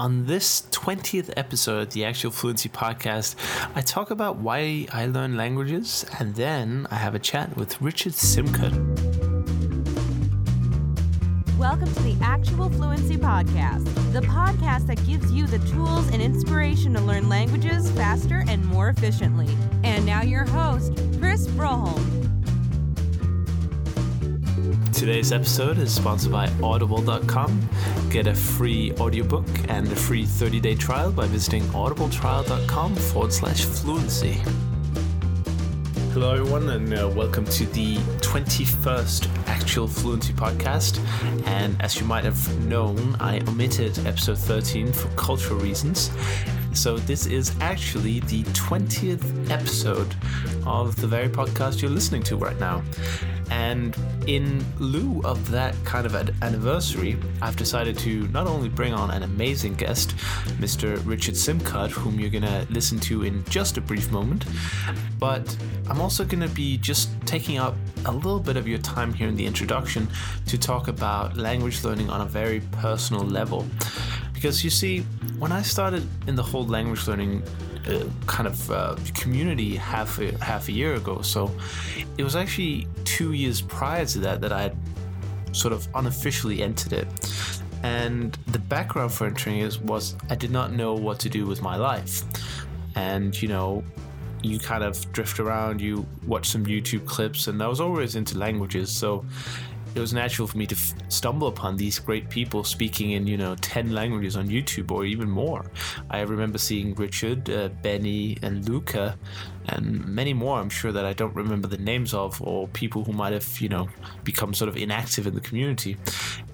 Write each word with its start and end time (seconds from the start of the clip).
On 0.00 0.24
this 0.24 0.62
20th 0.70 1.30
episode 1.36 1.82
of 1.82 1.92
the 1.92 2.06
Actual 2.06 2.30
Fluency 2.30 2.70
Podcast, 2.70 3.34
I 3.74 3.82
talk 3.82 4.10
about 4.10 4.36
why 4.36 4.86
I 4.90 5.04
learn 5.04 5.36
languages, 5.36 6.06
and 6.18 6.34
then 6.36 6.86
I 6.90 6.94
have 6.94 7.14
a 7.14 7.18
chat 7.18 7.54
with 7.54 7.82
Richard 7.82 8.14
Simcott. 8.14 8.72
Welcome 11.58 11.92
to 11.92 12.02
the 12.02 12.16
Actual 12.22 12.70
Fluency 12.70 13.18
Podcast, 13.18 13.84
the 14.14 14.22
podcast 14.22 14.86
that 14.86 15.04
gives 15.04 15.30
you 15.32 15.46
the 15.46 15.58
tools 15.68 16.08
and 16.14 16.22
inspiration 16.22 16.94
to 16.94 17.00
learn 17.02 17.28
languages 17.28 17.90
faster 17.90 18.42
and 18.48 18.64
more 18.64 18.88
efficiently. 18.88 19.54
And 19.84 20.06
now, 20.06 20.22
your 20.22 20.46
host, 20.46 20.94
Chris 21.20 21.46
Broholm. 21.48 22.09
Today's 25.00 25.32
episode 25.32 25.78
is 25.78 25.94
sponsored 25.94 26.30
by 26.30 26.46
Audible.com. 26.62 27.70
Get 28.10 28.26
a 28.26 28.34
free 28.34 28.92
audiobook 29.00 29.46
and 29.68 29.90
a 29.90 29.96
free 29.96 30.26
30 30.26 30.60
day 30.60 30.74
trial 30.74 31.10
by 31.10 31.26
visiting 31.26 31.62
audibletrial.com 31.68 32.96
forward 32.96 33.32
slash 33.32 33.64
fluency. 33.64 34.42
Hello, 36.12 36.34
everyone, 36.34 36.68
and 36.68 36.92
uh, 36.92 37.10
welcome 37.16 37.46
to 37.46 37.64
the 37.68 37.96
21st 38.18 39.46
Actual 39.46 39.88
Fluency 39.88 40.34
Podcast. 40.34 40.98
And 41.46 41.80
as 41.80 41.98
you 41.98 42.04
might 42.04 42.24
have 42.24 42.66
known, 42.66 43.16
I 43.20 43.40
omitted 43.48 43.98
episode 44.00 44.36
13 44.36 44.92
for 44.92 45.08
cultural 45.16 45.58
reasons. 45.60 46.10
So, 46.74 46.98
this 46.98 47.24
is 47.24 47.56
actually 47.62 48.20
the 48.20 48.42
20th 48.42 49.50
episode 49.50 50.14
of 50.66 50.94
the 50.96 51.06
very 51.06 51.30
podcast 51.30 51.80
you're 51.80 51.90
listening 51.90 52.22
to 52.24 52.36
right 52.36 52.60
now. 52.60 52.82
And 53.50 53.96
in 54.26 54.64
lieu 54.78 55.20
of 55.24 55.50
that 55.50 55.74
kind 55.84 56.06
of 56.06 56.14
an 56.14 56.34
anniversary, 56.40 57.16
I've 57.42 57.56
decided 57.56 57.98
to 57.98 58.28
not 58.28 58.46
only 58.46 58.68
bring 58.68 58.94
on 58.94 59.10
an 59.10 59.22
amazing 59.24 59.74
guest, 59.74 60.16
Mr. 60.60 61.00
Richard 61.04 61.34
Simcott, 61.34 61.90
whom 61.90 62.20
you're 62.20 62.30
going 62.30 62.44
to 62.44 62.66
listen 62.70 63.00
to 63.00 63.24
in 63.24 63.44
just 63.46 63.76
a 63.76 63.80
brief 63.80 64.10
moment, 64.12 64.44
but 65.18 65.56
I'm 65.88 66.00
also 66.00 66.24
going 66.24 66.40
to 66.40 66.54
be 66.54 66.78
just 66.78 67.10
taking 67.26 67.58
up 67.58 67.74
a 68.06 68.12
little 68.12 68.40
bit 68.40 68.56
of 68.56 68.68
your 68.68 68.78
time 68.78 69.12
here 69.12 69.28
in 69.28 69.36
the 69.36 69.44
introduction 69.44 70.08
to 70.46 70.56
talk 70.56 70.88
about 70.88 71.36
language 71.36 71.82
learning 71.82 72.08
on 72.08 72.20
a 72.20 72.26
very 72.26 72.60
personal 72.72 73.24
level. 73.24 73.66
Because 74.32 74.64
you 74.64 74.70
see, 74.70 75.00
when 75.38 75.52
I 75.52 75.62
started 75.62 76.06
in 76.26 76.36
the 76.36 76.42
whole 76.42 76.66
language 76.66 77.06
learning 77.06 77.42
kind 78.26 78.46
of 78.46 78.70
uh, 78.70 78.96
community 79.14 79.76
half 79.76 80.18
a, 80.18 80.36
half 80.44 80.68
a 80.68 80.72
year 80.72 80.94
ago. 80.94 81.22
So 81.22 81.50
it 82.18 82.24
was 82.24 82.36
actually 82.36 82.86
two 83.04 83.32
years 83.32 83.60
prior 83.60 84.06
to 84.06 84.18
that 84.20 84.40
that 84.40 84.52
I 84.52 84.62
had 84.62 84.76
sort 85.52 85.72
of 85.72 85.88
unofficially 85.94 86.62
entered 86.62 86.92
it. 86.92 87.08
And 87.82 88.36
the 88.48 88.58
background 88.58 89.12
for 89.12 89.26
entering 89.26 89.60
it 89.60 89.80
was 89.82 90.16
I 90.28 90.34
did 90.34 90.50
not 90.50 90.72
know 90.72 90.94
what 90.94 91.18
to 91.20 91.28
do 91.28 91.46
with 91.46 91.62
my 91.62 91.76
life. 91.76 92.22
And, 92.94 93.40
you 93.40 93.48
know, 93.48 93.82
you 94.42 94.58
kind 94.58 94.84
of 94.84 95.10
drift 95.12 95.38
around, 95.38 95.80
you 95.80 96.06
watch 96.26 96.48
some 96.48 96.64
YouTube 96.64 97.06
clips, 97.06 97.46
and 97.46 97.62
I 97.62 97.68
was 97.68 97.80
always 97.80 98.16
into 98.16 98.38
languages. 98.38 98.90
So 98.90 99.24
it 99.94 100.00
was 100.00 100.12
natural 100.12 100.46
for 100.46 100.56
me 100.56 100.66
to 100.66 100.74
f- 100.74 100.94
stumble 101.08 101.48
upon 101.48 101.76
these 101.76 101.98
great 101.98 102.28
people 102.28 102.62
speaking 102.64 103.12
in 103.12 103.26
you 103.26 103.36
know 103.36 103.54
10 103.56 103.92
languages 103.92 104.36
on 104.36 104.48
youtube 104.48 104.90
or 104.90 105.04
even 105.04 105.28
more. 105.28 105.64
I 106.10 106.20
remember 106.20 106.58
seeing 106.58 106.94
richard 106.94 107.50
uh, 107.50 107.68
benny 107.82 108.38
and 108.42 108.68
luca 108.68 109.18
and 109.66 110.04
many 110.06 110.32
more 110.32 110.58
i'm 110.58 110.70
sure 110.70 110.92
that 110.92 111.04
i 111.04 111.12
don't 111.12 111.34
remember 111.34 111.68
the 111.68 111.78
names 111.78 112.14
of 112.14 112.40
or 112.42 112.66
people 112.68 113.04
who 113.04 113.12
might 113.12 113.32
have 113.32 113.60
you 113.60 113.68
know 113.68 113.88
become 114.24 114.54
sort 114.54 114.68
of 114.68 114.76
inactive 114.76 115.26
in 115.26 115.34
the 115.34 115.40
community. 115.40 115.96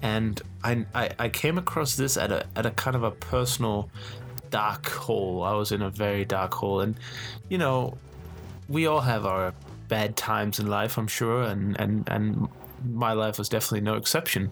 And 0.01 0.41
i 0.63 0.85
i, 0.95 1.09
I 1.19 1.29
came 1.29 1.57
across 1.57 1.95
this 1.95 2.17
at 2.17 2.31
a 2.31 2.45
at 2.55 2.65
a 2.65 2.71
kind 2.71 2.95
of 2.95 3.03
a 3.03 3.11
personal 3.11 3.89
dark 4.49 4.87
hole. 4.89 5.43
I 5.43 5.53
was 5.53 5.71
in 5.71 5.81
a 5.81 5.89
very 5.89 6.25
dark 6.25 6.53
hole. 6.53 6.81
And 6.81 6.95
you 7.49 7.57
know 7.57 7.97
we 8.69 8.87
all 8.87 9.01
have 9.01 9.25
our 9.25 9.53
bad 9.87 10.17
times 10.17 10.59
in 10.59 10.67
life 10.67 10.97
i'm 10.97 11.07
sure 11.07 11.43
and 11.43 11.79
and 11.79 12.07
and 12.09 12.49
my 12.85 13.13
life 13.13 13.37
was 13.37 13.49
definitely 13.49 13.81
no 13.81 13.95
exception. 13.95 14.51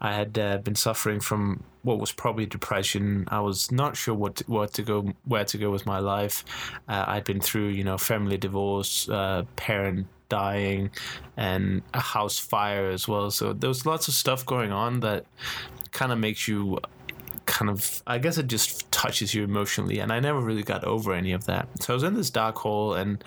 I 0.00 0.12
had 0.12 0.38
uh, 0.38 0.58
been 0.58 0.74
suffering 0.74 1.20
from 1.20 1.62
what 1.82 1.98
was 1.98 2.12
probably 2.12 2.46
depression. 2.46 3.24
I 3.28 3.40
was 3.40 3.72
not 3.72 3.96
sure 3.96 4.14
what 4.14 4.36
to, 4.36 4.44
what 4.44 4.72
to 4.74 4.82
go, 4.82 5.12
where 5.24 5.44
to 5.44 5.58
go 5.58 5.70
with 5.70 5.86
my 5.86 5.98
life. 5.98 6.44
Uh, 6.88 7.04
I'd 7.06 7.24
been 7.24 7.40
through, 7.40 7.68
you 7.68 7.84
know, 7.84 7.98
family 7.98 8.36
divorce, 8.36 9.08
uh, 9.08 9.44
parent 9.56 10.06
dying, 10.28 10.90
and 11.36 11.82
a 11.92 12.00
house 12.00 12.38
fire 12.38 12.90
as 12.90 13.06
well. 13.06 13.30
So 13.30 13.52
there 13.52 13.68
was 13.68 13.84
lots 13.84 14.08
of 14.08 14.14
stuff 14.14 14.46
going 14.46 14.72
on 14.72 15.00
that 15.00 15.26
kind 15.90 16.12
of 16.12 16.18
makes 16.18 16.48
you 16.48 16.78
kind 17.44 17.70
of 17.70 18.02
I 18.06 18.18
guess 18.18 18.38
it 18.38 18.46
just 18.46 18.90
touches 18.92 19.34
you 19.34 19.42
emotionally 19.42 19.98
and 19.98 20.12
I 20.12 20.20
never 20.20 20.40
really 20.40 20.62
got 20.62 20.84
over 20.84 21.12
any 21.12 21.32
of 21.32 21.44
that. 21.46 21.68
So 21.82 21.92
I 21.92 21.94
was 21.94 22.02
in 22.02 22.14
this 22.14 22.30
dark 22.30 22.56
hole 22.56 22.94
and 22.94 23.22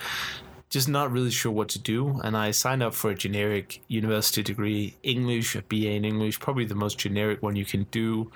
just 0.69 0.89
not 0.89 1.11
really 1.11 1.31
sure 1.31 1.51
what 1.51 1.69
to 1.69 1.79
do. 1.79 2.19
And 2.23 2.35
I 2.35 2.51
signed 2.51 2.83
up 2.83 2.93
for 2.93 3.11
a 3.11 3.15
generic 3.15 3.81
university 3.87 4.43
degree, 4.43 4.95
English, 5.03 5.55
a 5.55 5.61
BA 5.61 5.91
in 5.91 6.05
English, 6.05 6.39
probably 6.39 6.65
the 6.65 6.75
most 6.75 6.97
generic 6.97 7.41
one 7.41 7.55
you 7.55 7.65
can 7.65 7.83
do. 7.91 8.31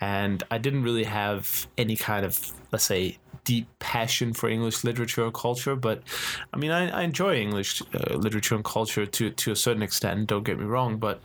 And 0.00 0.42
I 0.50 0.58
didn't 0.58 0.84
really 0.84 1.04
have 1.04 1.66
any 1.76 1.96
kind 1.96 2.24
of, 2.24 2.52
let's 2.70 2.84
say, 2.84 3.18
deep 3.44 3.66
passion 3.80 4.32
for 4.32 4.48
English 4.48 4.84
literature 4.84 5.24
or 5.24 5.32
culture. 5.32 5.74
But 5.74 6.02
I 6.52 6.56
mean, 6.56 6.70
I, 6.70 6.88
I 6.88 7.02
enjoy 7.02 7.36
English 7.36 7.82
uh, 7.94 8.14
literature 8.14 8.54
and 8.54 8.64
culture 8.64 9.04
to, 9.04 9.30
to 9.30 9.52
a 9.52 9.56
certain 9.56 9.82
extent, 9.82 10.28
don't 10.28 10.44
get 10.44 10.58
me 10.58 10.64
wrong. 10.64 10.96
But 10.98 11.20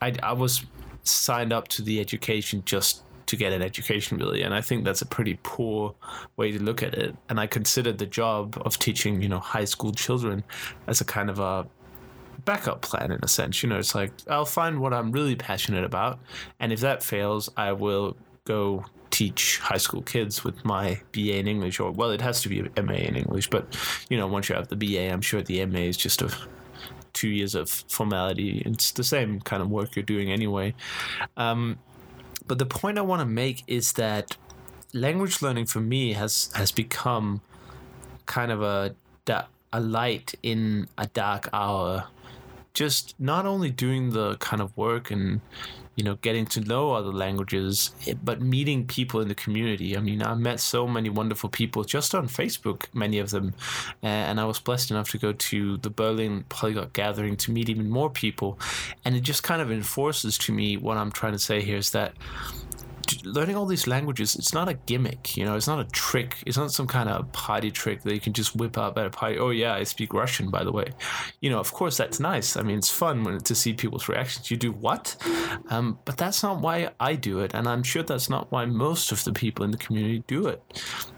I, 0.00 0.14
I 0.22 0.32
was 0.32 0.64
signed 1.02 1.52
up 1.52 1.68
to 1.68 1.82
the 1.82 2.00
education 2.00 2.62
just 2.64 3.02
to 3.26 3.36
get 3.36 3.52
an 3.52 3.62
education 3.62 4.18
really. 4.18 4.42
And 4.42 4.54
i 4.54 4.60
think 4.60 4.84
that's 4.84 5.02
a 5.02 5.06
pretty 5.06 5.38
poor 5.42 5.94
way 6.36 6.52
to 6.52 6.62
look 6.62 6.82
at 6.82 6.94
it. 6.94 7.14
And 7.28 7.40
i 7.40 7.46
consider 7.46 7.92
the 7.92 8.06
job 8.06 8.60
of 8.64 8.78
teaching 8.78 9.22
you 9.22 9.28
know 9.28 9.40
high 9.40 9.64
school 9.64 9.92
children 9.92 10.44
as 10.86 11.00
a 11.00 11.04
kind 11.04 11.30
of 11.30 11.38
a 11.38 11.66
backup 12.44 12.82
plan 12.82 13.10
in 13.10 13.18
a 13.22 13.28
sense. 13.28 13.62
You 13.62 13.68
know 13.68 13.78
it's 13.78 13.94
like 13.94 14.12
i'll 14.28 14.44
find 14.44 14.80
what 14.80 14.92
i'm 14.92 15.12
really 15.12 15.36
passionate 15.36 15.84
about. 15.84 16.18
And 16.60 16.72
if 16.72 16.80
that 16.80 17.02
fails 17.02 17.50
i 17.56 17.72
will 17.72 18.16
go 18.44 18.84
teach 19.10 19.58
high 19.60 19.78
school 19.78 20.02
kids 20.02 20.44
with 20.44 20.62
my 20.64 21.00
BA 21.12 21.38
in 21.38 21.48
English, 21.48 21.80
or 21.80 21.90
well, 21.90 22.10
it 22.10 22.20
has 22.20 22.42
to 22.42 22.50
be 22.50 22.60
MA 22.82 22.94
in 22.94 23.16
English, 23.16 23.48
but 23.48 23.76
you 24.10 24.16
know, 24.18 24.26
once 24.26 24.48
you 24.48 24.54
have 24.54 24.68
the 24.68 24.76
BA, 24.76 25.10
I'm 25.10 25.22
sure 25.22 25.40
the 25.40 25.64
MA 25.64 25.78
is 25.78 25.96
just 25.96 26.20
a 26.20 26.30
two 27.14 27.28
years 27.28 27.54
of 27.54 27.70
formality. 27.70 28.62
It's 28.66 28.92
the 28.92 29.04
same 29.04 29.40
kind 29.40 29.62
of 29.62 29.70
work 29.70 29.96
you're 29.96 30.04
doing 30.04 30.30
anyway. 30.30 30.74
Um, 31.38 31.78
but 32.46 32.58
the 32.58 32.66
point 32.66 32.98
I 32.98 33.02
want 33.02 33.20
to 33.20 33.26
make 33.26 33.64
is 33.66 33.92
that 33.94 34.36
language 34.92 35.42
learning 35.42 35.66
for 35.66 35.80
me 35.80 36.12
has 36.14 36.50
has 36.54 36.72
become 36.72 37.40
kind 38.26 38.50
of 38.50 38.62
a 38.62 38.94
a 39.72 39.80
light 39.80 40.34
in 40.42 40.88
a 40.96 41.06
dark 41.08 41.48
hour. 41.52 42.08
Just 42.72 43.14
not 43.18 43.46
only 43.46 43.70
doing 43.70 44.10
the 44.10 44.36
kind 44.36 44.62
of 44.62 44.76
work 44.76 45.10
and 45.10 45.40
you 45.96 46.04
know 46.04 46.14
getting 46.16 46.46
to 46.46 46.60
know 46.60 46.92
other 46.92 47.12
languages, 47.12 47.90
eh, 48.06 48.14
but 48.22 48.40
meeting 48.40 48.86
people 48.86 49.20
in 49.20 49.28
the 49.28 49.34
community. 49.34 49.96
I 49.96 50.00
mean, 50.00 50.22
I 50.22 50.34
met 50.34 50.60
so 50.60 50.86
many 50.86 51.08
wonderful 51.08 51.48
people 51.48 51.84
just 51.84 52.14
on 52.14 52.28
Facebook, 52.28 52.84
many 52.92 53.18
of 53.18 53.30
them, 53.30 53.54
and 54.02 54.38
I 54.38 54.44
was 54.44 54.60
blessed 54.60 54.90
enough 54.90 55.10
to 55.10 55.18
go 55.18 55.32
to 55.32 55.78
the 55.78 55.90
Berlin 55.90 56.44
Polyglot 56.48 56.92
Gathering 56.92 57.36
to 57.38 57.50
meet 57.50 57.68
even 57.68 57.90
more 57.90 58.10
people, 58.10 58.58
and 59.04 59.16
it 59.16 59.22
just 59.22 59.42
kind 59.42 59.60
of 59.60 59.72
enforces 59.72 60.38
to 60.38 60.52
me 60.52 60.76
what 60.76 60.96
I'm 60.98 61.10
trying 61.10 61.32
to 61.32 61.38
say 61.38 61.62
here 61.62 61.78
is 61.78 61.90
that 61.90 62.12
learning 63.24 63.56
all 63.56 63.66
these 63.66 63.86
languages, 63.86 64.36
it's 64.36 64.54
not 64.54 64.68
a 64.68 64.74
gimmick, 64.74 65.36
you 65.36 65.44
know, 65.44 65.56
it's 65.56 65.66
not 65.66 65.80
a 65.80 65.84
trick. 65.84 66.42
It's 66.46 66.56
not 66.56 66.72
some 66.72 66.86
kind 66.86 67.08
of 67.08 67.30
party 67.32 67.70
trick 67.70 68.02
that 68.02 68.14
you 68.14 68.20
can 68.20 68.32
just 68.32 68.56
whip 68.56 68.78
up 68.78 68.98
at 68.98 69.06
a 69.06 69.10
party. 69.10 69.38
Oh, 69.38 69.50
yeah, 69.50 69.74
I 69.74 69.84
speak 69.84 70.14
Russian, 70.14 70.50
by 70.50 70.64
the 70.64 70.72
way. 70.72 70.86
You 71.40 71.50
know, 71.50 71.58
of 71.58 71.72
course, 71.72 71.96
that's 71.96 72.20
nice. 72.20 72.56
I 72.56 72.62
mean, 72.62 72.78
it's 72.78 72.90
fun 72.90 73.24
when, 73.24 73.38
to 73.38 73.54
see 73.54 73.72
people's 73.72 74.08
reactions. 74.08 74.50
You 74.50 74.56
do 74.56 74.72
what? 74.72 75.16
Um, 75.68 75.98
but 76.04 76.16
that's 76.16 76.42
not 76.42 76.60
why 76.60 76.90
I 77.00 77.14
do 77.14 77.40
it. 77.40 77.54
And 77.54 77.68
I'm 77.68 77.82
sure 77.82 78.02
that's 78.02 78.30
not 78.30 78.50
why 78.50 78.64
most 78.66 79.12
of 79.12 79.24
the 79.24 79.32
people 79.32 79.64
in 79.64 79.70
the 79.70 79.78
community 79.78 80.24
do 80.26 80.46
it. 80.46 80.62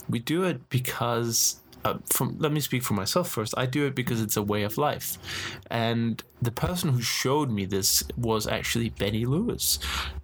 We 0.08 0.18
do 0.18 0.44
it 0.44 0.68
because 0.70 1.60
uh, 1.88 1.98
from 2.06 2.36
let 2.38 2.52
me 2.52 2.60
speak 2.60 2.82
for 2.82 2.94
myself 2.94 3.28
first. 3.30 3.54
I 3.56 3.66
do 3.66 3.86
it 3.86 3.94
because 3.94 4.20
it's 4.20 4.36
a 4.36 4.42
way 4.42 4.62
of 4.62 4.78
life, 4.78 5.18
and 5.70 6.22
the 6.40 6.50
person 6.50 6.90
who 6.90 7.00
showed 7.00 7.50
me 7.50 7.64
this 7.64 8.02
was 8.16 8.46
actually 8.46 8.90
Benny 8.90 9.24
Lewis. 9.24 9.78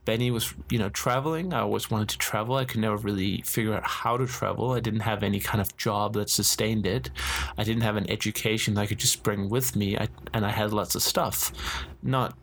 Benny 0.05 0.31
was, 0.31 0.55
you 0.71 0.79
know, 0.79 0.91
traveling. 0.91 1.53
I 1.53 1.61
always 1.61 1.91
wanted 1.91 2.09
to 2.11 2.19
travel. 2.19 2.57
I 2.57 2.65
could 2.65 2.81
never 2.81 2.97
really 2.97 3.43
figure 3.43 3.75
out 3.75 3.87
how 3.87 4.17
to 4.17 4.27
travel. 4.27 4.73
I 4.73 4.81
didn't 4.81 5.01
have 5.01 5.23
any 5.23 5.41
kind 5.41 5.61
of 5.61 5.77
job 5.77 6.15
that 6.15 6.31
sustained 6.31 6.87
it. 6.87 7.11
I 7.57 7.65
didn't 7.65 7.83
have 7.83 7.97
an 7.97 8.09
education 8.11 8.75
that 8.75 8.83
I 8.83 8.87
could 8.87 8.99
just 8.99 9.23
bring 9.23 9.49
with 9.49 9.75
me. 9.75 9.97
I, 9.97 10.09
and 10.33 10.45
I 10.45 10.51
had 10.51 10.73
lots 10.73 10.95
of 10.95 11.03
stuff, 11.03 11.53
not 12.03 12.37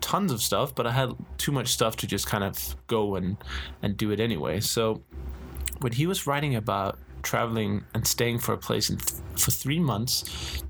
tons 0.00 0.30
of 0.30 0.40
stuff, 0.40 0.74
but 0.74 0.86
I 0.86 0.92
had 0.92 1.10
too 1.38 1.52
much 1.52 1.68
stuff 1.68 1.96
to 1.96 2.06
just 2.06 2.26
kind 2.26 2.44
of 2.44 2.76
go 2.86 3.16
and 3.16 3.36
and 3.82 3.96
do 3.96 4.10
it 4.12 4.20
anyway. 4.20 4.60
So 4.60 5.02
when 5.80 5.92
he 5.92 6.06
was 6.06 6.26
writing 6.26 6.54
about 6.54 6.98
traveling 7.26 7.84
and 7.92 8.06
staying 8.06 8.38
for 8.38 8.52
a 8.54 8.58
place 8.58 8.86
th- 8.88 9.00
for 9.36 9.50
three 9.50 9.80
months, 9.80 10.14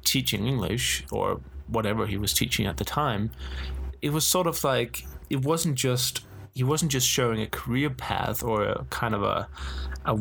teaching 0.05 0.47
English 0.47 1.05
or 1.13 1.41
whatever 1.69 2.07
he 2.07 2.17
was 2.17 2.33
teaching 2.33 2.67
at 2.67 2.79
the 2.79 2.85
time, 2.85 3.31
it 4.01 4.11
was 4.11 4.25
sort 4.27 4.47
of 4.47 4.65
like 4.65 5.05
it 5.31 5.45
wasn't 5.45 5.77
just 5.77 6.25
he 6.55 6.65
wasn't 6.65 6.91
just 6.91 7.07
showing 7.07 7.43
a 7.43 7.47
career 7.47 7.91
path 7.91 8.43
or 8.43 8.65
a 8.65 8.85
kind 8.89 9.15
of 9.15 9.23
a 9.23 9.49
a, 10.07 10.19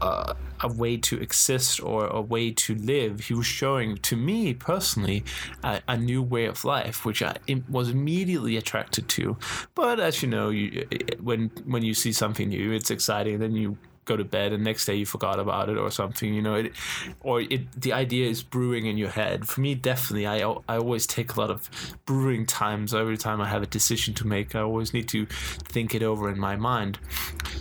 a, 0.00 0.36
a 0.60 0.72
way 0.72 0.96
to 0.98 1.20
exist 1.20 1.82
or 1.82 2.06
a 2.06 2.20
way 2.20 2.52
to 2.52 2.74
live. 2.74 3.20
He 3.20 3.34
was 3.34 3.46
showing 3.46 3.96
to 3.96 4.16
me 4.16 4.54
personally 4.54 5.24
a, 5.64 5.80
a 5.88 5.96
new 5.96 6.22
way 6.22 6.44
of 6.44 6.64
life, 6.64 7.04
which 7.04 7.22
I 7.22 7.34
was 7.68 7.88
immediately 7.88 8.56
attracted 8.56 9.08
to. 9.16 9.36
But 9.74 9.98
as 9.98 10.22
you 10.22 10.28
know, 10.28 10.50
you, 10.50 10.86
when 11.20 11.50
when 11.64 11.82
you 11.82 11.94
see 11.94 12.12
something 12.12 12.48
new, 12.50 12.70
it's 12.72 12.90
exciting. 12.90 13.40
Then 13.40 13.56
you 13.56 13.78
go 14.04 14.16
to 14.16 14.24
bed 14.24 14.52
and 14.52 14.64
next 14.64 14.86
day 14.86 14.94
you 14.94 15.06
forgot 15.06 15.38
about 15.38 15.68
it 15.68 15.78
or 15.78 15.90
something 15.90 16.34
you 16.34 16.42
know 16.42 16.54
it 16.54 16.72
or 17.20 17.40
it 17.40 17.80
the 17.80 17.92
idea 17.92 18.28
is 18.28 18.42
brewing 18.42 18.86
in 18.86 18.96
your 18.96 19.10
head. 19.10 19.46
For 19.46 19.60
me 19.60 19.74
definitely 19.74 20.26
i 20.26 20.38
i 20.68 20.76
always 20.76 21.06
take 21.06 21.34
a 21.34 21.40
lot 21.40 21.50
of 21.50 21.70
brewing 22.04 22.46
times. 22.46 22.94
Every 22.94 23.16
time 23.16 23.40
i 23.40 23.48
have 23.48 23.62
a 23.62 23.66
decision 23.66 24.14
to 24.14 24.26
make 24.26 24.54
i 24.54 24.60
always 24.60 24.92
need 24.92 25.08
to 25.08 25.26
think 25.26 25.94
it 25.94 26.02
over 26.02 26.28
in 26.30 26.38
my 26.38 26.56
mind. 26.56 26.98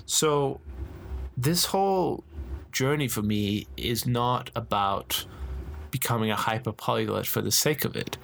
So 0.05 0.59
this 1.38 1.65
whole 1.65 2.23
journey 2.71 3.07
for 3.07 3.21
me 3.21 3.67
is 3.77 4.05
not 4.05 4.49
about 4.55 5.25
becoming 5.91 6.31
a 6.31 6.35
hyper 6.35 6.71
polyglot 6.71 7.27
for 7.27 7.41
the 7.41 7.51
sake 7.51 7.83
of 7.85 7.95
it. 7.95 8.17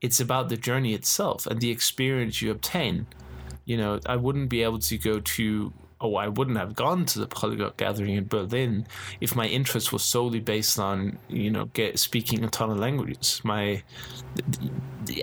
It's 0.00 0.20
about 0.20 0.48
the 0.48 0.56
journey 0.56 0.92
itself 0.92 1.46
and 1.46 1.60
the 1.60 1.70
experience 1.70 2.42
you 2.42 2.50
obtain. 2.50 3.06
You 3.64 3.78
know 3.78 3.98
i 4.06 4.14
wouldn't 4.14 4.48
be 4.48 4.62
able 4.62 4.78
to 4.78 4.98
go 4.98 5.18
to 5.18 5.72
oh, 6.00 6.16
I 6.16 6.28
wouldn't 6.28 6.56
have 6.56 6.74
gone 6.74 7.06
to 7.06 7.18
the 7.18 7.26
polyglot 7.26 7.76
gathering 7.76 8.14
in 8.14 8.26
Berlin 8.26 8.86
if 9.20 9.34
my 9.34 9.46
interest 9.46 9.92
was 9.92 10.02
solely 10.02 10.40
based 10.40 10.78
on, 10.78 11.18
you 11.28 11.50
know, 11.50 11.66
get 11.66 11.98
speaking 11.98 12.44
a 12.44 12.48
ton 12.48 12.70
of 12.70 12.78
languages. 12.78 13.40
My, 13.44 13.82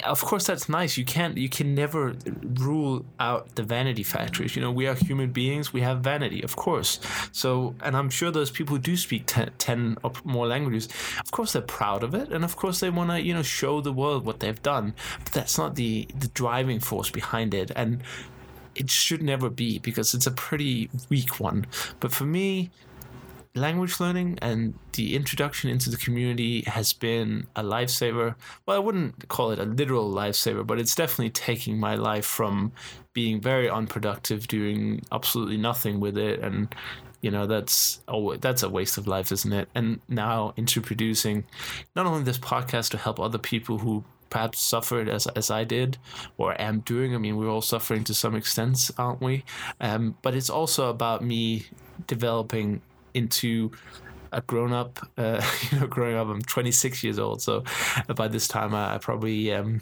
of 0.03 0.21
course, 0.21 0.47
that's 0.47 0.69
nice. 0.69 0.97
You 0.97 1.05
can't, 1.05 1.37
you 1.37 1.49
can 1.49 1.75
never 1.75 2.15
rule 2.55 3.05
out 3.19 3.55
the 3.55 3.63
vanity 3.63 4.03
factors. 4.03 4.55
You 4.55 4.61
know, 4.61 4.71
we 4.71 4.87
are 4.87 4.95
human 4.95 5.31
beings. 5.31 5.73
We 5.73 5.81
have 5.81 5.99
vanity, 5.99 6.41
of 6.41 6.55
course. 6.55 6.99
So, 7.31 7.75
and 7.81 7.95
I'm 7.95 8.09
sure 8.09 8.31
those 8.31 8.51
people 8.51 8.75
who 8.75 8.81
do 8.81 8.97
speak 8.97 9.23
ten, 9.27 9.51
10 9.57 9.97
or 10.03 10.11
more 10.23 10.47
languages, 10.47 10.87
of 11.19 11.31
course, 11.31 11.53
they're 11.53 11.61
proud 11.61 12.03
of 12.03 12.15
it, 12.15 12.31
and 12.31 12.43
of 12.43 12.55
course, 12.55 12.79
they 12.79 12.89
want 12.89 13.09
to, 13.11 13.21
you 13.21 13.33
know, 13.33 13.43
show 13.43 13.81
the 13.81 13.93
world 13.93 14.25
what 14.25 14.39
they've 14.39 14.61
done. 14.63 14.93
But 15.23 15.33
that's 15.33 15.57
not 15.57 15.75
the 15.75 16.07
the 16.17 16.27
driving 16.29 16.79
force 16.79 17.09
behind 17.09 17.53
it. 17.53 17.71
And 17.75 18.01
it 18.75 18.89
should 18.89 19.21
never 19.21 19.49
be 19.49 19.79
because 19.79 20.13
it's 20.13 20.27
a 20.27 20.31
pretty 20.31 20.89
weak 21.09 21.39
one. 21.39 21.65
But 21.99 22.11
for 22.11 22.25
me, 22.25 22.71
language 23.55 23.99
learning 23.99 24.39
and 24.41 24.73
the 24.93 25.15
introduction 25.15 25.69
into 25.69 25.89
the 25.89 25.97
community 25.97 26.61
has 26.61 26.93
been 26.93 27.47
a 27.55 27.63
lifesaver. 27.63 28.35
Well, 28.65 28.77
I 28.77 28.79
wouldn't 28.79 29.27
call 29.27 29.51
it 29.51 29.59
a 29.59 29.65
literal 29.65 30.11
lifesaver, 30.11 30.65
but 30.65 30.79
it's 30.79 30.95
definitely 30.95 31.31
taking 31.31 31.79
my 31.79 31.95
life 31.95 32.25
from 32.25 32.71
being 33.13 33.41
very 33.41 33.69
unproductive, 33.69 34.47
doing 34.47 35.03
absolutely 35.11 35.57
nothing 35.57 35.99
with 35.99 36.17
it, 36.17 36.39
and 36.39 36.73
you 37.21 37.29
know 37.29 37.45
that's 37.45 38.01
oh 38.07 38.35
that's 38.37 38.63
a 38.63 38.69
waste 38.69 38.97
of 38.97 39.07
life, 39.07 39.31
isn't 39.31 39.53
it? 39.53 39.67
And 39.75 39.99
now 40.07 40.53
into 40.55 40.81
producing 40.81 41.43
not 41.95 42.05
only 42.05 42.23
this 42.23 42.37
podcast 42.37 42.89
to 42.91 42.97
help 42.97 43.19
other 43.19 43.37
people 43.37 43.79
who 43.79 44.03
perhaps 44.31 44.59
suffered 44.59 45.07
as, 45.07 45.27
as 45.27 45.51
I 45.51 45.63
did 45.63 45.99
or 46.39 46.59
am 46.59 46.79
doing. 46.79 47.13
I 47.13 47.19
mean, 47.19 47.37
we're 47.37 47.49
all 47.49 47.61
suffering 47.61 48.03
to 48.05 48.15
some 48.15 48.33
extent, 48.33 48.89
aren't 48.97 49.21
we? 49.21 49.43
Um, 49.79 50.17
but 50.23 50.33
it's 50.33 50.49
also 50.49 50.89
about 50.89 51.23
me 51.23 51.65
developing 52.07 52.81
into 53.13 53.71
a 54.31 54.41
grown 54.41 54.73
up. 54.73 55.07
Uh, 55.17 55.45
you 55.71 55.79
know, 55.79 55.85
growing 55.85 56.15
up, 56.15 56.27
I'm 56.27 56.41
26 56.41 57.03
years 57.03 57.19
old, 57.19 57.43
so 57.43 57.63
by 58.15 58.27
this 58.27 58.47
time 58.47 58.73
I, 58.73 58.95
I 58.95 58.97
probably 58.97 59.53
um, 59.53 59.81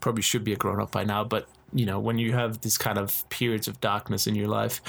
probably 0.00 0.22
should 0.22 0.44
be 0.44 0.52
a 0.52 0.56
grown 0.56 0.80
up 0.80 0.92
by 0.92 1.02
now. 1.02 1.24
But 1.24 1.48
you 1.72 1.86
know, 1.86 1.98
when 1.98 2.18
you 2.18 2.32
have 2.32 2.60
these 2.60 2.78
kind 2.78 2.98
of 2.98 3.28
periods 3.30 3.68
of 3.68 3.80
darkness 3.80 4.26
in 4.26 4.34
your 4.34 4.48
life, 4.48 4.80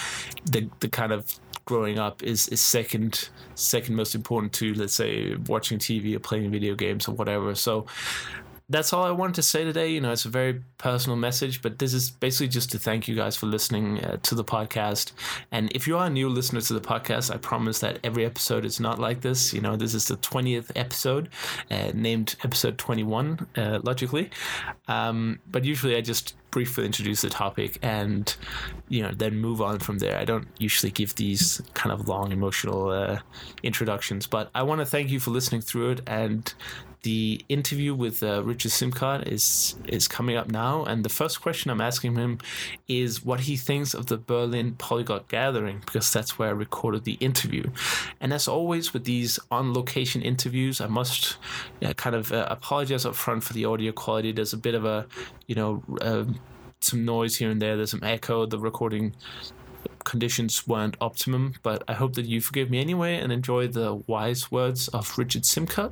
the 0.45 0.69
the 0.81 0.89
kind 0.89 1.11
of 1.11 1.39
growing 1.65 1.99
up 1.99 2.23
is, 2.23 2.47
is 2.47 2.59
second 2.59 3.29
second 3.53 3.95
most 3.95 4.15
important 4.15 4.51
to 4.51 4.73
let's 4.73 4.95
say 4.95 5.35
watching 5.47 5.77
TV 5.77 6.15
or 6.15 6.19
playing 6.19 6.49
video 6.49 6.75
games 6.75 7.07
or 7.07 7.13
whatever. 7.13 7.55
So 7.55 7.85
that's 8.69 8.93
all 8.93 9.03
I 9.03 9.11
wanted 9.11 9.35
to 9.35 9.43
say 9.43 9.63
today. 9.63 9.89
You 9.89 9.99
know, 9.99 10.11
it's 10.11 10.25
a 10.25 10.29
very 10.29 10.61
personal 10.77 11.17
message, 11.17 11.61
but 11.61 11.79
this 11.79 11.93
is 11.93 12.11
basically 12.11 12.49
just 12.49 12.71
to 12.71 12.79
thank 12.79 13.07
you 13.07 13.15
guys 13.15 13.35
for 13.35 13.47
listening 13.47 14.03
uh, 14.03 14.17
to 14.23 14.35
the 14.35 14.43
podcast. 14.43 15.11
And 15.51 15.71
if 15.73 15.87
you 15.87 15.97
are 15.97 16.05
a 16.05 16.09
new 16.09 16.29
listener 16.29 16.61
to 16.61 16.73
the 16.73 16.81
podcast, 16.81 17.33
I 17.33 17.37
promise 17.37 17.79
that 17.79 17.99
every 18.03 18.25
episode 18.25 18.65
is 18.65 18.79
not 18.79 18.99
like 18.99 19.21
this. 19.21 19.53
You 19.53 19.61
know, 19.61 19.75
this 19.75 19.95
is 19.95 20.07
the 20.07 20.17
20th 20.17 20.71
episode, 20.75 21.29
uh, 21.71 21.91
named 21.93 22.35
episode 22.43 22.77
21, 22.77 23.47
uh, 23.57 23.79
logically. 23.83 24.29
Um, 24.87 25.39
but 25.49 25.65
usually 25.65 25.95
I 25.95 26.01
just 26.01 26.35
briefly 26.51 26.85
introduce 26.85 27.21
the 27.21 27.29
topic 27.29 27.77
and 27.83 28.35
you 28.87 29.03
know 29.03 29.11
then 29.15 29.37
move 29.37 29.61
on 29.61 29.77
from 29.77 29.99
there 29.99 30.17
i 30.17 30.25
don't 30.25 30.47
usually 30.57 30.91
give 30.91 31.13
these 31.13 31.61
kind 31.75 31.93
of 31.93 32.07
long 32.07 32.31
emotional 32.31 32.89
uh, 32.89 33.19
introductions 33.61 34.25
but 34.25 34.49
i 34.55 34.63
want 34.63 34.81
to 34.81 34.85
thank 34.85 35.11
you 35.11 35.19
for 35.19 35.29
listening 35.29 35.61
through 35.61 35.91
it 35.91 36.01
and 36.07 36.55
the 37.03 37.43
interview 37.47 37.95
with 37.95 38.21
uh, 38.21 38.43
Richard 38.43 38.71
Simcott 38.71 39.27
is 39.27 39.75
is 39.87 40.07
coming 40.07 40.35
up 40.35 40.49
now, 40.49 40.83
and 40.83 41.03
the 41.03 41.09
first 41.09 41.41
question 41.41 41.71
I'm 41.71 41.81
asking 41.81 42.15
him 42.15 42.39
is 42.87 43.23
what 43.23 43.41
he 43.41 43.55
thinks 43.55 43.93
of 43.93 44.07
the 44.07 44.17
Berlin 44.17 44.75
Polyglot 44.77 45.27
Gathering 45.29 45.79
because 45.85 46.11
that's 46.11 46.37
where 46.37 46.49
I 46.49 46.51
recorded 46.51 47.05
the 47.05 47.17
interview. 47.21 47.63
And 48.19 48.33
as 48.33 48.47
always 48.47 48.93
with 48.93 49.05
these 49.05 49.39
on 49.49 49.73
location 49.73 50.21
interviews, 50.21 50.81
I 50.81 50.87
must 50.87 51.37
yeah, 51.79 51.93
kind 51.93 52.15
of 52.15 52.31
uh, 52.31 52.47
apologize 52.49 53.05
up 53.05 53.15
front 53.15 53.43
for 53.43 53.53
the 53.53 53.65
audio 53.65 53.91
quality. 53.91 54.31
There's 54.31 54.53
a 54.53 54.57
bit 54.57 54.75
of 54.75 54.85
a 54.85 55.07
you 55.47 55.55
know. 55.55 55.83
Uh, 56.01 56.25
some 56.81 57.03
noise 57.03 57.35
here 57.35 57.51
and 57.51 57.61
there. 57.61 57.75
There's 57.75 57.91
some 57.91 58.03
echo. 58.03 58.45
The 58.45 58.57
recording 58.57 59.13
conditions 60.03 60.67
weren't 60.67 60.97
optimum, 61.01 61.55
but 61.63 61.83
I 61.87 61.93
hope 61.93 62.13
that 62.15 62.25
you 62.25 62.41
forgive 62.41 62.69
me 62.69 62.79
anyway 62.79 63.15
and 63.15 63.31
enjoy 63.31 63.67
the 63.67 63.95
wise 64.07 64.51
words 64.51 64.87
of 64.89 65.17
Richard 65.17 65.43
Simcott 65.43 65.91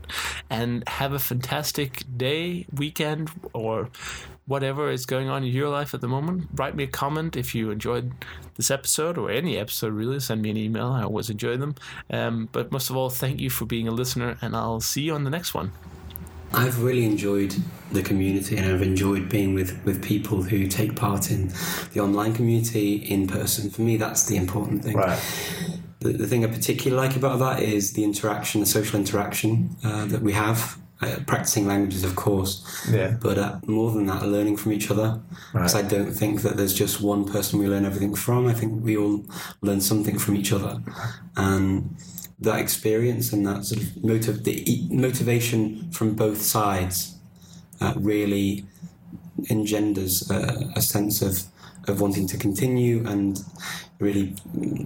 and 0.49 0.87
have 0.87 1.13
a 1.13 1.19
fantastic 1.19 2.03
day, 2.17 2.65
weekend, 2.73 3.31
or 3.53 3.89
whatever 4.45 4.89
is 4.89 5.05
going 5.05 5.29
on 5.29 5.43
in 5.43 5.51
your 5.51 5.69
life 5.69 5.93
at 5.93 6.01
the 6.01 6.07
moment. 6.07 6.47
Write 6.55 6.75
me 6.75 6.85
a 6.85 6.87
comment 6.87 7.35
if 7.35 7.53
you 7.53 7.69
enjoyed 7.69 8.13
this 8.55 8.71
episode 8.71 9.17
or 9.17 9.29
any 9.29 9.57
episode, 9.57 9.93
really. 9.93 10.19
Send 10.19 10.41
me 10.41 10.49
an 10.49 10.57
email. 10.57 10.87
I 10.87 11.03
always 11.03 11.29
enjoy 11.29 11.57
them. 11.57 11.75
Um, 12.09 12.49
but 12.51 12.71
most 12.71 12.89
of 12.89 12.95
all, 12.95 13.09
thank 13.09 13.39
you 13.39 13.49
for 13.49 13.65
being 13.65 13.87
a 13.87 13.91
listener, 13.91 14.37
and 14.41 14.55
I'll 14.55 14.81
see 14.81 15.03
you 15.03 15.13
on 15.13 15.25
the 15.25 15.29
next 15.29 15.53
one. 15.53 15.71
I've 16.53 16.81
really 16.81 17.05
enjoyed 17.05 17.55
the 17.91 18.01
community 18.01 18.57
and 18.57 18.65
I've 18.65 18.81
enjoyed 18.81 19.29
being 19.29 19.53
with, 19.53 19.79
with 19.85 20.03
people 20.03 20.43
who 20.43 20.67
take 20.67 20.95
part 20.95 21.31
in 21.31 21.51
the 21.93 21.99
online 22.01 22.33
community 22.33 22.95
in 22.95 23.27
person. 23.27 23.69
For 23.69 23.81
me, 23.81 23.97
that's 23.97 24.25
the 24.25 24.35
important 24.37 24.83
thing. 24.83 24.95
Right. 24.97 25.19
The, 25.99 26.09
the 26.13 26.27
thing 26.27 26.43
I 26.43 26.47
particularly 26.47 27.07
like 27.07 27.15
about 27.15 27.39
that 27.39 27.61
is 27.63 27.93
the 27.93 28.03
interaction, 28.03 28.61
the 28.61 28.67
social 28.67 28.99
interaction 28.99 29.75
uh, 29.83 30.05
that 30.07 30.21
we 30.21 30.33
have. 30.33 30.77
Uh, 30.99 31.15
practicing 31.27 31.67
languages, 31.67 32.03
of 32.03 32.15
course, 32.15 32.65
Yeah. 32.91 33.17
but 33.21 33.37
uh, 33.37 33.59
more 33.67 33.91
than 33.91 34.07
that, 34.07 34.25
learning 34.27 34.57
from 34.57 34.71
each 34.73 34.89
other. 34.89 35.21
Because 35.53 35.75
I 35.75 35.83
don't 35.83 36.11
think 36.11 36.41
that 36.41 36.57
there's 36.57 36.73
just 36.73 37.01
one 37.01 37.23
person 37.23 37.59
we 37.59 37.67
learn 37.67 37.85
everything 37.85 38.15
from. 38.15 38.47
I 38.47 38.53
think 38.55 38.83
we 38.83 38.97
all 38.97 39.23
learn 39.61 39.79
something 39.79 40.17
from 40.17 40.35
each 40.35 40.51
other, 40.51 40.81
and 41.35 41.95
that 42.39 42.59
experience 42.59 43.33
and 43.33 43.45
that 43.47 43.65
sort 43.65 43.81
of 43.81 44.03
motive, 44.03 44.43
the 44.43 44.87
motivation 44.89 45.91
from 45.91 46.13
both 46.13 46.41
sides, 46.41 47.15
uh, 47.81 47.93
really 47.95 48.65
engenders 49.49 50.29
a, 50.29 50.71
a 50.75 50.81
sense 50.81 51.21
of 51.21 51.43
of 51.87 52.01
wanting 52.01 52.27
to 52.27 52.37
continue 52.37 53.05
and 53.07 53.39
really 53.99 54.35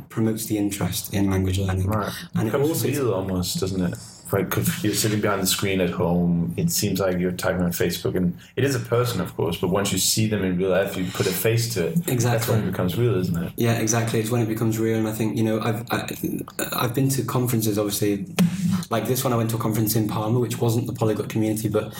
promotes 0.10 0.46
the 0.46 0.58
interest 0.58 1.14
in 1.14 1.30
language 1.30 1.58
learning. 1.58 1.88
Right. 1.88 2.14
And 2.36 2.48
it 2.48 2.52
becomes 2.52 2.70
also 2.70 2.88
real 2.88 3.14
almost, 3.14 3.60
doesn't 3.60 3.82
it? 3.82 3.98
Right, 4.32 4.50
because 4.50 4.82
you're 4.82 4.94
sitting 4.94 5.20
behind 5.20 5.42
the 5.42 5.48
screen 5.48 5.82
at 5.82 5.90
home, 5.90 6.54
it 6.56 6.72
seems 6.72 7.02
like 7.02 7.20
you're 7.20 7.34
typing 7.34 7.64
on 7.64 7.72
Facebook, 7.72 8.16
and 8.16 8.38
it 8.56 8.64
is 8.64 8.76
a 8.76 8.80
person, 8.80 9.20
of 9.20 9.36
course. 9.36 9.58
But 9.58 9.70
once 9.70 9.92
you 9.92 9.98
see 9.98 10.28
them 10.28 10.44
in 10.44 10.58
real 10.58 10.70
life, 10.70 10.96
you 10.96 11.06
put 11.12 11.28
a 11.28 11.32
face 11.32 11.74
to 11.74 11.88
it. 11.88 11.98
Exactly, 12.08 12.22
That's 12.22 12.48
when 12.48 12.60
it 12.60 12.72
becomes 12.72 12.98
real, 12.98 13.16
isn't 13.16 13.44
it? 13.44 13.52
Yeah, 13.58 13.74
exactly. 13.74 14.22
It's 14.22 14.30
when 14.30 14.42
it 14.42 14.48
becomes 14.48 14.80
real, 14.80 14.98
and 14.98 15.08
I 15.08 15.12
think 15.12 15.38
you 15.38 15.44
know 15.44 15.60
I've 15.60 15.86
I, 15.92 16.10
I've 16.72 16.94
been 16.94 17.10
to 17.10 17.24
conferences, 17.24 17.78
obviously, 17.78 18.26
like 18.90 19.06
this 19.06 19.24
one. 19.24 19.34
I 19.34 19.36
went 19.36 19.50
to 19.50 19.58
a 19.58 19.60
conference 19.60 19.98
in 19.98 20.08
Parma, 20.08 20.40
which 20.40 20.60
wasn't 20.60 20.88
the 20.88 20.94
polyglot 20.94 21.28
community, 21.28 21.68
but 21.68 21.94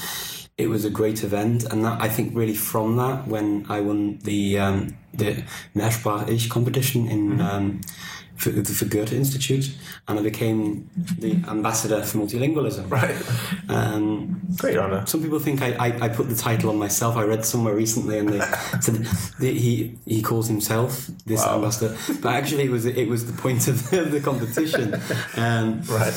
it 0.58 0.70
was 0.70 0.86
a 0.86 0.90
great 0.90 1.24
event, 1.26 1.66
and 1.66 1.84
that 1.84 2.02
I 2.02 2.08
think 2.08 2.34
really 2.34 2.56
from 2.56 2.96
that 2.96 3.28
when 3.28 3.66
I 3.68 3.82
won 3.82 4.20
the 4.20 4.58
um, 4.58 4.96
the 5.14 5.44
Mehrsprachig 5.76 6.50
competition 6.50 7.08
in. 7.10 7.42
Um, 7.42 7.82
for 8.42 8.50
the 8.50 8.64
for 8.64 8.86
Goethe 8.86 9.14
Institute, 9.14 9.72
and 10.08 10.20
I 10.20 10.22
became 10.24 10.90
the 11.20 11.34
ambassador 11.48 12.02
for 12.04 12.18
multilingualism. 12.20 12.90
Right. 12.90 13.16
Um, 13.70 14.42
Great 14.58 14.78
honor. 14.78 15.06
some 15.06 15.22
people 15.22 15.40
think 15.40 15.62
I, 15.62 15.72
I, 15.74 16.06
I 16.06 16.10
put 16.10 16.28
the 16.30 16.36
title 16.36 16.70
on 16.70 16.78
myself. 16.78 17.16
I 17.18 17.24
read 17.24 17.46
somewhere 17.46 17.76
recently, 17.76 18.18
and 18.20 18.30
they 18.30 18.40
said 18.82 18.96
that 19.40 19.54
he 19.56 19.98
he 20.06 20.22
calls 20.22 20.48
himself 20.48 21.08
this 21.26 21.42
Wow. 21.46 21.56
ambassador, 21.56 21.96
but 22.22 22.34
actually 22.34 22.64
it 22.64 22.72
was 22.72 22.86
it 22.86 23.08
was 23.08 23.26
the 23.32 23.42
point 23.42 23.68
of 23.68 23.90
the, 23.90 24.02
the 24.04 24.20
competition. 24.20 24.96
Um, 25.38 25.82
Right. 25.90 26.14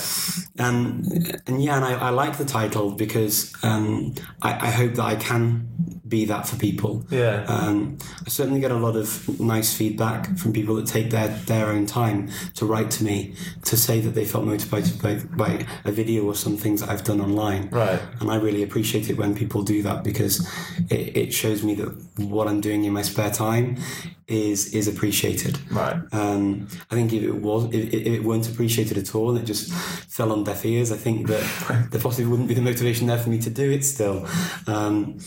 and 0.59 1.41
and 1.47 1.63
yeah, 1.63 1.77
and 1.77 1.85
I, 1.85 1.93
I 2.09 2.11
like 2.11 2.39
the 2.39 2.45
title 2.45 2.91
because 2.93 3.53
um, 3.63 4.15
I, 4.43 4.51
I 4.69 4.71
hope 4.71 4.95
that 4.95 5.05
I 5.05 5.17
can 5.17 5.94
be 6.07 6.25
that 6.27 6.47
for 6.47 6.57
people. 6.57 7.05
Yeah. 7.11 7.45
Um, 7.49 7.99
I 8.27 8.29
certainly 8.29 8.61
get 8.61 8.71
a 8.71 8.77
lot 8.77 8.97
of 8.97 9.41
nice 9.41 9.75
feedback 9.75 10.37
from 10.37 10.53
people 10.53 10.75
that 10.77 10.87
take 10.87 11.11
their, 11.11 11.29
their 11.29 11.69
own 11.69 11.87
time 11.87 12.31
to 12.55 12.67
write 12.67 12.91
to 12.93 13.05
me 13.05 13.35
to 13.65 13.77
say 13.77 14.01
that 14.01 14.11
they 14.11 14.25
felt 14.25 14.45
motivated 14.45 15.01
by, 15.01 15.15
by 15.37 15.67
a 15.85 15.93
video 15.93 16.25
or 16.25 16.35
some 16.35 16.57
things 16.57 16.81
that 16.81 16.91
I've 16.91 17.05
done 17.05 17.21
online. 17.21 17.71
Right. 17.71 18.01
And 18.21 18.31
I 18.31 18.37
really 18.37 18.63
appreciate 18.63 19.09
it 19.09 19.17
when 19.17 19.35
people 19.35 19.63
do 19.63 19.83
that 19.83 20.05
because 20.05 20.47
it, 20.91 21.17
it 21.17 21.33
shows 21.33 21.63
me 21.63 21.75
that 21.77 21.89
what 22.19 22.49
I'm 22.49 22.61
doing 22.61 22.85
in 22.85 22.93
my 22.93 23.03
spare 23.03 23.31
time 23.31 23.79
is 24.27 24.75
is 24.75 24.89
appreciated. 24.89 25.59
Right. 25.71 25.97
Um, 26.13 26.69
I 26.91 26.95
think 26.95 27.13
if 27.13 27.23
it 27.23 27.35
was 27.35 27.67
if, 27.75 27.93
if 27.93 28.07
it 28.07 28.25
weren't 28.25 28.49
appreciated 28.49 28.97
at 28.97 29.15
all 29.15 29.31
and 29.31 29.39
it 29.39 29.45
just 29.45 29.71
fell 29.73 30.33
on 30.33 30.45
deaf 30.45 30.65
ears, 30.65 30.93
I 30.93 30.97
think 30.97 31.27
that 31.29 31.89
there 31.91 32.01
possibly 32.01 32.27
wouldn't 32.27 32.49
be 32.49 32.55
the 32.55 32.63
motivation 32.63 33.07
there 33.07 33.19
for 33.19 33.29
me 33.29 33.39
to 33.41 33.51
do 33.51 33.71
it 33.71 33.85
still. 33.85 34.27
Um, 34.67 35.19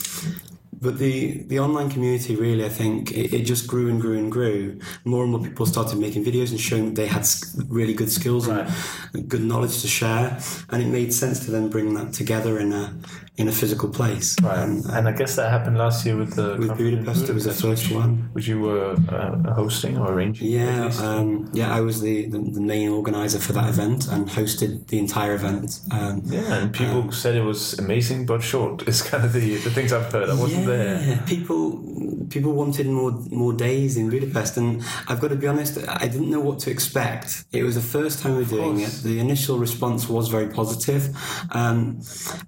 but 0.80 1.00
the, 1.00 1.44
the 1.44 1.60
online 1.60 1.90
community 1.90 2.36
really, 2.36 2.64
I 2.64 2.70
think, 2.70 3.12
it, 3.12 3.34
it, 3.34 3.44
just 3.44 3.68
grew 3.68 3.90
and 3.90 4.00
grew 4.00 4.18
and 4.18 4.32
grew. 4.32 4.80
More 5.06 5.24
and 5.24 5.32
more 5.32 5.42
people 5.42 5.66
started 5.66 5.98
making 5.98 6.24
videos 6.24 6.52
and 6.52 6.60
showing 6.60 6.94
they 6.94 7.08
had 7.08 7.26
really 7.68 7.94
good 7.94 8.12
skills 8.12 8.48
right. 8.48 8.70
and 9.14 9.28
good 9.28 9.42
knowledge 9.42 9.82
to 9.82 9.88
share, 9.88 10.40
and 10.70 10.84
it 10.84 10.88
made 10.88 11.14
sense 11.14 11.46
to 11.46 11.52
then 11.52 11.70
bring 11.70 11.94
that 11.96 12.14
together 12.14 12.60
in 12.60 12.74
a 12.74 12.96
in 13.38 13.48
a 13.48 13.52
physical 13.52 13.88
place. 13.88 14.36
Right, 14.42 14.58
and, 14.58 14.84
and 14.86 15.08
I 15.08 15.12
guess 15.12 15.36
that 15.36 15.52
happened 15.52 15.78
last 15.78 16.06
year 16.06 16.18
with 16.18 16.36
the 16.36 16.56
with 16.58 16.76
Budapest. 16.76 17.30
It 17.30 17.34
was 17.34 17.46
the 17.46 17.54
first 17.54 17.92
one, 17.92 18.30
which 18.34 18.48
you 18.48 18.60
were 18.60 18.96
uh, 19.10 19.54
hosting 19.54 19.98
or 19.98 20.12
arranging. 20.12 20.48
Yeah, 20.48 20.92
um, 21.00 21.50
yeah, 21.54 21.74
I 21.74 21.82
was 21.82 22.02
the, 22.02 22.26
the, 22.26 22.40
the, 22.40 22.62
main 22.62 22.90
organizer 22.90 23.40
for 23.40 23.54
that 23.54 23.70
event 23.70 24.08
and 24.08 24.28
hosted 24.28 24.88
the 24.88 24.98
entire 24.98 25.36
event. 25.36 25.80
Um, 25.92 26.24
yeah, 26.26 26.56
and 26.56 26.74
people 26.74 27.02
um, 27.02 27.12
said 27.12 27.36
it 27.36 27.44
was 27.44 27.78
amazing 27.78 28.26
but 28.26 28.42
short. 28.42 28.84
It's 28.88 29.02
kind 29.02 29.24
of 29.24 29.34
the 29.34 29.58
the 29.58 29.70
things 29.70 29.94
I've 29.94 30.12
heard. 30.12 30.30
I 30.30 30.34
wasn't 30.34 30.66
yeah, 30.66 30.76
there. 30.76 31.24
People 31.28 31.84
people 32.30 32.54
wanted 32.54 32.88
more 32.88 33.12
more 33.30 33.54
days 33.54 33.98
in 33.98 34.10
Budapest, 34.10 34.58
and 34.58 34.84
I've 35.08 35.20
got 35.20 35.30
to 35.30 35.36
be 35.36 35.48
honest, 35.48 35.78
I 35.88 36.08
didn't 36.08 36.32
know 36.32 36.40
what 36.40 36.60
to 36.60 36.72
expect. 36.72 37.46
It 37.52 37.64
was 37.64 37.76
the 37.76 37.82
first 37.82 38.20
time 38.20 38.36
we 38.36 38.44
were 38.44 38.50
doing 38.50 38.80
it. 38.80 38.92
The 39.04 39.20
initial 39.20 39.60
response 39.60 40.10
was 40.10 40.28
very 40.30 40.48
positive, 40.48 41.16
um, 41.52 42.02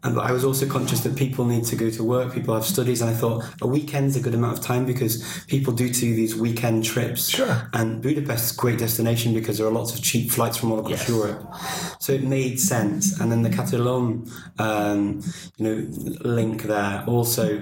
and 0.04 0.16
but 0.16 0.26
I 0.26 0.32
was 0.32 0.44
also 0.44 0.66
conscious 0.80 1.02
that 1.02 1.16
people 1.18 1.44
need 1.44 1.66
to 1.66 1.76
go 1.76 1.90
to 1.90 2.04
work, 2.06 2.34
people 2.34 2.54
have 2.54 2.64
studies, 2.64 3.02
and 3.02 3.10
I 3.10 3.14
thought 3.14 3.44
a 3.62 3.68
weekend's 3.68 4.16
a 4.16 4.22
good 4.22 4.34
amount 4.34 4.58
of 4.58 4.64
time 4.64 4.86
because 4.86 5.44
people 5.48 5.74
do 5.74 5.90
do 5.90 6.16
these 6.16 6.38
weekend 6.38 6.86
trips. 6.86 7.28
Sure. 7.28 7.70
And 7.74 8.02
Budapest 8.02 8.46
is 8.46 8.58
a 8.58 8.62
great 8.62 8.80
destination 8.80 9.34
because 9.34 9.58
there 9.58 9.68
are 9.68 9.72
lots 9.72 9.94
of 9.94 10.02
cheap 10.02 10.32
flights 10.32 10.56
from 10.56 10.72
all 10.72 10.80
across 10.80 11.02
yes. 11.02 11.10
Europe. 11.10 11.54
So 12.00 12.14
it 12.14 12.24
made 12.24 12.62
sense. 12.62 13.20
And 13.20 13.30
then 13.30 13.42
the 13.42 13.50
Kató 13.50 13.84
Lomb, 13.84 14.32
um, 14.58 15.22
you 15.58 15.66
know, 15.66 15.76
link 16.22 16.64
there 16.64 17.04
also 17.06 17.62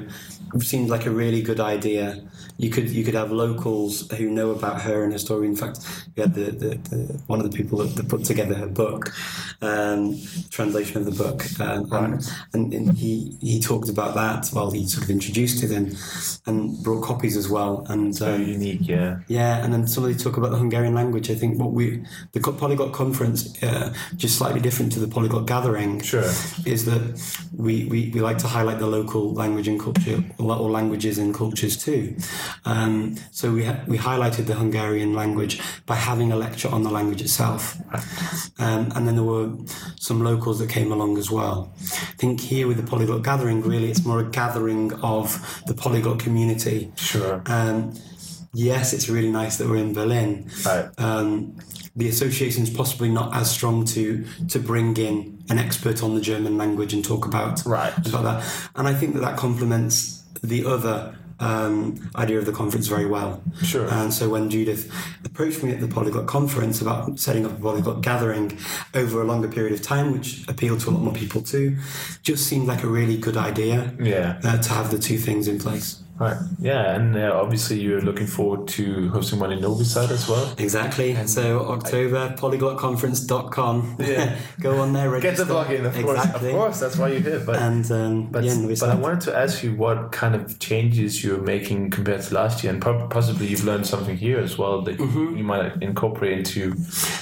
seemed 0.60 0.89
like 0.89 1.06
a 1.06 1.12
really 1.12 1.42
good 1.42 1.60
idea 1.60 2.22
you 2.58 2.70
could 2.70 2.89
you 2.89 3.04
could 3.04 3.13
have 3.13 3.32
locals 3.32 4.10
who 4.13 4.30
know 4.30 4.51
about 4.51 4.82
her 4.82 5.04
and 5.04 5.13
her 5.13 5.20
story. 5.20 5.48
In 5.48 5.56
fact, 5.56 5.80
we 6.16 6.22
had 6.22 6.34
the, 6.34 6.46
the, 6.46 6.70
the 6.89 7.22
one 7.27 7.39
of 7.39 7.50
the 7.50 7.56
people 7.56 7.77
that, 7.80 7.96
that, 7.96 8.10
put 8.10 8.25
together 8.25 8.56
her 8.56 8.68
book, 8.68 9.13
um, 9.62 10.20
translation 10.50 10.98
of 10.98 11.06
the 11.06 11.12
book, 11.12 11.46
um, 11.60 11.92
and, 11.92 12.32
and, 12.54 12.74
and, 12.74 12.98
he 12.98 13.38
he 13.42 13.60
talked 13.60 13.89
about 13.89 14.16
that 14.16 14.48
while 14.48 14.72
he 14.72 14.88
sort 14.88 15.04
of 15.04 15.10
introduced 15.12 15.63
it 15.63 15.72
and 15.72 15.96
and 16.48 16.84
brought 16.84 17.04
copies 17.04 17.38
as 17.38 17.48
well. 17.48 17.86
And 17.89 18.20
um, 18.24 18.44
unique, 18.44 18.88
yeah, 18.88 19.20
yeah. 19.27 19.63
And 19.63 19.72
then 19.72 19.88
somebody 19.88 20.16
talk 20.16 20.38
about 20.38 20.50
the 20.50 20.58
Hungarian 20.58 20.96
language. 20.96 21.30
I 21.30 21.36
think 21.36 21.60
what 21.60 21.74
we 21.74 22.04
the 22.32 22.39
Polyglot 22.39 22.92
conference, 22.92 23.62
uh, 23.62 23.94
just 24.16 24.38
slightly 24.38 24.62
different 24.62 24.92
to 24.94 25.00
the 25.00 25.08
Polyglot 25.08 25.46
gathering, 25.46 26.01
sure, 26.01 26.32
is 26.66 26.86
that 26.86 27.22
we, 27.56 27.86
we, 27.86 28.10
we 28.10 28.22
like 28.22 28.38
to 28.39 28.48
highlight 28.48 28.80
the 28.80 28.88
local 28.88 29.34
language 29.34 29.68
and 29.68 29.80
culture 29.80 30.24
or 30.39 30.70
languages 30.70 31.17
and 31.17 31.34
cultures 31.34 31.77
too. 31.77 32.15
Um, 32.65 33.15
so 33.32 33.51
we 33.51 33.65
ha- 33.65 33.82
we 33.88 33.98
highlighted 33.98 34.46
the 34.46 34.56
Hungarian 34.56 35.13
language 35.13 35.60
by 35.86 35.96
having 35.96 36.32
a 36.32 36.36
lecture 36.36 36.70
on 36.70 36.84
the 36.84 36.89
language 36.89 37.22
itself, 37.22 37.77
um, 38.60 38.91
and 38.96 39.08
then 39.08 39.15
there 39.15 39.24
were 39.24 39.51
some 40.00 40.24
locals 40.24 40.60
that 40.60 40.70
came 40.70 40.91
along 40.91 41.17
as 41.17 41.32
well. 41.32 41.74
I 41.82 42.15
think 42.17 42.41
here 42.41 42.67
with 42.67 42.77
the 42.77 42.84
Polyglot 42.84 43.24
Gathering, 43.24 43.62
really, 43.62 43.89
it's 43.89 44.06
more 44.06 44.20
a 44.20 44.29
gathering 44.29 44.94
of 45.01 45.63
the 45.67 45.74
polyglot 45.74 46.20
community. 46.20 46.91
Sure. 46.96 47.41
Um, 47.46 47.94
yes, 48.53 48.94
it's 48.94 49.10
really 49.10 49.32
nice 49.32 49.58
that 49.58 49.67
we're 49.67 49.77
in 49.77 49.94
Berlin. 49.94 50.50
Right. 50.65 50.89
Um, 50.98 51.58
the 51.96 52.08
association 52.08 52.63
is 52.63 52.70
possibly 52.70 53.10
not 53.10 53.36
as 53.36 53.50
strong 53.50 53.84
to 53.86 54.24
to 54.50 54.60
bring 54.60 54.96
in 54.98 55.44
an 55.50 55.58
expert 55.58 56.03
on 56.03 56.13
the 56.13 56.22
German 56.22 56.58
language 56.58 56.94
and 56.94 57.03
talk 57.03 57.25
about 57.25 57.65
right 57.65 57.94
about 58.08 58.24
that. 58.24 58.70
And 58.75 58.88
I 58.88 58.94
think 58.94 59.15
that 59.15 59.22
that 59.22 59.38
complements 59.38 60.17
the 60.41 60.65
other 60.65 61.15
um, 61.39 62.10
idea 62.15 62.39
of 62.39 62.46
the 62.46 62.51
conference 62.51 62.88
very 62.88 63.06
well. 63.06 63.41
Sure. 63.63 63.88
And 63.91 64.13
so 64.13 64.29
when 64.29 64.50
Judith 64.50 64.91
approached 65.24 65.63
me 65.63 65.72
at 65.72 65.79
the 65.79 65.88
Polyglot 65.88 66.25
conference 66.25 66.82
about 66.82 67.20
setting 67.20 67.46
up 67.46 67.51
a 67.51 67.62
Polyglot 67.62 68.01
gathering 68.01 68.58
over 68.94 69.22
a 69.22 69.25
longer 69.25 69.48
period 69.48 69.74
of 69.74 69.82
time, 69.82 70.12
which 70.12 70.48
appealed 70.48 70.79
to 70.82 70.89
a 70.89 70.91
lot 70.91 71.03
more 71.03 71.13
people 71.13 71.41
too, 71.41 71.77
just 72.24 72.48
seemed 72.48 72.67
like 72.67 72.84
a 72.84 72.88
really 72.88 73.17
good 73.17 73.38
idea. 73.38 73.94
Yeah. 74.00 74.39
Uh, 74.44 74.58
to 74.58 74.70
have 74.70 74.91
the 74.91 74.98
two 74.98 75.17
things 75.17 75.48
in 75.48 75.60
place. 75.60 76.01
Right. 76.20 76.38
Yeah, 76.60 76.96
and 76.96 77.16
uh, 77.16 77.32
obviously 77.34 77.80
you're 77.80 78.02
looking 78.02 78.26
forward 78.26 78.68
to 78.70 79.10
hosting 79.10 79.40
one 79.40 79.52
in 79.52 79.62
Novi 79.62 79.84
Sad 79.84 80.10
as 80.12 80.28
well. 80.28 80.52
Exactly. 80.58 81.12
And 81.12 81.30
so 81.30 81.60
October, 81.68 82.34
polyglotconference.com. 82.38 83.98
Yeah. 84.00 84.36
Go 84.60 84.82
on 84.82 84.94
there, 84.94 85.10
register. 85.12 85.30
Get 85.30 85.48
the 85.48 85.54
plug 85.54 85.72
in, 85.72 85.86
of 85.86 85.96
exactly. 85.96 86.04
course. 86.04 86.36
Of 86.36 86.52
course, 86.52 86.80
that's 86.80 86.98
why 86.98 87.10
you're 87.10 87.22
here. 87.22 87.40
But, 87.40 87.58
and 87.58 87.92
um, 87.92 88.32
but, 88.32 88.44
yeah, 88.44 88.56
but 88.80 88.90
I 88.90 88.96
wanted 88.96 89.22
to 89.22 89.38
ask 89.38 89.64
you 89.64 89.76
what 89.76 90.12
kind 90.12 90.34
of 90.34 90.58
changes 90.60 91.24
you're 91.24 91.42
making 91.42 91.92
compared 91.92 92.22
to 92.24 92.34
last 92.34 92.64
year, 92.64 92.74
and 92.74 92.82
possibly 92.82 93.48
you've 93.48 93.66
learned 93.66 93.86
something 93.86 94.18
here 94.18 94.40
as 94.40 94.58
well 94.58 94.82
that 94.82 94.98
mm-hmm. 94.98 95.38
you 95.38 95.44
might 95.44 95.82
incorporate 95.84 96.40
into 96.40 96.70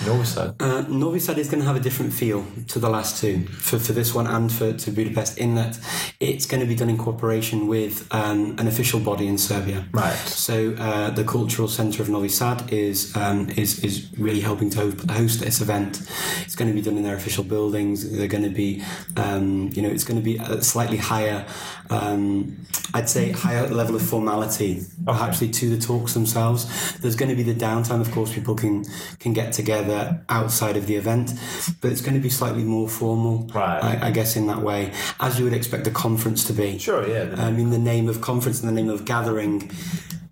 Novi 0.06 0.25
Sad. 0.25 0.56
Uh, 0.62 0.82
Novi 0.88 1.20
Sad 1.20 1.38
is 1.38 1.50
going 1.50 1.60
to 1.60 1.68
have 1.68 1.75
a 1.75 1.82
different 1.82 2.14
feel 2.14 2.46
to 2.70 2.80
the 2.80 2.90
last 2.90 3.20
two, 3.20 3.46
for, 3.48 3.78
for 3.78 3.92
this 3.92 4.14
one 4.16 4.25
and 4.28 4.52
for 4.52 4.72
to 4.72 4.92
Budapest, 4.92 5.38
in 5.38 5.56
that 5.56 5.78
it's 6.22 6.46
going 6.46 6.62
to 6.62 6.68
be 6.68 6.75
done 6.75 6.90
in 6.90 6.98
cooperation 6.98 7.68
with 7.68 8.08
um, 8.14 8.56
an 8.58 8.68
official 8.68 8.85
official 8.86 9.00
body 9.00 9.25
in 9.25 9.38
Serbia. 9.38 9.84
Right. 9.92 10.15
So 10.27 10.75
uh, 10.77 11.10
the 11.10 11.24
cultural 11.24 11.68
centre 11.68 12.04
of 12.04 12.10
Novi 12.10 12.30
Sad 12.30 12.72
is 12.72 13.15
um, 13.15 13.50
is 13.58 13.84
is 13.84 14.08
really 14.20 14.42
helping 14.42 14.70
to 14.72 14.92
host 15.12 15.39
this 15.39 15.60
event. 15.60 16.08
It's 16.46 16.56
going 16.56 16.70
to 16.70 16.75
be 16.75 16.84
done 16.84 16.96
in 16.96 17.04
their 17.04 17.15
official 17.15 17.44
buildings. 17.44 17.98
They're 18.15 18.27
going 18.27 18.44
to 18.44 18.56
be, 18.65 18.84
um, 19.18 19.72
you 19.74 19.82
know, 19.82 19.89
it's 19.89 20.04
going 20.04 20.20
to 20.20 20.24
be 20.24 20.38
a 20.38 20.62
slightly 20.62 20.98
higher, 20.98 21.48
um, 21.89 22.58
I'd 22.94 23.10
say, 23.10 23.32
higher 23.32 23.68
level 23.68 23.96
of 23.96 24.04
formality, 24.04 24.84
okay. 25.08 25.51
to 25.51 25.70
the 25.75 25.82
talks 25.82 26.13
themselves. 26.13 26.62
There's 27.00 27.15
going 27.15 27.30
to 27.30 27.36
be 27.36 27.44
the 27.44 27.60
downtime. 27.68 28.01
Of 28.01 28.12
course, 28.12 28.32
people 28.32 28.56
can 28.56 28.86
can 29.18 29.34
get 29.34 29.51
together 29.51 30.24
outside 30.30 30.77
of 30.77 30.86
the 30.86 30.96
event, 30.96 31.34
but 31.82 31.92
it's 31.92 32.01
going 32.01 32.13
to 32.13 32.22
be 32.22 32.30
slightly 32.30 32.63
more 32.63 32.88
formal. 32.88 33.48
Right. 33.48 33.84
I, 33.84 34.08
I 34.08 34.12
guess 34.12 34.36
in 34.36 34.46
that 34.48 34.62
way, 34.62 34.94
as 35.20 35.39
you 35.39 35.44
would 35.46 35.58
expect 35.62 35.88
a 35.88 35.92
conference 35.92 36.46
to 36.46 36.54
be. 36.54 36.77
Sure. 36.77 37.01
Yeah. 37.08 37.34
I 37.38 37.51
mean, 37.51 37.72
the 37.72 37.86
name 37.94 38.08
of 38.08 38.22
conference 38.22 38.62
and 38.62 38.70
the 38.70 38.75
of 38.89 39.05
gathering 39.05 39.72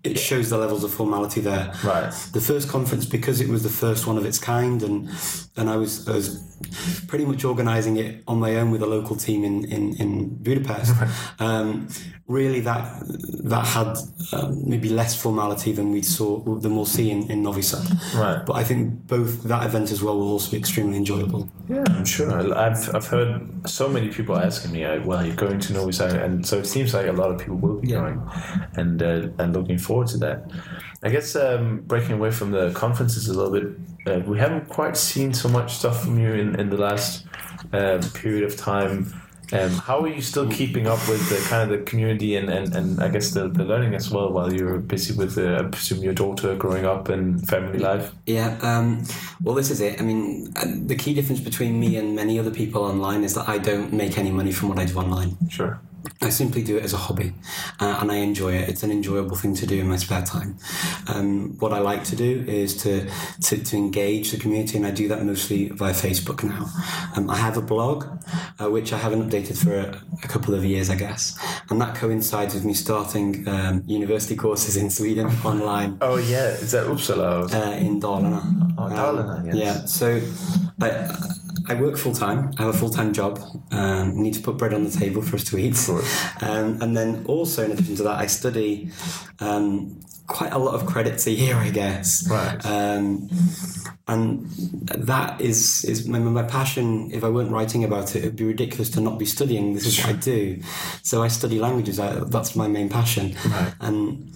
it 0.04 0.18
shows 0.18 0.50
the 0.50 0.58
levels 0.58 0.84
of 0.84 0.92
formality 0.92 1.40
there. 1.40 1.72
Right. 1.82 2.12
The 2.32 2.40
first 2.40 2.68
conference, 2.68 3.06
because 3.06 3.40
it 3.40 3.48
was 3.48 3.62
the 3.62 3.70
first 3.70 4.06
one 4.06 4.18
of 4.18 4.26
its 4.26 4.38
kind, 4.38 4.82
and 4.82 5.08
and 5.56 5.70
I 5.70 5.76
was 5.76 6.06
I 6.06 6.12
was 6.12 6.42
pretty 7.08 7.24
much 7.24 7.44
organising 7.44 7.96
it 7.96 8.22
on 8.28 8.38
my 8.38 8.56
own 8.56 8.70
with 8.70 8.82
a 8.82 8.86
local 8.86 9.16
team 9.16 9.44
in 9.44 9.64
in, 9.64 9.96
in 9.96 10.36
Budapest. 10.42 10.94
Um, 11.40 11.88
really, 12.26 12.60
that 12.60 13.02
that 13.44 13.66
had 13.66 13.96
um, 14.32 14.68
maybe 14.68 14.88
less 14.88 15.20
formality 15.20 15.72
than 15.72 15.90
we 15.90 16.02
saw 16.02 16.40
than 16.60 16.74
we'll 16.76 16.86
see 16.86 17.10
in, 17.10 17.30
in 17.30 17.42
Novi 17.42 17.62
Sad. 17.62 17.86
Right. 18.14 18.44
But 18.46 18.54
I 18.54 18.64
think 18.64 19.06
both 19.06 19.42
that 19.44 19.66
event 19.66 19.90
as 19.90 20.02
well 20.02 20.16
will 20.18 20.32
also 20.32 20.50
be 20.50 20.56
extremely 20.56 20.96
enjoyable. 20.96 21.50
Yeah, 21.68 21.84
I'm 21.88 22.04
sure. 22.04 22.30
I've 22.56 22.94
I've 22.94 23.06
heard 23.06 23.68
so 23.68 23.88
many 23.88 24.08
people 24.08 24.36
asking 24.36 24.72
me, 24.72 24.84
uh, 24.84 25.02
"Well, 25.04 25.24
you're 25.24 25.36
going 25.36 25.60
to 25.60 25.72
Novi 25.72 25.92
Sad," 25.92 26.14
and 26.14 26.46
so 26.46 26.58
it 26.58 26.66
seems 26.66 26.94
like 26.94 27.06
a 27.06 27.12
lot 27.12 27.30
of 27.30 27.38
people 27.38 27.56
will 27.56 27.80
be 27.80 27.88
yeah. 27.88 28.00
going, 28.00 28.30
and 28.76 29.02
uh, 29.02 29.28
and 29.38 29.54
looking 29.54 29.78
forward 29.78 29.93
forward 29.94 30.08
to 30.08 30.18
that. 30.18 30.50
I 31.04 31.10
guess 31.10 31.36
um, 31.36 31.82
breaking 31.86 32.12
away 32.12 32.32
from 32.32 32.50
the 32.50 32.72
conferences 32.72 33.28
a 33.28 33.34
little 33.38 33.52
bit, 33.58 33.66
uh, 34.06 34.20
we 34.26 34.38
haven't 34.38 34.68
quite 34.68 34.96
seen 34.96 35.32
so 35.32 35.48
much 35.48 35.74
stuff 35.74 36.02
from 36.02 36.18
you 36.18 36.32
in, 36.32 36.58
in 36.58 36.68
the 36.68 36.76
last 36.76 37.26
um, 37.72 38.00
period 38.22 38.44
of 38.44 38.56
time. 38.56 39.12
Um, 39.52 39.70
how 39.70 40.00
are 40.00 40.08
you 40.08 40.22
still 40.22 40.48
keeping 40.50 40.86
up 40.88 40.98
with 41.08 41.22
the 41.28 41.38
kind 41.48 41.62
of 41.62 41.78
the 41.78 41.84
community 41.84 42.34
and, 42.34 42.48
and, 42.48 42.74
and 42.74 43.00
I 43.00 43.08
guess 43.08 43.30
the, 43.30 43.46
the 43.46 43.62
learning 43.62 43.94
as 43.94 44.10
well 44.10 44.32
while 44.32 44.52
you're 44.52 44.78
busy 44.78 45.14
with, 45.14 45.38
uh, 45.38 45.60
I 45.60 45.62
presume, 45.74 46.02
your 46.02 46.14
daughter 46.14 46.56
growing 46.56 46.86
up 46.86 47.08
and 47.08 47.46
family 47.46 47.78
life? 47.78 48.10
Yeah, 48.26 48.58
um, 48.62 49.04
well, 49.44 49.54
this 49.54 49.70
is 49.70 49.80
it. 49.80 50.00
I 50.00 50.02
mean, 50.02 50.52
uh, 50.56 50.64
the 50.90 50.96
key 50.96 51.14
difference 51.14 51.40
between 51.40 51.78
me 51.78 51.96
and 51.98 52.16
many 52.16 52.40
other 52.40 52.50
people 52.50 52.82
online 52.82 53.22
is 53.22 53.34
that 53.34 53.48
I 53.48 53.58
don't 53.58 53.92
make 53.92 54.18
any 54.18 54.32
money 54.32 54.50
from 54.50 54.70
what 54.70 54.78
I 54.78 54.86
do 54.86 54.96
online. 54.96 55.36
Sure 55.48 55.78
I 56.20 56.30
simply 56.30 56.62
do 56.62 56.76
it 56.76 56.84
as 56.84 56.92
a 56.92 56.96
hobby, 56.96 57.32
uh, 57.80 57.98
and 58.00 58.10
I 58.10 58.16
enjoy 58.16 58.54
it. 58.54 58.68
It's 58.68 58.82
an 58.82 58.90
enjoyable 58.90 59.36
thing 59.36 59.54
to 59.56 59.66
do 59.66 59.78
in 59.78 59.88
my 59.88 59.96
spare 59.96 60.22
time. 60.22 60.58
Um, 61.08 61.56
what 61.58 61.72
I 61.72 61.78
like 61.78 62.04
to 62.04 62.16
do 62.16 62.44
is 62.46 62.76
to, 62.82 63.08
to, 63.42 63.62
to 63.62 63.76
engage 63.76 64.30
the 64.30 64.38
community, 64.38 64.76
and 64.76 64.86
I 64.86 64.90
do 64.90 65.08
that 65.08 65.22
mostly 65.24 65.68
via 65.68 65.92
Facebook 65.92 66.42
now. 66.42 66.66
Um, 67.16 67.30
I 67.30 67.36
have 67.36 67.56
a 67.56 67.62
blog, 67.62 68.06
uh, 68.58 68.70
which 68.70 68.92
I 68.92 68.98
haven't 68.98 69.30
updated 69.30 69.62
for 69.62 69.74
a, 69.74 70.00
a, 70.22 70.28
couple 70.28 70.54
of 70.54 70.64
years, 70.64 70.90
I 70.90 70.96
guess, 70.96 71.38
and 71.70 71.80
that 71.80 71.94
coincides 71.94 72.54
with 72.54 72.64
me 72.64 72.74
starting 72.74 73.46
um, 73.48 73.82
university 73.86 74.36
courses 74.36 74.76
in 74.76 74.90
Sweden 74.90 75.26
online. 75.44 75.98
Oh 76.00 76.16
yeah, 76.16 76.48
is 76.48 76.72
that 76.72 76.86
Uppsala? 76.86 77.52
Uh, 77.52 77.76
in 77.76 78.00
Dalarna. 78.00 78.74
Oh, 78.78 78.88
Dalarna, 78.88 79.46
yes. 79.46 79.56
Yeah, 79.56 79.84
so 79.84 80.20
I, 80.80 81.43
I 81.66 81.74
work 81.74 81.96
full 81.96 82.14
time. 82.14 82.52
I 82.58 82.62
have 82.62 82.74
a 82.74 82.78
full 82.78 82.90
time 82.90 83.12
job. 83.12 83.40
Um, 83.70 84.20
need 84.20 84.34
to 84.34 84.40
put 84.40 84.56
bread 84.56 84.74
on 84.74 84.84
the 84.84 84.90
table 84.90 85.22
for 85.22 85.36
us 85.36 85.44
to 85.44 85.58
eat. 85.58 85.76
Um, 86.42 86.80
and 86.82 86.96
then 86.96 87.24
also, 87.26 87.64
in 87.64 87.72
addition 87.72 87.96
to 87.96 88.02
that, 88.04 88.18
I 88.18 88.26
study 88.26 88.90
um, 89.40 90.00
quite 90.26 90.52
a 90.52 90.58
lot 90.58 90.74
of 90.74 90.86
credits 90.86 91.26
a 91.26 91.30
year, 91.30 91.56
I 91.56 91.70
guess. 91.70 92.28
Right. 92.28 92.64
Um, 92.64 93.28
and 94.06 94.46
that 94.86 95.40
is 95.40 95.84
is 95.84 96.06
my, 96.06 96.18
my 96.18 96.42
passion. 96.42 97.10
If 97.12 97.24
I 97.24 97.28
weren't 97.28 97.50
writing 97.50 97.84
about 97.84 98.14
it, 98.14 98.18
it'd 98.18 98.36
be 98.36 98.44
ridiculous 98.44 98.90
to 98.90 99.00
not 99.00 99.18
be 99.18 99.26
studying. 99.26 99.74
This 99.74 99.86
is 99.86 99.98
what 99.98 100.08
I 100.08 100.18
do. 100.18 100.60
So 101.02 101.22
I 101.22 101.28
study 101.28 101.58
languages. 101.58 101.98
I, 101.98 102.24
that's 102.24 102.54
my 102.54 102.68
main 102.68 102.88
passion. 102.88 103.34
Right. 103.46 103.74
And 103.80 104.32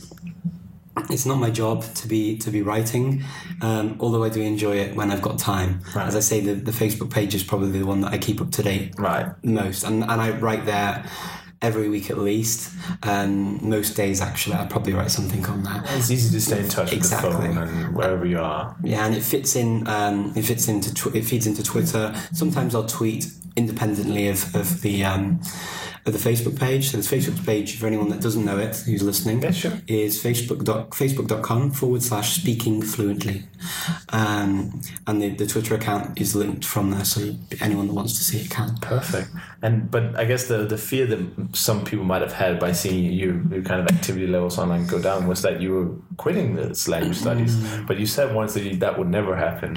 it's 1.10 1.26
not 1.26 1.36
my 1.38 1.50
job 1.50 1.84
to 1.94 2.08
be 2.08 2.38
to 2.38 2.50
be 2.50 2.62
writing, 2.62 3.22
um, 3.62 3.96
although 4.00 4.24
I 4.24 4.28
do 4.28 4.40
enjoy 4.42 4.76
it 4.78 4.94
when 4.96 5.10
I've 5.10 5.22
got 5.22 5.38
time. 5.38 5.80
Right. 5.94 6.06
As 6.06 6.16
I 6.16 6.20
say, 6.20 6.40
the, 6.40 6.54
the 6.54 6.72
Facebook 6.72 7.10
page 7.10 7.34
is 7.34 7.42
probably 7.42 7.78
the 7.78 7.86
one 7.86 8.00
that 8.02 8.12
I 8.12 8.18
keep 8.18 8.40
up 8.40 8.50
to 8.52 8.62
date 8.62 8.94
Right. 8.98 9.26
most, 9.44 9.84
and 9.84 10.02
and 10.02 10.20
I 10.20 10.30
write 10.38 10.64
there 10.66 11.04
every 11.60 11.88
week 11.88 12.08
at 12.10 12.18
least. 12.18 12.72
Um, 13.02 13.58
most 13.68 13.96
days, 13.96 14.20
actually, 14.20 14.54
I 14.56 14.66
probably 14.66 14.92
write 14.92 15.10
something 15.10 15.44
on 15.46 15.64
that. 15.64 15.84
It's 15.96 16.10
easy 16.10 16.30
to 16.36 16.40
stay 16.40 16.60
in 16.60 16.68
touch 16.68 16.92
Exactly. 16.92 17.30
with 17.30 17.40
the 17.48 17.54
phone 17.54 17.68
and 17.68 17.96
wherever 17.96 18.24
you 18.24 18.38
are. 18.38 18.76
Yeah, 18.84 19.04
and 19.06 19.14
it 19.14 19.22
fits 19.24 19.56
in. 19.56 19.86
Um, 19.88 20.32
it 20.36 20.42
fits 20.42 20.68
into. 20.68 20.94
Tw- 20.94 21.14
it 21.16 21.24
feeds 21.24 21.46
into 21.46 21.62
Twitter. 21.62 22.14
Sometimes 22.32 22.74
I'll 22.74 22.86
tweet 22.86 23.26
independently 23.56 24.28
of 24.28 24.54
of 24.54 24.82
the. 24.82 25.04
Um, 25.04 25.40
the 26.10 26.18
Facebook 26.18 26.58
page. 26.58 26.90
So 26.90 26.98
the 26.98 27.16
Facebook 27.16 27.44
page, 27.44 27.78
for 27.78 27.86
anyone 27.86 28.08
that 28.10 28.20
doesn't 28.20 28.44
know 28.44 28.58
it, 28.58 28.76
who's 28.86 29.02
listening, 29.02 29.42
Yeah, 29.42 29.50
sure. 29.50 29.72
is 29.86 30.22
facebook 30.22 30.64
dot, 30.64 30.90
facebook.com 30.90 31.72
forward 31.72 32.02
slash 32.02 32.34
speaking 32.40 32.82
fluently. 32.82 33.44
Um, 34.10 34.80
and 35.06 35.20
the, 35.20 35.30
the 35.30 35.46
Twitter 35.46 35.74
account 35.74 36.20
is 36.20 36.34
linked 36.36 36.64
from 36.64 36.90
there, 36.92 37.04
so 37.04 37.34
anyone 37.60 37.88
that 37.88 37.94
wants 37.94 38.14
to 38.18 38.24
see 38.24 38.38
it 38.38 38.50
can. 38.50 38.76
Perfect. 38.80 39.28
And 39.62 39.90
but 39.90 40.16
I 40.16 40.24
guess 40.24 40.46
the 40.46 40.58
the 40.64 40.78
fear 40.78 41.04
that 41.06 41.20
some 41.52 41.84
people 41.84 42.04
might 42.04 42.22
have 42.22 42.32
had 42.32 42.60
by 42.60 42.70
seeing 42.72 43.02
you 43.04 43.42
your 43.50 43.62
kind 43.62 43.80
of 43.80 43.88
activity 43.88 44.28
levels 44.28 44.58
online 44.58 44.86
go 44.86 45.00
down 45.02 45.26
was 45.26 45.42
that 45.42 45.60
you 45.60 45.72
were 45.74 45.88
quitting 46.16 46.54
this 46.54 46.86
language 46.86 47.16
studies. 47.16 47.56
But 47.88 47.98
you 47.98 48.06
said 48.06 48.34
once 48.34 48.54
that 48.54 48.62
you, 48.62 48.76
that 48.76 48.96
would 48.98 49.08
never 49.08 49.34
happen. 49.34 49.76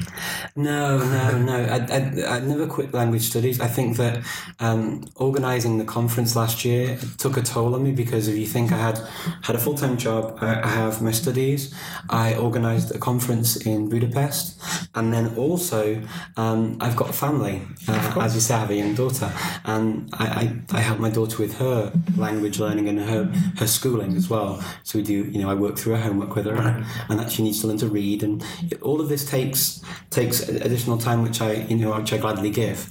No, 0.55 0.99
no, 0.99 1.37
no. 1.39 1.55
I, 1.75 1.77
I, 1.97 2.35
I 2.35 2.39
never 2.41 2.67
quit 2.67 2.93
language 2.93 3.23
studies. 3.23 3.59
I 3.59 3.67
think 3.67 3.97
that 3.97 4.23
um, 4.59 5.03
organising 5.15 5.79
the 5.79 5.85
conference 5.85 6.20
last 6.35 6.63
year 6.65 6.91
it 6.91 7.17
took 7.17 7.37
a 7.37 7.41
toll 7.41 7.75
on 7.75 7.83
me 7.83 7.91
because 7.91 8.27
if 8.27 8.37
you 8.37 8.45
think 8.45 8.71
I 8.71 8.77
had 8.77 8.97
had 9.41 9.55
a 9.55 9.59
full 9.59 9.75
time 9.75 9.97
job, 9.97 10.37
I, 10.41 10.61
I 10.61 10.67
have 10.67 11.01
my 11.01 11.11
studies. 11.11 11.73
I 12.09 12.35
organised 12.35 12.93
a 12.95 12.99
conference 12.99 13.57
in 13.57 13.89
Budapest, 13.89 14.61
and 14.95 15.13
then 15.13 15.35
also 15.35 16.01
um, 16.37 16.77
I've 16.79 16.95
got 16.95 17.09
a 17.09 17.13
family. 17.13 17.61
Uh, 17.87 18.19
as 18.21 18.35
you 18.35 18.41
say, 18.41 18.55
I 18.55 18.59
have 18.59 18.69
a 18.69 18.75
young 18.75 18.95
daughter, 18.95 19.31
and 19.65 20.09
I, 20.13 20.25
I, 20.25 20.77
I 20.77 20.79
help 20.81 20.99
my 20.99 21.09
daughter 21.09 21.37
with 21.37 21.57
her 21.57 21.91
language 22.17 22.59
learning 22.59 22.87
and 22.89 22.99
her 22.99 23.25
her 23.57 23.67
schooling 23.67 24.15
as 24.15 24.29
well. 24.29 24.63
So 24.83 24.99
we 24.99 25.03
do, 25.03 25.13
you 25.13 25.41
know, 25.41 25.49
I 25.49 25.53
work 25.53 25.77
through 25.77 25.95
her 25.95 26.01
homework 26.01 26.35
with 26.35 26.45
her, 26.45 26.55
and, 26.55 26.85
and 27.09 27.19
that 27.19 27.31
she 27.31 27.43
needs 27.43 27.61
to 27.61 27.67
learn 27.67 27.77
to 27.77 27.87
read, 27.87 28.23
and 28.23 28.43
all 28.81 29.01
of 29.01 29.09
this 29.09 29.25
takes 29.25 29.81
takes 30.09 30.47
additional 30.47 30.97
time, 30.97 31.23
which 31.23 31.41
I 31.41 31.53
you 31.53 31.77
know 31.77 31.97
which 31.97 32.13
I 32.13 32.17
gladly 32.17 32.49
give. 32.49 32.89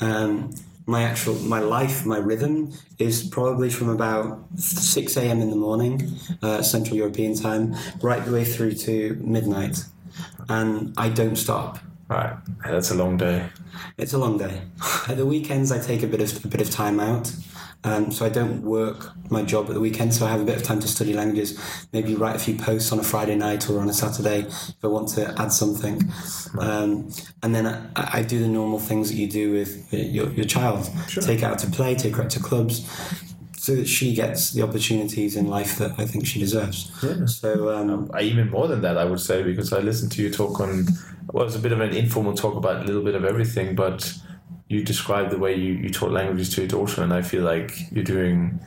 Um, 0.00 0.54
my 0.88 1.02
actual 1.02 1.34
my 1.34 1.60
life, 1.60 2.06
my 2.06 2.16
rhythm 2.16 2.72
is 2.98 3.22
probably 3.22 3.68
from 3.68 3.90
about 3.90 4.40
six 4.56 5.16
a.m. 5.18 5.40
in 5.40 5.50
the 5.50 5.56
morning, 5.56 5.94
uh, 6.42 6.62
Central 6.62 6.96
European 6.96 7.34
time, 7.34 7.76
right 8.00 8.24
the 8.24 8.32
way 8.32 8.44
through 8.44 8.72
to 8.72 9.14
midnight, 9.20 9.84
and 10.48 10.94
I 10.96 11.10
don't 11.10 11.36
stop. 11.36 11.78
Right. 12.08 12.36
That's 12.64 12.90
a 12.90 12.94
long 12.94 13.18
day. 13.18 13.48
It's 13.98 14.14
a 14.14 14.18
long 14.18 14.38
day. 14.38 14.62
At 15.08 15.18
the 15.18 15.26
weekends, 15.26 15.70
I 15.70 15.78
take 15.78 16.02
a 16.02 16.06
bit 16.06 16.22
of 16.22 16.44
a 16.44 16.48
bit 16.48 16.62
of 16.62 16.70
time 16.70 17.00
out, 17.00 17.30
um, 17.84 18.10
so 18.10 18.24
I 18.24 18.30
don't 18.30 18.62
work 18.62 19.12
my 19.30 19.42
job 19.42 19.66
at 19.68 19.74
the 19.74 19.80
weekend. 19.80 20.14
So 20.14 20.24
I 20.24 20.30
have 20.30 20.40
a 20.40 20.44
bit 20.44 20.56
of 20.56 20.62
time 20.62 20.80
to 20.80 20.88
study 20.88 21.12
languages. 21.12 21.60
Maybe 21.92 22.14
write 22.14 22.34
a 22.34 22.38
few 22.38 22.56
posts 22.56 22.92
on 22.92 22.98
a 22.98 23.02
Friday 23.02 23.36
night 23.36 23.68
or 23.68 23.80
on 23.80 23.90
a 23.90 23.92
Saturday 23.92 24.40
if 24.40 24.76
I 24.82 24.86
want 24.86 25.08
to 25.10 25.34
add 25.38 25.52
something. 25.52 26.10
Um, 26.58 27.10
and 27.42 27.54
then 27.54 27.66
I, 27.66 28.18
I 28.20 28.22
do 28.22 28.38
the 28.38 28.48
normal 28.48 28.78
things 28.78 29.10
that 29.10 29.16
you 29.16 29.28
do 29.28 29.52
with 29.52 29.92
your, 29.92 30.30
your 30.30 30.46
child. 30.46 30.88
Take 31.08 31.42
out 31.42 31.58
to 31.58 31.66
play, 31.70 31.94
take 31.94 32.16
her 32.16 32.22
out 32.22 32.30
to 32.30 32.40
clubs. 32.40 32.88
So 33.58 33.74
that 33.74 33.88
she 33.88 34.14
gets 34.14 34.52
the 34.52 34.62
opportunities 34.62 35.34
in 35.34 35.48
life 35.48 35.78
that 35.78 35.98
I 35.98 36.06
think 36.06 36.24
she 36.26 36.38
deserves. 36.38 36.90
So 37.26 37.76
um, 37.76 38.08
I, 38.14 38.22
even 38.22 38.50
more 38.50 38.68
than 38.68 38.82
that, 38.82 38.96
I 38.96 39.04
would 39.04 39.20
say, 39.20 39.42
because 39.42 39.72
I 39.72 39.80
listened 39.80 40.12
to 40.12 40.22
you 40.22 40.30
talk 40.30 40.60
on, 40.60 40.86
well, 41.32 41.42
it 41.42 41.46
was 41.46 41.56
a 41.56 41.58
bit 41.58 41.72
of 41.72 41.80
an 41.80 41.92
informal 41.92 42.34
talk 42.34 42.54
about 42.54 42.82
a 42.82 42.84
little 42.84 43.02
bit 43.02 43.16
of 43.16 43.24
everything, 43.24 43.74
but 43.74 44.14
you 44.68 44.84
described 44.84 45.30
the 45.32 45.38
way 45.38 45.56
you, 45.56 45.72
you 45.72 45.90
taught 45.90 46.12
languages 46.12 46.54
to 46.54 46.60
your 46.60 46.68
daughter, 46.68 47.02
and 47.02 47.12
I 47.12 47.22
feel 47.22 47.42
like 47.42 47.90
you're 47.90 48.04
doing 48.04 48.60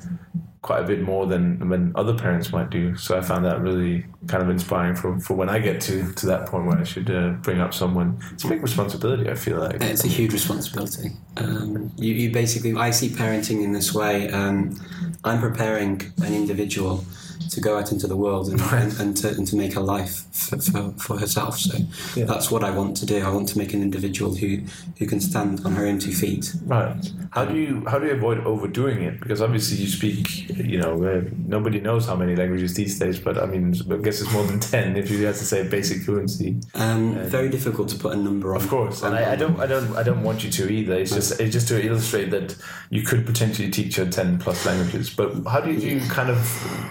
quite 0.61 0.79
a 0.83 0.85
bit 0.85 1.01
more 1.01 1.25
than 1.25 1.69
than 1.69 1.91
other 1.95 2.13
parents 2.13 2.51
might 2.51 2.69
do. 2.69 2.95
So 2.95 3.17
I 3.17 3.21
found 3.21 3.45
that 3.45 3.61
really 3.61 4.05
kind 4.27 4.43
of 4.43 4.49
inspiring 4.49 4.95
for, 4.95 5.19
for 5.19 5.33
when 5.33 5.49
I 5.49 5.59
get 5.59 5.81
to, 5.81 6.11
to 6.13 6.25
that 6.27 6.47
point 6.47 6.67
where 6.67 6.77
I 6.77 6.83
should 6.83 7.09
uh, 7.09 7.29
bring 7.41 7.59
up 7.59 7.73
someone. 7.73 8.19
It's 8.33 8.43
a 8.43 8.49
big 8.49 8.61
responsibility, 8.61 9.29
I 9.29 9.35
feel 9.35 9.57
like. 9.57 9.81
It's 9.81 10.03
a 10.03 10.07
huge 10.07 10.33
responsibility. 10.33 11.11
Um, 11.37 11.91
you, 11.97 12.13
you 12.13 12.31
basically, 12.31 12.75
I 12.75 12.91
see 12.91 13.09
parenting 13.09 13.63
in 13.63 13.73
this 13.73 13.93
way. 13.93 14.29
Um, 14.29 14.79
I'm 15.23 15.39
preparing 15.39 16.01
an 16.23 16.33
individual 16.33 17.03
to 17.49 17.61
go 17.61 17.77
out 17.77 17.91
into 17.91 18.07
the 18.07 18.15
world 18.17 18.49
and, 18.49 18.61
and, 18.61 18.99
and, 18.99 19.17
to, 19.17 19.29
and 19.29 19.47
to 19.47 19.55
make 19.55 19.75
a 19.75 19.79
life 19.79 20.25
for, 20.31 20.57
for, 20.59 20.91
for 20.99 21.17
herself. 21.19 21.57
So 21.57 21.77
Yeah. 22.15 22.25
that's 22.25 22.49
what 22.51 22.63
I 22.63 22.71
want 22.71 22.97
to 22.97 23.05
do. 23.05 23.23
I 23.23 23.29
want 23.29 23.49
to 23.49 23.57
make 23.57 23.73
an 23.73 23.81
individual 23.81 24.35
who, 24.35 24.59
who 24.99 25.05
can 25.05 25.19
stand 25.19 25.65
on 25.65 25.73
her 25.73 25.85
own 25.85 25.99
two 25.99 26.13
feet. 26.13 26.53
Right. 26.65 26.95
How 27.31 27.45
do 27.45 27.55
you 27.55 27.83
how 27.87 27.97
do 27.99 28.07
you 28.07 28.13
avoid 28.13 28.39
overdoing 28.39 29.01
it? 29.03 29.19
Because 29.19 29.41
obviously 29.41 29.77
you 29.77 29.87
speak, 29.87 30.49
you 30.57 30.77
know, 30.79 31.01
uh, 31.03 31.21
nobody 31.47 31.79
knows 31.79 32.05
how 32.05 32.15
many 32.15 32.35
languages 32.35 32.73
these 32.73 32.99
days, 32.99 33.19
but 33.19 33.37
I 33.37 33.45
mean, 33.45 33.73
I 33.91 33.95
guess 33.97 34.21
it's 34.21 34.31
more 34.33 34.43
than 34.43 34.59
ten 34.73 34.97
if 34.97 35.09
you 35.09 35.25
have 35.25 35.37
to 35.37 35.45
say 35.45 35.67
basic 35.67 36.01
fluency. 36.03 36.59
Um, 36.75 37.15
very 37.29 37.49
difficult 37.49 37.89
to 37.89 37.95
put 37.97 38.13
a 38.13 38.17
number 38.17 38.53
on. 38.55 38.61
Of 38.61 38.67
course, 38.69 39.01
and 39.03 39.15
I, 39.15 39.33
I 39.33 39.35
don't, 39.35 39.59
I 39.59 39.65
don't, 39.65 39.95
I 39.95 40.03
don't 40.03 40.23
want 40.23 40.43
you 40.43 40.51
to 40.51 40.69
either. 40.71 40.93
It's 40.95 41.11
just, 41.13 41.39
it's 41.39 41.53
just 41.53 41.67
to 41.69 41.83
illustrate 41.85 42.31
that 42.31 42.55
you 42.89 43.03
could 43.03 43.25
potentially 43.25 43.69
teach 43.71 43.95
her 43.95 44.05
ten 44.05 44.37
plus 44.37 44.65
languages. 44.65 45.09
But 45.09 45.33
how 45.49 45.61
do 45.61 45.71
you 45.71 46.01
kind 46.09 46.29
of, 46.29 46.37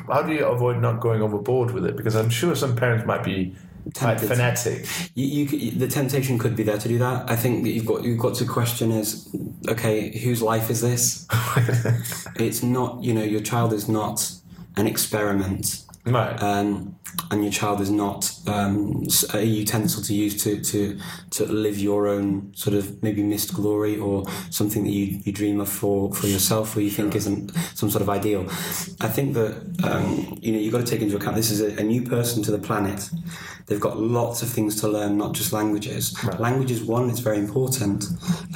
how 0.07 0.23
do 0.23 0.33
you 0.33 0.39
avoid 0.48 0.79
not 0.81 1.00
going 1.00 1.22
overboard 1.22 1.70
with 1.72 1.85
it? 1.87 1.96
Because 1.96 2.14
I'm 2.16 2.31
sure 2.31 2.55
some 2.55 2.76
parents 2.76 3.07
might 3.07 3.24
be 3.24 3.55
quite 3.94 4.20
fanatic. 4.20 4.87
You, 5.14 5.44
you, 5.46 5.70
the 5.72 5.88
temptation 5.88 6.38
could 6.38 6.55
be 6.57 6.62
there 6.62 6.79
to 6.79 6.88
do 6.88 6.98
that. 6.98 7.31
I 7.31 7.37
think 7.37 7.64
that 7.64 7.70
you've 7.70 7.87
got 7.87 8.03
you've 8.05 8.18
got 8.18 8.35
to 8.37 8.44
question 8.44 8.90
is 8.90 9.35
okay, 9.68 10.16
whose 10.18 10.42
life 10.42 10.70
is 10.70 10.81
this? 10.81 11.26
it's 12.37 12.62
not 12.62 13.03
you 13.03 13.12
know 13.14 13.22
your 13.22 13.40
child 13.40 13.72
is 13.72 13.88
not 13.88 14.33
an 14.76 14.87
experiment, 14.87 15.83
Right. 16.07 16.40
um, 16.42 16.96
and 17.31 17.42
your 17.42 17.53
child 17.53 17.81
is 17.81 17.90
not 17.90 18.31
um, 18.46 19.07
a 19.35 19.42
utensil 19.42 20.03
to 20.03 20.14
use 20.14 20.42
to, 20.44 20.61
to 20.61 20.98
to 21.31 21.46
live 21.46 21.79
your 21.79 22.09
own 22.09 22.53
sort 22.55 22.74
of 22.74 23.03
maybe 23.03 23.22
missed 23.22 23.55
glory 23.55 23.98
or 23.98 24.24
something 24.50 24.85
that 24.85 24.90
you, 24.90 25.20
you 25.24 25.33
dream 25.33 25.61
of 25.61 25.68
for, 25.68 26.12
for 26.14 26.26
yourself 26.26 26.76
or 26.76 26.81
you 26.81 26.90
think 26.90 27.14
isn't 27.14 27.53
some 27.74 27.90
sort 27.90 28.03
of 28.03 28.09
ideal. 28.09 28.42
I 29.00 29.09
think 29.09 29.35
that 29.35 29.53
um, 29.85 30.38
you 30.40 30.53
know 30.53 30.59
you've 30.59 30.72
got 30.72 30.85
to 30.85 30.90
take 30.90 31.03
into 31.03 31.16
account 31.16 31.37
this 31.37 31.50
is 31.50 31.61
a, 31.61 31.81
a 31.81 31.85
new 31.85 32.03
person 32.03 32.42
to 32.44 32.50
the 32.50 32.59
planet. 32.59 33.11
They've 33.66 33.81
got 33.81 34.00
lots 34.00 34.42
of 34.42 34.48
things 34.48 34.81
to 34.81 34.88
learn, 34.88 35.16
not 35.16 35.33
just 35.33 35.53
languages. 35.53 36.16
Language 36.40 36.72
is 36.72 36.83
one; 36.83 37.09
it's 37.09 37.20
very 37.20 37.38
important, 37.38 38.05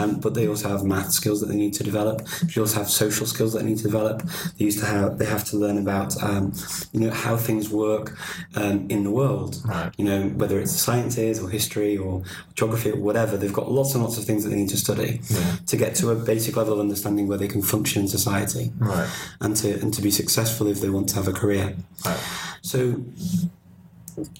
um, 0.01 0.19
but 0.19 0.35
they 0.35 0.49
also 0.49 0.69
have 0.69 0.83
math 0.83 1.13
skills 1.13 1.41
that 1.41 1.47
they 1.47 1.57
need 1.57 1.75
to 1.75 1.85
develop. 1.85 2.23
They 2.53 2.61
also 2.61 2.79
have 2.79 2.91
social 2.91 3.25
skills 3.27 3.53
that 3.53 3.61
they 3.61 3.67
need 3.67 3.79
to 3.79 3.85
develop. 3.85 4.23
They 4.59 4.65
used 4.65 4.81
to 4.81 4.87
have 4.87 5.19
they 5.19 5.27
have 5.27 5.45
to 5.51 5.57
learn 5.57 5.79
about 5.79 6.21
um, 6.23 6.53
you 6.93 7.01
know 7.01 7.11
how 7.11 7.37
things 7.37 7.71
work 7.71 8.17
um, 8.57 8.89
in 8.91 9.05
the 9.05 9.11
world. 9.11 9.63
Right. 9.65 9.74
You 9.97 10.05
know 10.05 10.23
whether 10.41 10.59
it's 10.59 10.73
sciences 10.73 11.41
or 11.41 11.49
history 11.51 11.97
or 11.97 12.23
geography 12.55 12.91
or 12.91 12.97
whatever. 13.01 13.37
They've 13.37 13.53
got 13.53 13.71
lots 13.71 13.95
and 13.95 14.03
lots 14.03 14.19
of 14.19 14.25
things 14.25 14.43
that 14.45 14.51
they 14.51 14.57
need 14.57 14.71
to 14.71 14.77
study 14.77 15.21
to 15.67 15.77
get 15.77 15.95
to 15.97 16.11
a 16.11 16.15
basic 16.15 16.57
level 16.57 16.75
of 16.75 16.81
understanding 16.81 17.29
where 17.29 17.39
they 17.39 17.49
can 17.49 17.63
function 17.63 18.03
in 18.03 18.09
society 18.09 18.73
Right. 18.79 19.09
and 19.41 19.57
to 19.57 19.69
and 19.81 19.93
to 19.95 20.03
be 20.03 20.11
successful 20.11 20.67
if 20.67 20.81
they 20.81 20.91
want 20.91 21.09
to 21.11 21.15
have 21.17 21.29
a 21.29 21.33
career. 21.33 21.77
Right. 22.05 22.21
So, 22.63 23.03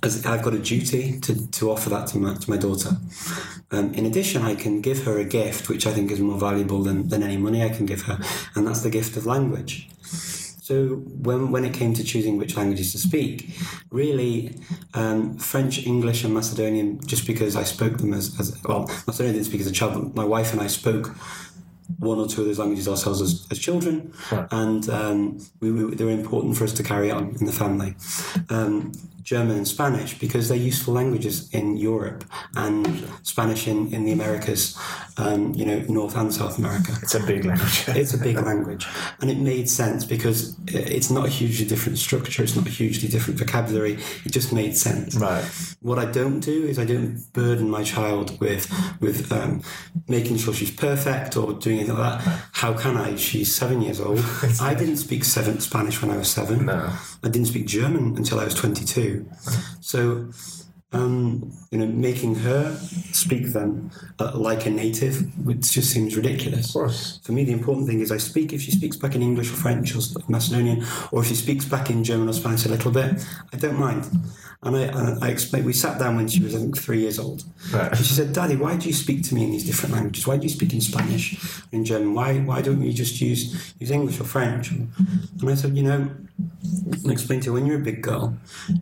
as 0.03 0.25
I've 0.25 0.43
got 0.43 0.55
a 0.55 0.59
duty 0.59 1.19
to, 1.21 1.51
to 1.51 1.71
offer 1.73 1.91
that 1.91 2.07
to 2.09 2.19
my 2.19 2.35
to 2.35 2.51
my 2.51 2.57
daughter. 2.57 2.91
Um, 3.73 3.93
in 3.95 4.07
addition, 4.07 4.43
I 4.43 4.55
can 4.55 4.81
give 4.81 5.03
her 5.05 5.19
a 5.19 5.25
gift, 5.25 5.69
which 5.69 5.85
I 5.87 5.93
think 5.93 6.11
is 6.13 6.21
more 6.21 6.39
valuable 6.39 6.83
than, 6.85 7.09
than 7.09 7.23
any 7.25 7.37
money 7.37 7.65
I 7.65 7.71
can 7.71 7.87
give 7.87 8.03
her, 8.03 8.19
and 8.55 8.67
that's 8.67 8.83
the 8.83 8.91
gift 8.91 9.17
of 9.17 9.27
language. 9.27 9.89
So 10.65 10.97
when 11.27 11.51
when 11.51 11.67
it 11.67 11.75
came 11.75 11.93
to 11.93 12.03
choosing 12.03 12.39
which 12.39 12.57
languages 12.57 12.93
to 12.93 12.99
speak, 12.99 13.51
really 13.91 14.57
um, 14.95 15.37
French, 15.37 15.87
English, 15.87 16.25
and 16.25 16.33
Macedonian, 16.33 17.07
just 17.07 17.27
because 17.27 17.55
I 17.55 17.65
spoke 17.65 17.99
them 17.99 18.15
as, 18.15 18.35
as 18.41 18.57
well, 18.65 18.87
Macedonian 19.07 19.35
didn't 19.35 19.45
speak 19.49 19.61
as 19.61 19.67
a 19.67 19.73
child, 19.73 19.93
but 19.93 20.17
my 20.17 20.25
wife 20.25 20.55
and 20.55 20.63
I 20.63 20.69
spoke 20.69 21.09
one 21.99 22.19
or 22.19 22.27
two 22.27 22.41
of 22.41 22.47
those 22.47 22.59
languages 22.59 22.89
ourselves 22.89 23.21
as, 23.21 23.47
as 23.51 23.59
children, 23.59 24.15
Right. 24.33 24.49
and 24.53 24.89
um, 24.89 25.39
we, 25.61 25.71
we, 25.71 25.95
they 25.97 26.05
were 26.07 26.13
important 26.13 26.57
for 26.57 26.65
us 26.65 26.73
to 26.73 26.83
carry 26.83 27.11
on 27.11 27.37
in 27.39 27.45
the 27.45 27.53
family. 27.53 27.95
Um, 28.49 28.93
German 29.25 29.57
and 29.57 29.67
Spanish 29.67 30.19
because 30.19 30.49
they're 30.49 30.59
useful 30.59 30.95
languages 30.95 31.49
in 31.53 31.79
Europe 31.79 32.25
and 32.57 33.09
Spanish 33.23 33.67
in, 33.67 33.93
in 33.93 34.05
the 34.05 34.13
Americas, 34.13 34.79
um, 35.17 35.55
you 35.55 35.65
know, 35.65 35.79
North 35.89 36.15
and 36.15 36.33
South 36.33 36.59
America. 36.59 36.93
It's 37.03 37.15
a 37.15 37.21
big 37.21 37.45
language. 37.47 37.85
it's 37.89 38.13
a 38.13 38.19
big 38.19 38.37
language. 38.37 38.87
And 39.21 39.31
it 39.31 39.39
made 39.39 39.71
sense 39.71 40.05
because 40.05 40.55
it's 40.67 41.11
not 41.11 41.25
a 41.25 41.31
hugely 41.31 41.67
different 41.67 41.99
structure, 41.99 42.43
it's 42.43 42.55
not 42.55 42.67
a 42.67 42.71
hugely 42.71 43.09
different 43.09 43.39
vocabulary. 43.39 43.99
It 44.27 44.33
just 44.33 44.53
made 44.53 44.77
sense. 44.77 45.17
Right. 45.17 45.45
What 45.81 45.99
I 45.99 46.05
don't 46.05 46.41
do 46.41 46.65
is 46.65 46.79
I 46.79 46.85
don't 46.85 47.25
burden 47.33 47.71
my 47.71 47.83
child 47.83 48.39
with 48.41 48.71
with 49.01 49.33
um, 49.33 49.63
making 50.07 50.37
sure 50.37 50.53
she's 50.53 50.71
perfect 50.71 51.37
or 51.37 51.55
doing 51.55 51.79
anything 51.79 51.97
like 51.97 52.23
that. 52.25 52.41
How 52.53 52.75
can 52.75 52.99
I? 52.99 53.17
She's 53.17 53.55
seven 53.55 53.81
years 53.81 54.01
old. 54.01 54.19
I 54.61 54.75
didn't 54.75 54.99
speak 54.99 55.25
seven, 55.25 55.61
Spanish 55.61 56.03
when 56.03 56.11
I 56.11 56.19
was 56.19 56.31
seven. 56.31 56.67
No. 56.67 56.93
I 57.23 57.29
didn't 57.29 57.47
speak 57.47 57.67
German 57.67 58.17
until 58.17 58.39
I 58.39 58.45
was 58.45 58.55
22. 58.55 59.14
So, 59.81 60.31
um, 60.93 61.53
you 61.71 61.79
know, 61.79 61.87
making 61.87 62.37
her 62.37 62.77
speak 63.13 63.53
them 63.53 63.91
uh, 64.21 64.33
like 64.37 64.67
a 64.67 64.71
native, 64.71 65.17
which 65.45 65.73
just 65.73 65.91
seems 65.91 66.17
ridiculous. 66.17 66.69
Of 66.69 66.73
course. 66.73 67.21
For 67.25 67.33
me, 67.33 67.45
the 67.45 67.53
important 67.53 67.89
thing 67.89 68.01
is 68.01 68.13
I 68.13 68.19
speak. 68.19 68.53
If 68.53 68.63
she 68.63 68.71
speaks 68.71 68.97
back 68.97 69.15
in 69.15 69.23
English 69.23 69.51
or 69.51 69.57
French 69.57 69.95
or 69.95 70.01
Macedonian, 70.29 70.85
or 71.11 71.23
if 71.23 71.29
she 71.29 71.35
speaks 71.35 71.65
back 71.65 71.91
in 71.91 72.05
German 72.05 72.29
or 72.29 72.33
Spanish 72.33 72.65
a 72.65 72.69
little 72.69 72.93
bit, 72.93 73.27
I 73.53 73.57
don't 73.57 73.79
mind. 73.79 74.07
And 74.65 74.77
I, 74.77 74.85
I, 74.87 75.29
I 75.29 75.29
explained. 75.31 75.67
We 75.67 75.73
sat 75.73 75.99
down 75.99 76.17
when 76.17 76.29
she 76.29 76.43
was, 76.43 76.55
I 76.55 76.59
think, 76.59 76.77
three 76.77 77.01
years 77.01 77.19
old. 77.19 77.45
Right. 77.73 77.89
And 77.89 77.99
she 77.99 78.15
said, 78.15 78.33
"Daddy, 78.33 78.57
why 78.57 78.77
do 78.77 78.87
you 78.89 78.95
speak 78.95 79.23
to 79.25 79.35
me 79.35 79.45
in 79.45 79.51
these 79.51 79.67
different 79.67 79.95
languages? 79.95 80.27
Why 80.27 80.37
do 80.37 80.45
you 80.45 80.49
speak 80.49 80.73
in 80.73 80.81
Spanish, 80.81 81.35
or 81.35 81.77
in 81.77 81.85
German? 81.85 82.15
Why, 82.15 82.39
why 82.39 82.63
don't 82.63 82.83
you 82.83 82.93
just 82.93 83.21
use 83.21 83.75
use 83.79 83.91
English 83.91 84.21
or 84.21 84.25
French?" 84.25 84.71
And 84.71 84.91
I 85.47 85.55
said, 85.55 85.77
"You 85.77 85.85
know." 85.85 86.11
And 87.05 87.13
explain 87.13 87.41
to 87.41 87.51
her 87.51 87.53
when 87.53 87.67
you're 87.67 87.81
a 87.81 87.85
big 87.85 88.03
girl, 88.03 88.37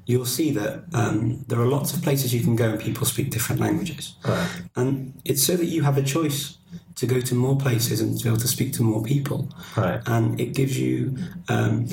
you'll 0.07 0.25
see 0.25 0.53
that 0.53 0.85
um, 0.95 1.45
there 1.49 1.61
are 1.61 1.67
lots 1.67 1.93
of 1.93 2.03
places 2.03 2.33
you 2.33 2.41
can 2.41 2.57
go 2.57 2.71
and 2.71 2.81
people 2.81 3.05
speak 3.05 3.31
different 3.31 3.61
languages. 3.61 4.15
Right. 4.25 4.49
And 4.75 5.21
it's 5.25 5.43
so 5.43 5.57
that 5.57 5.67
you 5.67 5.83
have 5.83 5.99
a 5.99 6.03
choice 6.03 6.57
to 6.95 7.07
go 7.07 7.21
to 7.21 7.35
more 7.35 7.57
places 7.59 8.01
and 8.01 8.17
to 8.17 8.25
be 8.25 8.29
able 8.31 8.41
to 8.41 8.49
speak 8.49 8.73
to 8.75 8.83
more 8.83 9.03
people. 9.03 9.49
Right. 9.77 10.01
And 10.07 10.41
it 10.41 10.55
gives 10.55 10.79
you, 10.79 11.17
um, 11.49 11.89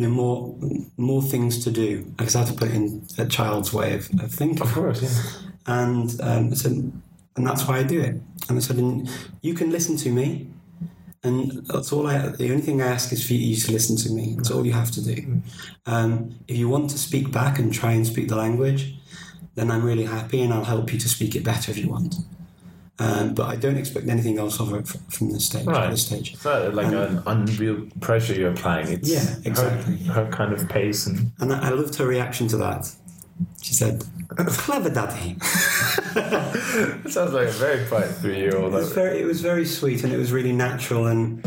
you 0.00 0.08
know, 0.08 0.14
more 0.14 0.58
more 0.96 1.22
things 1.22 1.62
to 1.64 1.70
do. 1.70 2.10
I 2.18 2.24
guess 2.24 2.34
I 2.34 2.38
have 2.38 2.48
to 2.48 2.54
put 2.54 2.68
it 2.68 2.74
in 2.74 3.06
a 3.18 3.26
child's 3.26 3.70
way 3.70 3.94
of, 3.94 4.08
of 4.20 4.32
thinking. 4.32 4.62
Of 4.62 4.72
course, 4.72 5.02
yeah. 5.02 5.50
And 5.66 6.18
um, 6.22 6.50
I 6.52 6.54
said, 6.54 6.72
and 7.36 7.46
that's 7.46 7.68
why 7.68 7.78
I 7.78 7.82
do 7.82 8.00
it. 8.00 8.16
And 8.48 8.56
I 8.56 8.60
said, 8.60 8.78
you 9.42 9.54
can 9.54 9.70
listen 9.70 9.96
to 9.98 10.10
me. 10.10 10.50
And 11.22 11.66
that's 11.66 11.92
all 11.92 12.06
I. 12.06 12.28
The 12.28 12.50
only 12.50 12.62
thing 12.62 12.80
I 12.80 12.86
ask 12.86 13.12
is 13.12 13.26
for 13.26 13.34
you 13.34 13.54
to 13.54 13.72
listen 13.72 13.96
to 13.96 14.10
me. 14.10 14.36
That's 14.36 14.50
all 14.50 14.64
you 14.64 14.72
have 14.72 14.90
to 14.92 15.04
do. 15.04 15.42
Um, 15.84 16.38
if 16.48 16.56
you 16.56 16.70
want 16.70 16.88
to 16.90 16.98
speak 16.98 17.30
back 17.30 17.58
and 17.58 17.70
try 17.70 17.92
and 17.92 18.06
speak 18.06 18.28
the 18.28 18.36
language, 18.36 18.94
then 19.54 19.70
I'm 19.70 19.84
really 19.84 20.06
happy, 20.06 20.40
and 20.40 20.50
I'll 20.54 20.64
help 20.64 20.94
you 20.94 20.98
to 20.98 21.08
speak 21.10 21.36
it 21.36 21.44
better 21.44 21.70
if 21.70 21.76
you 21.76 21.90
want. 21.90 22.14
Um, 23.00 23.32
but 23.34 23.48
I 23.48 23.56
don't 23.56 23.76
expect 23.78 24.08
anything 24.08 24.38
else 24.38 24.60
of 24.60 24.72
it 24.74 24.86
from 25.08 25.32
this 25.32 25.46
stage. 25.46 25.64
Right. 25.66 25.90
this 25.90 26.04
stage, 26.06 26.36
not 26.44 26.74
like 26.74 26.92
an 26.92 27.22
unreal 27.26 27.86
pressure 28.00 28.34
you're 28.34 28.50
applying. 28.52 28.88
It's 28.88 29.08
Yeah, 29.10 29.24
her- 29.24 29.40
exactly. 29.44 29.96
Her, 30.04 30.26
kind 30.30 30.52
of 30.52 30.68
pace 30.68 31.06
and 31.06 31.32
and 31.40 31.52
I 31.52 31.68
I 31.68 31.70
loved 31.70 31.94
her 31.96 32.06
reaction 32.06 32.46
to 32.48 32.56
that. 32.58 32.82
She 33.62 33.72
said, 33.72 34.04
"Clever, 34.36 34.90
daddy." 34.90 35.36
it 36.16 37.10
sounds 37.16 37.32
like 37.32 37.48
a 37.48 37.52
very 37.52 37.84
bright 37.86 38.08
three 38.08 38.38
year 38.38 38.56
old. 38.56 38.74
It 38.74 38.76
was 38.76 38.92
very, 38.92 39.20
it 39.20 39.24
was 39.24 39.40
very 39.40 39.64
sweet, 39.64 40.04
and 40.04 40.12
it 40.12 40.18
was 40.18 40.30
really 40.32 40.52
natural. 40.52 41.06
And 41.06 41.42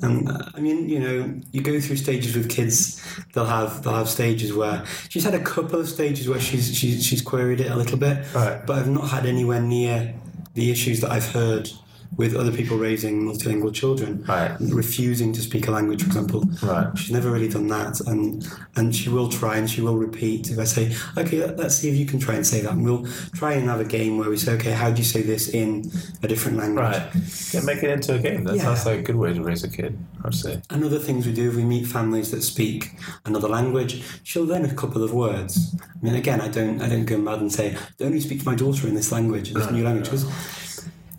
and 0.00 0.28
uh, 0.28 0.38
I 0.54 0.60
mean, 0.60 0.88
you 0.88 0.98
know, 0.98 1.40
you 1.52 1.60
go 1.62 1.78
through 1.80 1.96
stages 1.96 2.36
with 2.36 2.48
kids. 2.50 3.00
They'll 3.32 3.44
have 3.46 3.82
they'll 3.82 3.94
have 3.94 4.08
stages 4.08 4.52
where 4.52 4.84
she's 5.08 5.24
had 5.24 5.34
a 5.34 5.42
couple 5.42 5.78
of 5.80 5.88
stages 5.88 6.28
where 6.28 6.40
she's 6.40 6.76
she's 6.76 7.04
she's 7.06 7.22
queried 7.22 7.60
it 7.60 7.70
a 7.70 7.76
little 7.76 7.98
bit, 7.98 8.24
Right. 8.34 8.64
but 8.66 8.78
I've 8.78 8.88
not 8.90 9.08
had 9.10 9.26
anywhere 9.26 9.60
near 9.60 10.14
the 10.56 10.70
issues 10.70 11.00
that 11.02 11.12
I've 11.12 11.30
heard 11.32 11.70
with 12.16 12.34
other 12.34 12.52
people 12.52 12.76
raising 12.78 13.22
multilingual 13.22 13.72
children, 13.74 14.24
Right. 14.28 14.56
refusing 14.60 15.32
to 15.32 15.40
speak 15.40 15.68
a 15.68 15.70
language, 15.70 16.02
for 16.02 16.08
example. 16.08 16.44
Right. 16.62 16.96
She's 16.98 17.10
never 17.12 17.30
really 17.30 17.48
done 17.48 17.68
that, 17.68 18.00
and 18.06 18.46
and 18.76 18.94
she 18.94 19.08
will 19.08 19.28
try 19.28 19.56
and 19.58 19.68
she 19.70 19.80
will 19.80 19.96
repeat. 19.96 20.50
If 20.50 20.58
I 20.58 20.64
say, 20.64 20.94
okay, 21.16 21.38
let, 21.40 21.56
let's 21.58 21.76
see 21.76 21.88
if 21.90 21.96
you 21.96 22.06
can 22.06 22.18
try 22.18 22.34
and 22.34 22.46
say 22.46 22.60
that, 22.62 22.72
and 22.72 22.84
we'll 22.84 23.06
try 23.34 23.52
and 23.54 23.68
have 23.68 23.80
a 23.80 23.84
game 23.84 24.18
where 24.18 24.30
we 24.30 24.36
say, 24.36 24.52
okay, 24.54 24.72
how 24.72 24.90
do 24.90 24.98
you 24.98 25.04
say 25.04 25.22
this 25.22 25.48
in 25.48 25.90
a 26.22 26.28
different 26.28 26.58
language? 26.58 26.84
Right. 26.84 27.06
Yeah, 27.52 27.60
make 27.62 27.82
it 27.82 27.90
into 27.90 28.14
a 28.14 28.18
game. 28.18 28.44
That 28.44 28.56
Yeah. 28.56 28.62
sounds 28.64 28.86
like 28.86 29.00
a 29.00 29.02
good 29.02 29.16
way 29.16 29.32
to 29.34 29.42
raise 29.42 29.64
a 29.64 29.68
kid, 29.68 29.98
I'd 30.24 30.34
say. 30.34 30.60
And 30.70 30.84
other 30.84 30.98
things 30.98 31.26
we 31.26 31.32
do, 31.32 31.48
if 31.50 31.56
we 31.56 31.64
meet 31.64 31.86
families 31.86 32.30
that 32.30 32.42
speak 32.42 32.92
another 33.24 33.48
language, 33.48 34.02
she'll 34.22 34.44
learn 34.44 34.64
a 34.64 34.74
couple 34.74 35.02
of 35.02 35.12
words. 35.12 35.74
I 35.80 36.04
mean, 36.04 36.14
again, 36.14 36.40
I 36.40 36.48
don't, 36.48 36.80
I 36.82 36.88
don't 36.88 37.04
go 37.06 37.18
mad 37.18 37.40
and 37.40 37.52
say, 37.52 37.76
"Don't 37.98 38.08
only 38.08 38.20
speak 38.20 38.40
to 38.40 38.46
my 38.46 38.54
daughter 38.54 38.86
in 38.86 38.94
this 38.94 39.10
language, 39.12 39.52
this 39.52 39.70
new 39.70 39.82
language," 39.84 40.06
because 40.06 40.26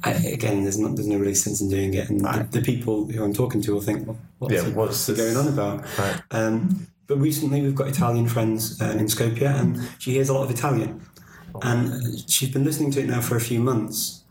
I, 0.03 0.11
again, 0.11 0.63
there's 0.63 0.77
not, 0.77 0.95
there's 0.95 1.07
no 1.07 1.17
really 1.17 1.33
sense 1.35 1.59
in 1.61 1.69
doing 1.69 1.93
it, 1.93 2.09
and 2.09 2.21
the, 2.21 2.47
the 2.51 2.61
people 2.61 3.05
who 3.07 3.23
I'm 3.23 3.33
talking 3.33 3.61
to 3.63 3.73
will 3.73 3.81
think, 3.81 4.05
well, 4.07 4.17
"What's, 4.39 4.53
Yeah, 4.53 4.63
he- 4.65 4.71
what's 4.73 5.09
going 5.09 5.35
on 5.35 5.47
about?" 5.47 5.85
Right. 5.97 6.21
Um, 6.31 6.87
but 7.07 7.17
recently, 7.17 7.61
we've 7.61 7.75
got 7.75 7.87
Italian 7.87 8.27
friends 8.27 8.79
uh, 8.81 8.85
in 8.99 9.05
Skopje, 9.07 9.41
and 9.47 9.89
she 9.97 10.11
hears 10.11 10.29
a 10.29 10.33
lot 10.33 10.43
of 10.43 10.51
Italian, 10.51 11.01
and 11.63 11.89
she's 12.29 12.49
been 12.49 12.63
listening 12.63 12.91
to 12.91 12.99
it 13.01 13.07
now 13.07 13.21
for 13.21 13.35
a 13.37 13.41
few 13.41 13.59
months, 13.59 14.23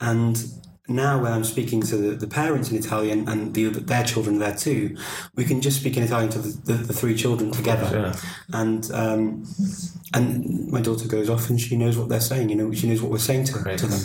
and 0.00 0.44
now 0.88 1.20
when 1.22 1.32
I'm 1.32 1.44
speaking 1.44 1.80
to 1.82 1.96
the, 1.96 2.10
the 2.16 2.26
parents 2.26 2.70
in 2.70 2.76
Italian 2.76 3.28
and 3.28 3.54
the, 3.54 3.68
their 3.68 4.04
children 4.04 4.38
there 4.38 4.54
too, 4.54 4.96
we 5.34 5.44
can 5.44 5.60
just 5.60 5.80
speak 5.80 5.96
in 5.96 6.02
Italian 6.02 6.30
to 6.30 6.38
the, 6.38 6.72
the, 6.72 6.78
the 6.84 6.92
three 6.92 7.14
children 7.16 7.50
together, 7.50 7.88
yeah. 7.92 8.60
and 8.60 8.90
um, 8.92 9.44
and 10.14 10.68
my 10.70 10.80
daughter 10.80 11.08
goes 11.08 11.28
off 11.28 11.50
and 11.50 11.60
she 11.60 11.76
knows 11.76 11.96
what 11.98 12.08
they're 12.08 12.20
saying. 12.20 12.48
You 12.48 12.56
know, 12.56 12.72
she 12.72 12.88
knows 12.88 13.02
what 13.02 13.10
we're 13.10 13.18
saying 13.18 13.44
to, 13.46 13.58
Right. 13.58 13.78
to 13.78 13.86
them. 13.86 14.00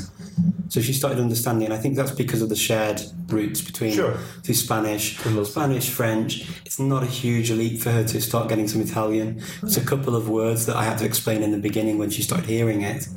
So 0.70 0.80
she 0.80 0.94
started 0.94 1.20
understanding. 1.20 1.66
and 1.66 1.74
I 1.74 1.78
think 1.78 1.98
that's 1.98 2.12
because 2.12 2.42
of 2.42 2.48
the 2.48 2.56
shared 2.56 3.02
roots 3.28 3.60
between 3.62 3.92
Sure. 3.92 4.18
Spanish, 4.44 5.20
Spanish, 5.20 5.90
French. 5.90 6.50
It's 6.66 6.80
not 6.80 7.04
a 7.04 7.06
huge 7.06 7.52
leap 7.52 7.82
for 7.82 7.92
her 7.92 8.06
to 8.06 8.22
start 8.22 8.48
getting 8.48 8.70
some 8.70 8.82
Italian. 8.82 9.42
It's 9.64 9.76
a 9.78 9.86
couple 9.86 10.16
of 10.16 10.30
words 10.30 10.66
that 10.68 10.78
I 10.78 10.86
had 10.86 10.98
to 11.00 11.06
explain 11.06 11.44
in 11.44 11.52
the 11.52 11.58
beginning 11.58 11.98
when 11.98 12.10
she 12.10 12.22
started 12.22 12.46
hearing 12.48 12.82
it. 12.84 13.08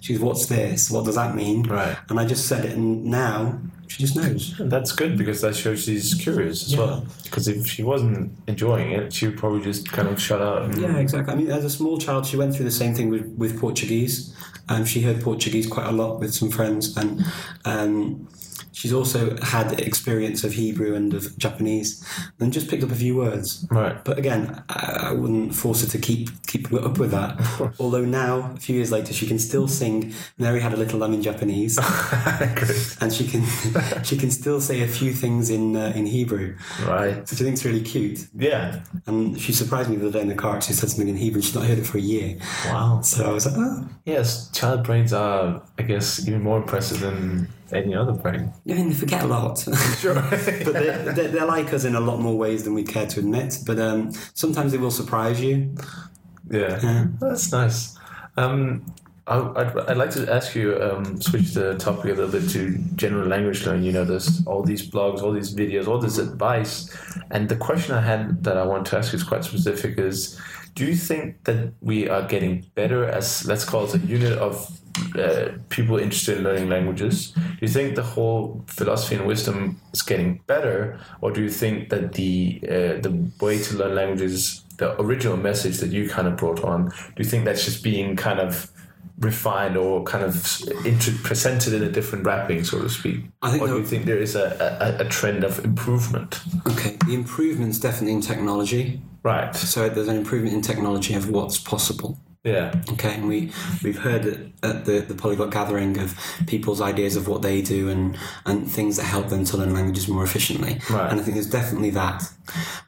She 0.00 0.14
goes, 0.14 0.22
"What's 0.22 0.46
this? 0.46 0.90
What 0.90 1.04
does 1.04 1.14
that 1.14 1.34
mean?" 1.36 1.62
Right. 1.62 1.96
And 2.08 2.18
I 2.18 2.26
just 2.26 2.46
said 2.46 2.64
it, 2.64 2.76
and 2.76 3.04
now 3.18 3.58
she 3.90 3.98
just 4.04 4.16
knows. 4.16 4.42
And 4.60 4.70
that's 4.74 4.92
good 4.92 5.12
because 5.20 5.38
that 5.42 5.54
shows 5.54 5.84
she's 5.84 6.14
curious 6.14 6.58
as 6.66 6.72
Yeah. 6.72 6.78
well. 6.80 7.06
Because 7.24 7.46
if 7.48 7.66
she 7.74 7.82
wasn't 7.92 8.32
enjoying 8.52 8.88
it, 8.98 9.12
she 9.12 9.26
would 9.26 9.38
probably 9.42 9.62
just 9.70 9.82
kind 9.96 10.08
of 10.08 10.16
shut 10.20 10.40
up. 10.40 10.64
And, 10.64 10.78
Yeah, 10.84 10.96
exactly. 11.04 11.30
I 11.32 11.36
mean, 11.36 11.50
as 11.58 11.64
a 11.64 11.70
small 11.78 11.96
child, 11.98 12.26
she 12.26 12.36
went 12.36 12.50
through 12.54 12.64
the 12.72 12.78
same 12.82 12.94
thing 12.94 13.08
with, 13.14 13.26
with 13.42 13.52
Portuguese. 13.60 14.14
Um, 14.70 14.84
she 14.86 14.98
heard 15.06 15.18
Portuguese 15.22 15.66
quite 15.66 15.86
a 15.86 15.92
lot 15.92 16.12
with 16.20 16.32
some 16.40 16.50
friends, 16.58 16.96
and 16.96 17.10
um, 17.72 18.26
she's 18.74 18.92
also 18.92 19.36
had 19.42 19.80
experience 19.80 20.44
of 20.44 20.52
Hebrew 20.52 20.94
and 20.94 21.14
of 21.14 21.36
Japanese, 21.38 22.04
and 22.40 22.52
just 22.52 22.68
picked 22.68 22.82
up 22.82 22.90
a 22.90 22.94
few 22.94 23.16
words. 23.16 23.66
Right. 23.70 24.02
But 24.04 24.18
again, 24.18 24.62
I, 24.68 25.08
I 25.10 25.12
wouldn't 25.12 25.54
force 25.54 25.80
her 25.82 25.88
to 25.88 25.98
keep 25.98 26.28
keep 26.46 26.72
up 26.72 26.98
with 26.98 27.10
that. 27.12 27.40
Although 27.78 28.04
now, 28.04 28.52
a 28.54 28.60
few 28.60 28.76
years 28.76 28.90
later, 28.92 29.12
she 29.12 29.26
can 29.26 29.38
still 29.38 29.68
sing 29.68 30.12
"Mary 30.38 30.60
Had 30.60 30.72
a 30.74 30.76
Little 30.76 30.98
Lamb" 30.98 31.14
in 31.14 31.22
Japanese, 31.22 31.78
and 33.00 33.12
she 33.12 33.26
can 33.26 33.44
she 34.04 34.16
can 34.16 34.30
still 34.30 34.60
say 34.60 34.82
a 34.82 34.88
few 34.88 35.12
things 35.12 35.50
in 35.50 35.76
uh, 35.76 35.92
in 35.94 36.06
Hebrew, 36.06 36.56
Right. 36.86 37.16
which 37.20 37.32
I 37.32 37.44
think 37.44 37.54
is 37.54 37.64
really 37.64 37.82
cute. 37.82 38.26
Yeah. 38.34 38.80
And 39.06 39.40
she 39.40 39.52
surprised 39.52 39.90
me 39.90 39.96
the 39.96 40.08
other 40.08 40.18
day 40.18 40.22
in 40.22 40.28
the 40.28 40.34
car. 40.34 40.60
She 40.60 40.72
said 40.72 40.90
something 40.90 41.08
in 41.08 41.16
Hebrew. 41.16 41.42
She's 41.42 41.54
not 41.54 41.64
heard 41.64 41.78
it 41.78 41.86
for 41.86 41.98
a 41.98 42.00
year. 42.00 42.36
Wow. 42.66 43.00
So 43.02 43.24
I 43.24 43.32
was 43.32 43.46
like, 43.46 43.54
oh. 43.58 43.88
Yes, 44.04 44.50
child 44.50 44.84
brains 44.84 45.12
are, 45.12 45.62
I 45.78 45.82
guess, 45.82 46.26
even 46.26 46.42
more 46.42 46.58
impressive 46.58 47.00
than 47.00 47.48
any 47.72 47.94
other 47.94 48.12
brain. 48.12 48.52
I 48.68 48.74
mean, 48.74 48.88
they 48.88 48.94
forget 48.94 49.22
a 49.22 49.26
lot. 49.26 49.66
Sure. 49.98 50.14
but 50.30 50.72
they're, 50.72 51.12
they're, 51.12 51.28
they're 51.28 51.46
like 51.46 51.72
us 51.72 51.84
in 51.84 51.94
a 51.94 52.00
lot 52.00 52.20
more 52.20 52.36
ways 52.36 52.64
than 52.64 52.74
we 52.74 52.82
care 52.82 53.06
to 53.06 53.20
admit. 53.20 53.58
But 53.66 53.78
um, 53.78 54.12
sometimes 54.34 54.72
they 54.72 54.78
will 54.78 54.90
surprise 54.90 55.40
you. 55.40 55.74
yeah. 56.50 56.80
Yeah. 56.82 57.06
That's 57.20 57.50
nice. 57.52 57.96
Um, 58.36 58.84
I, 59.26 59.38
I'd, 59.38 59.78
I'd 59.90 59.96
like 59.96 60.10
to 60.10 60.30
ask 60.30 60.54
you, 60.54 60.80
um, 60.82 61.20
switch 61.20 61.54
the 61.54 61.78
topic 61.78 62.04
a 62.04 62.08
little 62.14 62.28
bit 62.28 62.50
to 62.50 62.76
general 62.96 63.26
language 63.26 63.64
learning. 63.64 63.84
You 63.84 63.92
know, 63.92 64.04
there's 64.04 64.46
all 64.46 64.62
these 64.62 64.88
blogs, 64.88 65.22
all 65.22 65.32
these 65.32 65.54
videos, 65.54 65.86
all 65.86 65.98
this 65.98 66.18
advice. 66.18 66.94
And 67.30 67.48
the 67.48 67.56
question 67.56 67.94
I 67.94 68.02
had 68.02 68.44
that 68.44 68.58
I 68.58 68.64
want 68.64 68.86
to 68.88 68.98
ask 68.98 69.12
you 69.12 69.16
is 69.16 69.22
quite 69.22 69.44
specific 69.44 69.98
is 69.98 70.38
do 70.74 70.84
you 70.84 70.96
think 70.96 71.44
that 71.44 71.72
we 71.80 72.08
are 72.08 72.26
getting 72.26 72.66
better 72.74 73.04
as 73.04 73.46
let's 73.46 73.64
call 73.64 73.84
it 73.84 73.94
a 73.94 73.98
unit 73.98 74.36
of 74.38 74.80
uh, 75.18 75.48
people 75.68 75.98
interested 75.98 76.38
in 76.38 76.44
learning 76.44 76.68
languages? 76.68 77.30
Do 77.30 77.58
you 77.60 77.68
think 77.68 77.94
the 77.94 78.02
whole 78.02 78.64
philosophy 78.66 79.16
and 79.16 79.26
wisdom 79.26 79.80
is 79.92 80.02
getting 80.02 80.40
better, 80.46 80.98
or 81.20 81.30
do 81.32 81.42
you 81.42 81.50
think 81.50 81.88
that 81.90 82.12
the 82.12 82.60
uh, 82.64 83.00
the 83.00 83.30
way 83.40 83.62
to 83.62 83.76
learn 83.76 83.94
languages, 83.94 84.62
the 84.78 85.00
original 85.00 85.36
message 85.36 85.78
that 85.78 85.90
you 85.90 86.08
kind 86.08 86.28
of 86.28 86.36
brought 86.36 86.62
on, 86.64 86.88
do 86.88 87.18
you 87.18 87.24
think 87.24 87.44
that's 87.44 87.64
just 87.64 87.82
being 87.82 88.16
kind 88.16 88.40
of 88.40 88.70
refined 89.20 89.76
or 89.76 90.02
kind 90.02 90.24
of 90.24 90.34
inter- 90.84 91.16
presented 91.22 91.72
in 91.72 91.82
a 91.82 91.90
different 91.90 92.26
wrapping, 92.26 92.64
so 92.64 92.80
to 92.80 92.88
speak? 92.88 93.24
I 93.42 93.50
think 93.50 93.62
or 93.62 93.68
do 93.68 93.78
you 93.78 93.86
think 93.86 94.06
there 94.06 94.18
is 94.18 94.34
a, 94.34 94.96
a, 94.98 95.04
a 95.04 95.08
trend 95.08 95.44
of 95.44 95.64
improvement? 95.64 96.40
Okay, 96.68 96.96
the 97.06 97.14
improvement's 97.14 97.78
definitely 97.78 98.14
in 98.14 98.20
technology. 98.20 99.00
Right. 99.22 99.54
So 99.54 99.88
there's 99.88 100.08
an 100.08 100.16
improvement 100.16 100.54
in 100.54 100.62
technology 100.62 101.14
of 101.14 101.30
what's 101.30 101.58
possible. 101.58 102.18
Yeah. 102.44 102.78
Okay, 102.92 103.14
and 103.14 103.26
we 103.26 103.50
we've 103.82 103.98
heard 103.98 104.26
at, 104.26 104.38
at 104.62 104.84
the 104.84 105.00
the 105.00 105.14
polyglot 105.14 105.50
gathering 105.50 105.98
of 105.98 106.14
people's 106.46 106.82
ideas 106.82 107.16
of 107.16 107.26
what 107.26 107.40
they 107.40 107.62
do 107.62 107.88
and 107.88 108.18
and 108.44 108.70
things 108.70 108.98
that 108.98 109.04
help 109.04 109.30
them 109.30 109.46
to 109.46 109.56
learn 109.56 109.72
languages 109.72 110.08
more 110.08 110.22
efficiently. 110.22 110.78
Right. 110.90 111.10
And 111.10 111.18
I 111.18 111.22
think 111.22 111.34
there's 111.34 111.48
definitely 111.48 111.90
that. 111.90 112.22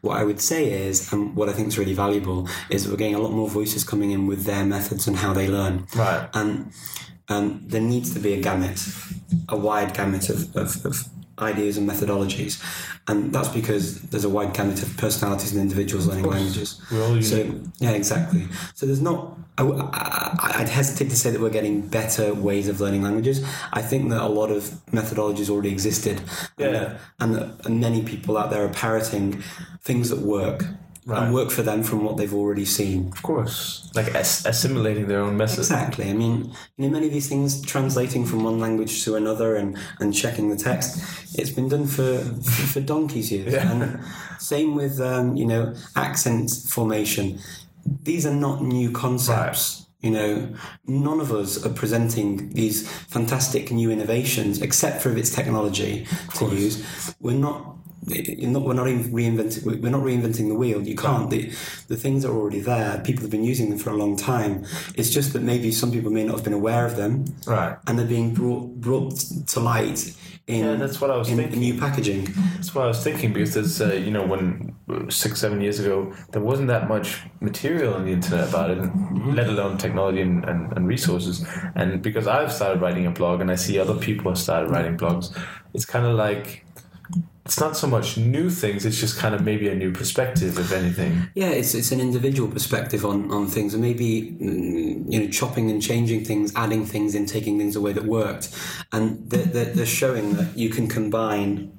What 0.03 0.19
I 0.19 0.25
would 0.25 0.43
say 0.43 0.71
is, 0.71 1.11
and 1.11 1.35
what 1.35 1.49
I 1.49 1.53
think 1.55 1.69
is 1.69 1.79
really 1.79 1.95
valuable, 1.95 2.49
is 2.69 2.85
that 2.85 2.91
we're 2.91 2.99
getting 2.99 3.15
a 3.15 3.19
lot 3.19 3.33
more 3.33 3.49
voices 3.49 3.83
coming 3.83 4.11
in 4.11 4.27
with 4.27 4.45
their 4.45 4.67
methods 4.67 5.09
and 5.09 5.17
how 5.17 5.33
they 5.33 5.49
learn. 5.49 5.87
Right. 5.97 6.29
And 6.35 6.73
um, 7.29 7.63
there 7.67 7.81
needs 7.81 8.13
to 8.13 8.21
be 8.21 8.35
a 8.35 8.43
gamut, 8.43 8.87
a 9.49 9.57
wide 9.57 9.95
gamut 9.95 10.29
of, 10.29 10.55
of, 10.55 10.85
of 10.85 11.09
ideas 11.39 11.77
and 11.77 11.89
methodologies. 11.89 12.63
And 13.09 13.33
that's 13.33 13.49
because 13.49 14.01
there's 14.03 14.25
a 14.25 14.29
wide 14.29 14.55
gamut 14.55 14.83
of 14.83 14.97
personalities 14.97 15.53
and 15.53 15.61
individuals 15.61 16.07
learning 16.07 16.25
languages. 16.25 16.81
We're 16.91 17.03
all 17.05 17.23
So, 17.23 17.55
yeah, 17.79 17.91
exactly. 17.91 18.49
So 18.75 18.87
there's 18.87 19.01
not, 19.03 19.39
I, 19.59 20.53
I'd 20.61 20.69
hesitate 20.69 21.11
to 21.11 21.17
say 21.17 21.31
that 21.31 21.41
we're 21.41 21.51
getting 21.51 21.87
better 21.87 22.35
ways 22.35 22.69
of 22.69 22.81
learning 22.81 23.03
languages. 23.03 23.45
I 23.73 23.83
think 23.83 24.11
that 24.11 24.23
a 24.23 24.29
lot 24.29 24.51
of 24.51 24.65
methodologies 24.93 25.51
already 25.51 25.71
existed. 25.71 26.19
And 26.19 26.27
Yeah. 26.59 26.71
that, 26.73 27.01
and 27.21 27.35
that 27.35 27.69
many 27.69 28.03
people 28.03 28.37
out 28.39 28.51
there 28.51 28.65
are 28.65 28.69
parroting 28.71 29.43
things 29.83 30.09
that 30.11 30.21
work. 30.21 30.65
Right. 31.07 31.23
And 31.23 31.33
work 31.33 31.53
for 31.53 31.63
them 31.63 31.85
from 31.85 32.03
what 32.03 32.17
they've 32.17 32.35
already 32.35 32.65
seen. 32.65 33.13
Of 33.13 33.23
course. 33.23 33.89
Like 33.95 34.09
as- 34.09 34.45
assimilating 34.45 35.07
their 35.07 35.21
own 35.21 35.37
message. 35.37 35.61
Exactly. 35.61 36.11
I 36.11 36.15
mean, 36.15 36.53
you 36.77 36.85
know, 36.85 36.89
many 36.89 37.07
of 37.07 37.13
these 37.13 37.29
things 37.29 37.63
translating 37.65 38.27
from 38.27 38.43
one 38.43 38.59
language 38.59 39.05
to 39.05 39.15
another 39.15 39.55
and, 39.55 39.79
and 40.01 40.13
checking 40.13 40.51
the 40.51 40.57
text, 40.57 40.99
it's 41.39 41.51
been 41.51 41.69
done 41.69 41.87
for 41.87 42.19
for, 42.19 42.67
for 42.73 42.81
donkey's 42.81 43.31
years. 43.31 43.53
Yeah. 43.53 43.71
And 43.71 44.05
same 44.41 44.75
with 44.75 45.01
um, 45.01 45.37
you 45.37 45.47
know 45.47 45.75
accent 45.95 46.51
formation. 46.69 47.39
These 48.03 48.27
are 48.27 48.35
not 48.35 48.65
new 48.65 48.91
concepts. 48.91 49.87
You 50.01 50.11
know, 50.11 50.55
none 50.89 51.21
of 51.21 51.33
us 51.33 51.65
are 51.65 51.73
presenting 51.73 52.51
these 52.51 52.89
fantastic 52.91 53.71
new 53.71 53.91
innovations, 53.93 54.61
except 54.61 55.03
for 55.03 55.11
if 55.11 55.17
it's 55.19 55.31
technology 55.35 56.07
to 56.35 56.47
use. 56.47 57.15
We're 57.21 57.39
not. 57.39 57.76
Not, 58.07 58.63
we're 58.63 58.75
not 58.75 58.87
reinventing. 58.87 59.65
We're 59.65 59.91
not 59.91 60.03
reinventing 60.03 60.49
the 60.49 60.55
wheel. 60.55 60.81
You 60.83 60.95
can't. 60.95 61.29
The, 61.29 61.49
the 61.89 61.97
things 61.97 62.25
are 62.25 62.33
already 62.33 62.61
there. 62.61 63.01
People 63.05 63.23
have 63.23 63.31
been 63.31 63.43
using 63.45 63.69
them 63.71 63.79
for 63.79 63.91
a 63.91 63.97
long 63.97 64.17
time. 64.17 64.65
It's 64.95 65.11
just 65.11 65.33
that 65.33 65.43
maybe 65.43 65.73
some 65.73 65.91
people 65.91 66.11
may 66.13 66.25
not 66.25 66.37
have 66.37 66.45
been 66.45 66.53
aware 66.53 66.87
of 66.87 66.97
them, 66.97 67.25
Right. 67.47 67.77
and 67.87 67.99
they're 67.99 68.07
being 68.07 68.33
brought 68.35 68.81
brought 68.81 69.17
to 69.49 69.61
light 69.61 70.15
in 70.47 70.65
Yeah, 70.65 70.75
that's 70.77 71.01
what 71.01 71.11
I 71.11 71.17
was 71.17 71.29
in, 71.29 71.39
thinking. 71.39 71.59
new 71.59 71.77
packaging. 71.81 72.29
That's 72.55 72.73
what 72.73 72.85
I 72.85 72.87
was 72.87 73.03
thinking 73.03 73.33
because 73.33 73.55
there's, 73.55 73.81
uh, 73.81 73.95
you 73.95 74.13
know, 74.13 74.25
when 74.25 74.77
uh, 74.89 75.11
six, 75.11 75.41
seven 75.41 75.61
years 75.61 75.81
ago, 75.81 76.13
there 76.31 76.43
wasn't 76.43 76.69
that 76.69 76.87
much 76.89 77.23
material 77.41 77.95
on 77.95 78.05
the 78.05 78.13
internet 78.13 78.49
about 78.49 78.71
it, 78.71 78.79
Mm-hmm. 78.79 79.33
let 79.33 79.49
alone 79.49 79.79
technology 79.79 80.21
and, 80.21 80.45
and, 80.45 80.73
and 80.77 80.87
resources. 80.87 81.45
And 81.75 82.01
because 82.03 82.29
I've 82.29 82.53
started 82.53 82.81
writing 82.81 83.07
a 83.07 83.11
blog 83.11 83.41
and 83.41 83.51
I 83.51 83.57
see 83.57 83.81
other 83.81 83.95
people 83.97 84.31
have 84.31 84.39
started 84.39 84.71
writing 84.71 84.97
blogs, 84.97 85.37
it's 85.75 85.85
kind 85.87 86.07
of 86.07 86.15
like 86.15 86.65
it's 87.47 87.61
not 87.61 87.77
so 87.77 87.87
much 87.87 88.17
new 88.17 88.51
things, 88.51 88.85
it's 88.85 88.99
just 88.99 89.19
kind 89.19 89.35
of 89.35 89.43
maybe 89.43 89.69
a 89.69 89.75
new 89.75 89.93
perspective, 89.93 90.59
if 90.59 90.73
anything. 90.73 91.29
Yeah, 91.35 91.51
it's 91.51 91.75
it's 91.75 91.93
an 91.93 92.01
individual 92.01 92.51
perspective 92.51 93.05
on, 93.05 93.31
on 93.31 93.47
things, 93.47 93.73
and 93.73 93.83
maybe 93.83 94.37
mm, 94.41 95.11
you 95.13 95.21
know 95.21 95.29
chopping 95.31 95.71
and 95.71 95.81
changing 95.81 96.25
things, 96.25 96.53
adding 96.57 96.85
things 96.85 97.15
in, 97.15 97.25
taking 97.27 97.57
things 97.57 97.77
away 97.77 97.93
that 97.93 98.05
worked, 98.05 98.55
and 98.93 99.31
they're, 99.31 99.45
they're, 99.45 99.73
they're 99.77 99.87
showing 99.87 100.35
that 100.35 100.59
you 100.59 100.69
can 100.71 100.89
combine 100.89 101.73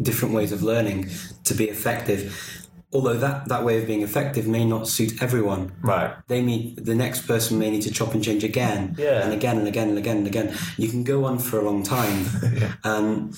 different 0.00 0.32
ways 0.32 0.52
of 0.52 0.62
learning 0.62 1.10
to 1.44 1.54
be 1.54 1.64
effective. 1.68 2.56
Although 2.92 3.18
that, 3.18 3.46
that 3.46 3.64
way 3.64 3.80
of 3.80 3.86
being 3.86 4.02
effective 4.02 4.48
may 4.48 4.64
not 4.64 4.88
suit 4.88 5.22
everyone. 5.22 5.70
Right. 5.80 6.12
They 6.26 6.42
may 6.42 6.74
the 6.76 6.94
next 6.94 7.20
person 7.26 7.58
may 7.58 7.70
need 7.70 7.82
to 7.82 7.92
chop 7.92 8.14
and 8.14 8.22
change 8.22 8.42
again, 8.44 8.96
Yeah. 8.98 9.22
and 9.24 9.32
again 9.32 9.58
and 9.58 9.68
again 9.68 9.88
and 9.90 9.98
again 9.98 10.16
and 10.18 10.26
again. 10.26 10.56
You 10.76 10.88
can 10.88 11.02
go 11.04 11.24
on 11.24 11.38
for 11.38 11.58
a 11.58 11.62
long 11.62 11.82
time. 11.82 12.26
Um, 12.84 13.32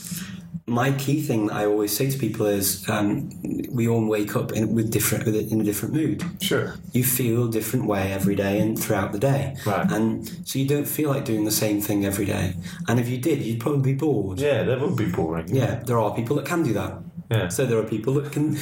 my 0.66 0.92
key 0.92 1.20
thing 1.20 1.46
that 1.48 1.55
I 1.57 1.66
always 1.66 1.94
say 1.96 2.09
to 2.09 2.16
people 2.18 2.46
is 2.46 2.88
um, 2.88 3.31
we 3.70 3.88
all 3.88 4.07
wake 4.07 4.37
up 4.37 4.53
in, 4.53 4.75
with 4.75 4.90
different 4.92 5.27
with, 5.27 5.35
in 5.53 5.61
a 5.61 5.64
different 5.64 5.94
mood. 5.94 6.22
Sure. 6.40 6.77
You 6.92 7.03
feel 7.05 7.48
a 7.48 7.51
different 7.51 7.87
way 7.87 8.12
every 8.12 8.37
day 8.37 8.61
and 8.61 8.79
throughout 8.79 9.12
the 9.12 9.18
day, 9.18 9.57
Right. 9.66 9.90
and 9.90 10.29
so 10.48 10.59
you 10.59 10.66
don't 10.68 10.87
feel 10.87 11.11
like 11.11 11.25
doing 11.25 11.44
the 11.44 11.51
same 11.51 11.81
thing 11.81 12.05
every 12.05 12.27
day. 12.27 12.55
And 12.88 13.01
if 13.01 13.09
you 13.09 13.18
did, 13.18 13.42
you'd 13.42 13.61
probably 13.61 13.92
be 13.92 13.98
bored. 13.98 14.38
Yeah, 14.40 14.62
that 14.62 14.81
would 14.81 14.96
be 14.96 15.07
boring. 15.11 15.55
Yeah, 15.55 15.83
there 15.85 15.98
are 15.98 16.14
people 16.14 16.37
that 16.37 16.46
can 16.46 16.62
do 16.62 16.72
that. 16.75 16.98
Yeah. 17.31 17.48
So 17.48 17.66
there 17.66 17.79
are 17.79 17.85
people 17.85 18.14
that 18.14 18.31
can 18.33 18.59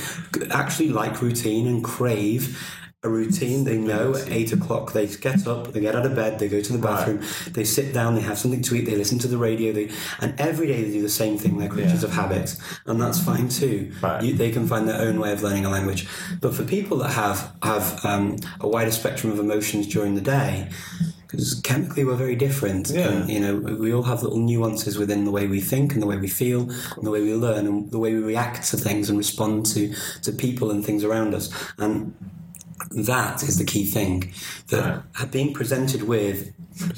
actually 0.51 0.91
like 0.91 1.21
routine 1.21 1.67
and 1.67 1.83
crave 1.85 2.57
a 3.03 3.09
routine. 3.09 3.65
They 3.65 3.79
know 3.79 4.15
at 4.15 4.29
eight 4.31 4.53
o'clock 4.53 4.93
they 4.93 5.07
get 5.07 5.47
up, 5.47 5.73
they 5.73 5.81
get 5.81 5.95
out 5.95 6.05
of 6.05 6.15
bed, 6.15 6.39
they 6.39 6.49
go 6.49 6.61
to 6.61 6.73
the 6.73 6.79
bathroom, 6.79 7.23
they 7.53 7.65
sit 7.65 7.95
down, 7.95 8.15
they 8.15 8.21
have 8.21 8.39
something 8.39 8.61
to 8.63 8.75
eat, 8.75 8.83
they 8.85 8.95
listen 8.97 9.19
to 9.21 9.29
the 9.29 9.39
radio, 9.39 9.73
they, 9.73 9.91
and 10.21 10.39
every 10.39 10.67
day 10.67 10.83
they 10.85 10.91
do 10.93 11.03
the 11.03 11.09
same 11.09 11.39
thing. 11.39 11.59
They're 11.59 11.69
creatures 11.69 12.03
Yeah. 12.03 12.09
of 12.09 12.15
habit, 12.15 12.57
and 12.87 13.01
that's 13.01 13.23
fine 13.23 13.49
too. 13.49 13.93
Right. 14.03 14.23
You, 14.23 14.35
they 14.35 14.51
can 14.51 14.67
find 14.67 14.87
their 14.89 15.01
own 15.01 15.19
way 15.19 15.33
of 15.33 15.43
learning 15.43 15.65
a 15.65 15.71
language. 15.71 16.07
But 16.41 16.55
for 16.55 16.63
people 16.65 16.99
that 16.99 17.13
have 17.13 17.53
have 17.63 18.05
um, 18.05 18.37
a 18.61 18.69
wider 18.69 18.91
spectrum 18.91 19.33
of 19.33 19.39
emotions 19.39 19.87
during 19.87 20.15
the 20.15 20.21
day. 20.21 20.69
Because 21.27 21.61
chemically 21.61 22.05
we're 22.05 22.17
very 22.17 22.35
different, 22.35 22.91
Yeah. 22.91 23.07
and 23.09 23.31
you 23.31 23.39
know 23.39 23.55
we 23.55 23.95
all 23.95 24.03
have 24.03 24.25
little 24.25 24.41
nuances 24.41 24.99
within 24.99 25.25
the 25.25 25.31
way 25.31 25.47
we 25.47 25.61
think 25.61 25.93
and 25.93 26.03
the 26.03 26.07
way 26.09 26.17
we 26.17 26.27
feel 26.27 26.63
and 26.63 27.07
the 27.07 27.11
way 27.13 27.21
we 27.23 27.33
learn 27.35 27.69
and 27.69 27.89
the 27.93 28.01
way 28.01 28.13
we 28.13 28.21
react 28.21 28.69
to 28.71 28.77
things 28.77 29.09
and 29.09 29.17
respond 29.17 29.65
to 29.67 29.95
to 30.23 30.33
people 30.33 30.73
and 30.73 30.85
things 30.85 31.05
around 31.05 31.33
us. 31.33 31.49
And 31.79 32.15
that 32.91 33.43
is 33.43 33.59
the 33.59 33.65
key 33.65 33.85
thing 33.85 34.33
that 34.69 35.03
being 35.31 35.53
presented 35.53 36.03
with 36.03 36.53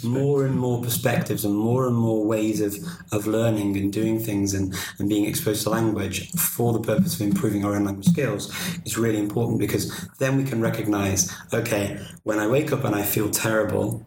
more 0.05 0.45
and 0.45 0.59
more 0.59 0.83
perspectives 0.83 1.45
and 1.45 1.55
more 1.55 1.87
and 1.87 1.97
more 1.97 2.25
ways 2.25 2.61
of, 2.61 2.77
of 3.11 3.27
learning 3.27 3.77
and 3.77 3.93
doing 3.93 4.19
things 4.19 4.55
and, 4.55 4.75
and 4.99 5.09
being 5.09 5.25
exposed 5.25 5.63
to 5.63 5.71
language 5.71 6.31
for 6.33 6.73
the 6.73 6.81
purpose 6.81 7.15
of 7.15 7.21
improving 7.23 7.65
our 7.65 7.75
own 7.75 7.85
language 7.85 8.07
skills 8.07 8.55
is 8.85 8.97
really 8.99 9.19
important 9.19 9.59
because 9.59 10.09
then 10.19 10.37
we 10.37 10.45
can 10.45 10.61
recognize 10.61 11.35
okay 11.53 11.99
when 12.23 12.39
i 12.39 12.47
wake 12.47 12.73
up 12.73 12.85
and 12.85 12.95
i 12.95 13.03
feel 13.03 13.31
terrible 13.31 14.05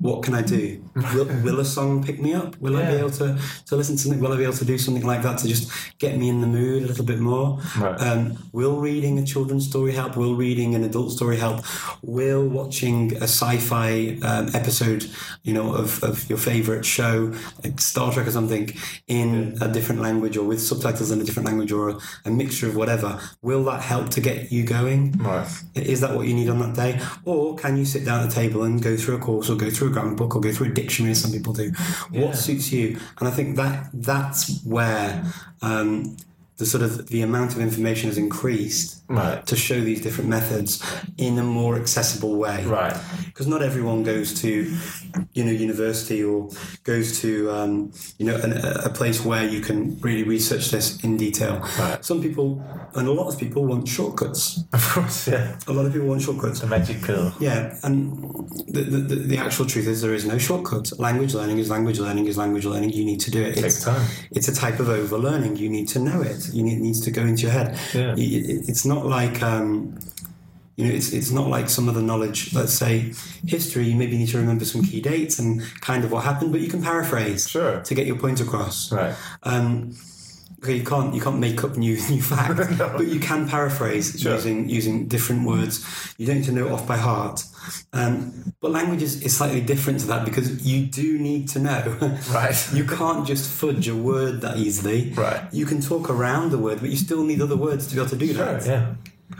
what 0.00 0.22
can 0.22 0.34
I 0.34 0.42
do? 0.42 0.82
Will, 1.14 1.26
will 1.44 1.60
a 1.60 1.64
song 1.64 2.02
pick 2.02 2.20
me 2.20 2.32
up? 2.32 2.58
Will 2.60 2.76
I 2.76 2.90
be 2.90 2.96
able 2.96 3.10
to, 3.10 3.38
to 3.66 3.76
listen 3.76 3.96
to 3.96 4.02
something? 4.02 4.20
Will 4.20 4.32
I 4.32 4.36
be 4.36 4.44
able 4.44 4.54
to 4.54 4.64
do 4.64 4.78
something 4.78 5.06
like 5.06 5.22
that 5.22 5.38
to 5.38 5.48
just 5.48 5.70
get 5.98 6.16
me 6.16 6.28
in 6.28 6.40
the 6.40 6.46
mood 6.46 6.84
a 6.84 6.86
little 6.86 7.04
bit 7.04 7.20
more? 7.20 7.60
Right. 7.78 8.00
Um, 8.00 8.38
will 8.52 8.80
reading 8.80 9.18
a 9.18 9.26
children's 9.26 9.68
story 9.68 9.92
help? 9.92 10.16
Will 10.16 10.34
reading 10.34 10.74
an 10.74 10.84
adult 10.84 11.12
story 11.12 11.36
help? 11.36 11.64
Will 12.02 12.48
watching 12.48 13.14
a 13.16 13.24
sci-fi 13.24 14.18
um, 14.22 14.48
episode, 14.54 15.06
you 15.42 15.52
know, 15.52 15.74
of, 15.74 16.02
of 16.02 16.28
your 16.30 16.38
favorite 16.38 16.86
show, 16.86 17.34
like 17.62 17.78
Star 17.78 18.10
Trek 18.10 18.26
or 18.26 18.30
something, 18.30 18.72
in 19.06 19.58
a 19.60 19.68
different 19.68 20.00
language 20.00 20.36
or 20.38 20.44
with 20.44 20.62
subtitles 20.62 21.10
in 21.10 21.20
a 21.20 21.24
different 21.24 21.46
language 21.46 21.72
or 21.72 21.90
a, 21.90 21.98
a 22.24 22.30
mixture 22.30 22.66
of 22.66 22.74
whatever, 22.74 23.20
will 23.42 23.64
that 23.64 23.82
help 23.82 24.08
to 24.10 24.22
get 24.22 24.50
you 24.50 24.64
going? 24.64 25.12
Right. 25.12 25.46
Is 25.74 26.00
that 26.00 26.14
what 26.14 26.26
you 26.26 26.34
need 26.34 26.48
on 26.48 26.58
that 26.60 26.74
day? 26.74 27.00
Or 27.26 27.54
can 27.56 27.76
you 27.76 27.84
sit 27.84 28.06
down 28.06 28.22
at 28.22 28.30
the 28.30 28.34
table 28.34 28.62
and 28.62 28.82
go 28.82 28.96
through 28.96 29.16
a 29.16 29.18
course 29.18 29.50
or 29.50 29.56
go 29.56 29.68
through 29.68 29.89
a 29.90 29.92
grammar 29.92 30.14
book 30.14 30.36
or 30.36 30.40
go 30.40 30.52
through 30.52 30.68
a 30.68 30.74
dictionary 30.74 31.12
as 31.12 31.20
some 31.20 31.32
people 31.32 31.52
do? 31.52 31.72
Yeah. 32.10 32.26
What 32.26 32.36
suits 32.36 32.72
you? 32.72 32.98
And 33.18 33.28
I 33.28 33.30
think 33.30 33.56
that 33.56 33.90
that's 33.92 34.64
where 34.64 35.24
um, 35.62 36.16
the 36.60 36.66
sort 36.66 36.82
of 36.82 37.08
the 37.08 37.22
amount 37.22 37.54
of 37.54 37.60
information 37.60 38.08
has 38.10 38.18
increased 38.18 38.98
Right. 39.08 39.44
to 39.46 39.56
show 39.56 39.80
these 39.80 40.00
different 40.00 40.30
methods 40.30 40.80
in 41.18 41.36
a 41.38 41.42
more 41.42 41.74
accessible 41.74 42.36
way. 42.36 42.64
Right. 42.64 42.96
Because 43.26 43.48
not 43.48 43.60
everyone 43.60 44.04
goes 44.04 44.40
to, 44.42 44.48
you 45.32 45.44
know, 45.44 45.50
university 45.50 46.22
or 46.22 46.48
goes 46.84 47.20
to, 47.22 47.50
um, 47.50 47.92
you 48.18 48.26
know, 48.26 48.36
an, 48.36 48.52
a 48.84 48.90
place 48.90 49.24
where 49.24 49.44
you 49.44 49.62
can 49.62 49.98
really 50.00 50.22
research 50.22 50.70
this 50.70 51.02
in 51.02 51.16
detail. 51.16 51.58
Right. 51.76 52.04
Some 52.04 52.22
people, 52.22 52.62
and 52.94 53.08
a 53.08 53.12
lot 53.12 53.32
of 53.32 53.36
people, 53.40 53.66
want 53.66 53.88
shortcuts. 53.88 54.62
Of 54.72 54.88
course, 54.92 55.26
yeah. 55.26 55.58
A 55.66 55.72
lot 55.72 55.86
of 55.86 55.92
people 55.92 56.06
want 56.06 56.22
shortcuts. 56.22 56.60
The 56.60 56.68
magic 56.68 57.02
pill. 57.02 57.32
Yeah, 57.40 57.76
and 57.82 58.16
the, 58.68 58.82
the, 58.82 59.14
the, 59.16 59.38
actual 59.38 59.66
truth 59.66 59.88
is 59.88 60.02
there 60.02 60.14
is 60.14 60.24
no 60.24 60.38
shortcut. 60.38 60.96
Language 61.00 61.34
learning 61.34 61.58
is 61.58 61.68
language 61.68 61.98
learning 61.98 62.26
is 62.28 62.36
language 62.36 62.64
learning. 62.64 62.90
You 62.90 63.04
need 63.04 63.20
to 63.22 63.30
do 63.32 63.42
it. 63.42 63.54
Takes 63.54 63.76
It's, 63.76 63.84
time. 63.84 64.06
it's 64.30 64.46
a 64.48 64.54
type 64.54 64.78
of 64.78 64.88
overlearning. 64.88 65.56
You 65.56 65.68
need 65.68 65.88
to 65.88 65.98
know 65.98 66.20
it. 66.22 66.49
You 66.54 66.62
need, 66.62 66.78
it 66.78 66.80
needs 66.82 67.00
to 67.02 67.10
go 67.10 67.22
into 67.22 67.42
your 67.42 67.52
head. 67.52 67.78
Yeah. 67.94 68.14
It's 68.16 68.84
not 68.84 69.06
like, 69.06 69.42
um, 69.42 69.98
You 70.76 70.86
know, 70.86 70.94
it's 70.94 71.12
it's 71.12 71.30
not 71.30 71.48
like 71.56 71.68
some 71.68 71.88
other 71.90 72.00
knowledge. 72.02 72.54
Let's 72.54 72.72
say 72.72 73.12
history. 73.46 73.84
You 73.90 73.96
maybe 73.96 74.16
need 74.16 74.28
to 74.30 74.38
remember 74.38 74.64
some 74.64 74.82
key 74.82 75.00
dates 75.02 75.38
and 75.38 75.60
kind 75.82 76.04
of 76.04 76.10
what 76.12 76.24
happened, 76.24 76.52
but 76.52 76.60
you 76.62 76.68
can 76.70 76.80
paraphrase 76.82 77.46
Sure. 77.48 77.80
to 77.88 77.94
get 77.94 78.06
your 78.06 78.16
point 78.16 78.40
across. 78.40 78.90
Right. 78.90 79.14
Um, 79.42 79.94
okay, 80.62 80.76
you 80.76 80.84
can't 80.84 81.14
you 81.14 81.20
can't 81.20 81.38
make 81.38 81.62
up 81.64 81.76
new 81.76 81.94
new 82.10 82.22
facts, 82.22 82.76
but 82.78 83.06
you 83.06 83.20
can 83.20 83.48
paraphrase 83.48 84.20
Sure. 84.20 84.34
using 84.34 84.68
using 84.68 85.06
different 85.08 85.46
words. 85.46 85.84
You 86.18 86.26
don't 86.26 86.36
need 86.36 86.44
to 86.46 86.52
know 86.52 86.66
it 86.66 86.72
off 86.72 86.86
by 86.86 86.96
heart. 86.96 87.42
Um, 87.92 88.52
but 88.60 88.70
language 88.70 89.02
is, 89.02 89.22
is 89.22 89.36
slightly 89.36 89.60
different 89.60 90.00
to 90.00 90.06
that 90.08 90.24
because 90.24 90.66
you 90.66 90.86
do 90.86 91.18
need 91.18 91.48
to 91.50 91.58
know. 91.58 91.82
Right. 92.32 92.56
you 92.72 92.84
can't 92.84 93.26
just 93.26 93.50
fudge 93.50 93.88
a 93.88 93.94
word 93.94 94.40
that 94.42 94.56
easily. 94.56 95.12
Right. 95.12 95.42
You 95.52 95.66
can 95.66 95.80
talk 95.80 96.08
around 96.10 96.50
the 96.50 96.58
word, 96.58 96.80
but 96.80 96.90
you 96.90 96.96
still 96.96 97.22
need 97.24 97.40
other 97.40 97.56
words 97.56 97.86
to 97.88 97.94
be 97.94 98.00
able 98.00 98.10
to 98.10 98.16
do 98.16 98.32
that. 98.34 98.66
Yeah. 98.66 98.94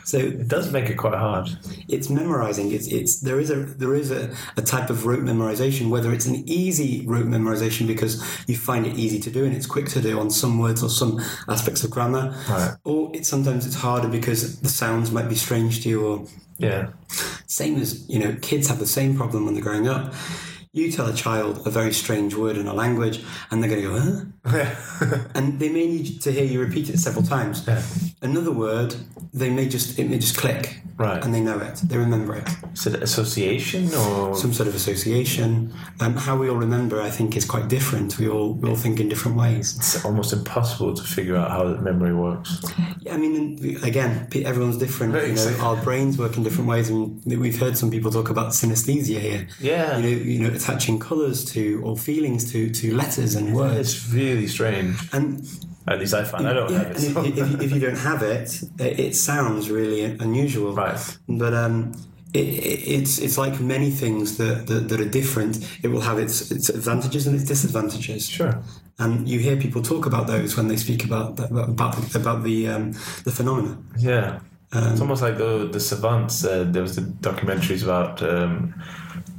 So 0.04 0.18
It 0.18 0.48
does 0.48 0.72
make 0.72 0.88
it 0.90 0.96
quite 0.96 1.14
hard. 1.14 1.48
it's 1.88 2.08
memorizing. 2.08 2.72
It's 2.72 2.86
it's 2.88 3.20
there 3.20 3.40
is 3.40 3.50
a 3.50 3.56
there 3.82 3.94
is 3.94 4.10
a, 4.10 4.34
a 4.56 4.62
type 4.62 4.88
of 4.90 5.04
rote 5.06 5.20
memorization. 5.24 5.90
Whether 5.90 6.12
it's 6.12 6.26
an 6.26 6.42
easy 6.48 7.04
rote 7.06 7.26
memorization 7.26 7.86
because 7.86 8.22
you 8.48 8.56
find 8.56 8.86
it 8.86 8.96
easy 8.96 9.18
to 9.20 9.30
do 9.30 9.44
and 9.44 9.54
it's 9.54 9.66
quick 9.66 9.88
to 9.90 10.00
do 10.00 10.18
on 10.20 10.30
some 10.30 10.58
words 10.58 10.82
or 10.82 10.88
some 10.90 11.20
aspects 11.48 11.84
of 11.84 11.90
grammar, 11.90 12.34
Right. 12.48 12.74
or 12.84 13.10
it's 13.14 13.28
sometimes 13.28 13.66
it's 13.66 13.76
harder 13.76 14.08
because 14.08 14.60
the 14.60 14.68
sounds 14.68 15.10
might 15.10 15.28
be 15.28 15.34
strange 15.36 15.82
to 15.82 15.88
you. 15.88 16.06
Or 16.06 16.26
Yeah. 16.58 16.88
same 17.46 17.80
as 17.80 18.08
you 18.08 18.18
know, 18.18 18.36
kids 18.40 18.68
have 18.68 18.78
the 18.78 18.86
same 18.86 19.16
problem 19.16 19.44
when 19.44 19.54
they're 19.54 19.62
growing 19.62 19.88
up. 19.88 20.14
You 20.72 20.92
tell 20.92 21.08
a 21.08 21.12
child 21.14 21.66
a 21.66 21.70
very 21.70 21.92
strange 21.92 22.36
word 22.36 22.56
in 22.56 22.68
a 22.68 22.72
language, 22.72 23.24
and 23.50 23.60
they're 23.60 23.68
going 23.70 23.82
to 23.82 23.88
go, 23.88 23.98
huh? 24.46 25.16
and 25.34 25.58
they 25.58 25.68
may 25.68 25.86
need 25.88 26.22
to 26.22 26.30
hear 26.30 26.44
you 26.44 26.60
repeat 26.60 26.88
it 26.88 26.98
several 26.98 27.24
times. 27.24 27.66
Yeah. 27.66 27.82
Another 28.22 28.52
word, 28.52 28.94
they 29.32 29.50
may 29.50 29.68
just 29.68 29.98
it 29.98 30.08
may 30.08 30.18
just 30.20 30.36
click, 30.36 30.76
Right. 30.96 31.24
and 31.24 31.34
they 31.34 31.40
know 31.40 31.58
it, 31.58 31.76
they 31.84 31.96
remember 31.96 32.36
it. 32.36 32.48
Is 32.74 32.86
it 32.86 33.02
association 33.02 33.92
or 33.94 34.36
Some 34.36 34.52
sort 34.52 34.68
of 34.68 34.74
association. 34.76 35.72
Um, 35.98 36.14
how 36.14 36.36
we 36.36 36.48
all 36.50 36.56
remember, 36.56 37.00
I 37.00 37.10
think, 37.10 37.36
is 37.36 37.44
quite 37.46 37.66
different. 37.68 38.18
We 38.18 38.28
all 38.28 38.52
we 38.52 38.68
all 38.68 38.76
think 38.76 39.00
in 39.00 39.08
different 39.08 39.38
ways. 39.38 39.74
it's 39.76 40.04
almost 40.04 40.32
impossible 40.32 40.94
to 40.94 41.02
figure 41.02 41.34
out 41.36 41.50
how 41.50 41.64
memory 41.80 42.14
works? 42.14 42.62
Yeah, 43.00 43.14
I 43.14 43.16
mean, 43.16 43.78
again, 43.82 44.28
everyone's 44.44 44.76
different. 44.76 45.14
Right, 45.14 45.22
You 45.22 45.34
know, 45.34 45.42
exactly. 45.42 45.64
our 45.66 45.76
brains 45.82 46.16
work 46.18 46.36
in 46.36 46.42
different 46.44 46.68
ways, 46.68 46.90
and 46.90 47.20
we've 47.24 47.58
heard 47.58 47.76
some 47.76 47.90
people 47.90 48.10
talk 48.12 48.28
about 48.30 48.50
synesthesia 48.52 49.18
here. 49.18 49.48
Yeah. 49.58 49.96
You 49.96 50.02
know, 50.02 50.08
you 50.22 50.38
know, 50.40 50.59
attaching 50.60 50.98
colours 50.98 51.44
to 51.52 51.80
or 51.84 51.96
feelings 51.96 52.52
to 52.52 52.70
to 52.70 52.94
letters 52.94 53.34
and 53.34 53.54
words. 53.54 53.78
It's 53.78 54.12
really 54.12 54.46
strange. 54.46 54.96
And 55.12 55.46
At 55.86 55.98
least 55.98 56.14
I 56.14 56.24
find 56.24 56.46
I 56.46 56.52
don't 56.52 56.70
yeah, 56.72 56.78
have 56.78 56.90
it. 56.90 56.96
if, 56.96 57.12
so- 57.14 57.24
if, 57.24 57.36
you, 57.36 57.58
if 57.66 57.72
you 57.72 57.80
don't 57.80 57.98
have 57.98 58.22
it, 58.22 58.62
it, 58.78 59.00
it 59.00 59.16
sounds 59.16 59.70
really 59.70 60.04
unusual. 60.04 60.72
Right. 60.74 61.18
But 61.26 61.52
um, 61.54 61.92
it, 62.34 62.46
it, 62.46 62.80
it's 62.96 63.18
it's 63.18 63.36
like 63.38 63.60
many 63.60 63.90
things 63.90 64.36
that, 64.36 64.66
that, 64.68 64.88
that 64.88 65.00
are 65.00 65.08
different. 65.08 65.58
It 65.82 65.88
will 65.88 66.02
have 66.02 66.18
its 66.18 66.50
its 66.50 66.68
advantages 66.68 67.26
and 67.26 67.34
its 67.36 67.44
disadvantages. 67.48 68.28
Sure. 68.28 68.54
And 68.98 69.26
you 69.26 69.38
hear 69.40 69.56
people 69.56 69.82
talk 69.82 70.06
about 70.06 70.26
those 70.26 70.56
when 70.56 70.68
they 70.68 70.76
speak 70.76 71.04
about 71.04 71.36
the, 71.36 71.44
about 71.64 71.96
the, 71.96 72.18
about 72.18 72.44
the 72.44 72.68
um, 72.68 72.92
the 73.24 73.32
phenomena. 73.32 73.78
Yeah. 73.98 74.40
It's 74.72 75.00
almost 75.00 75.20
like 75.22 75.36
the 75.36 75.68
the 75.72 75.80
savants. 75.80 76.44
Uh, 76.44 76.64
there 76.68 76.82
was 76.82 76.94
the 76.96 77.02
documentaries 77.02 77.82
about. 77.82 78.22
Um, 78.22 78.74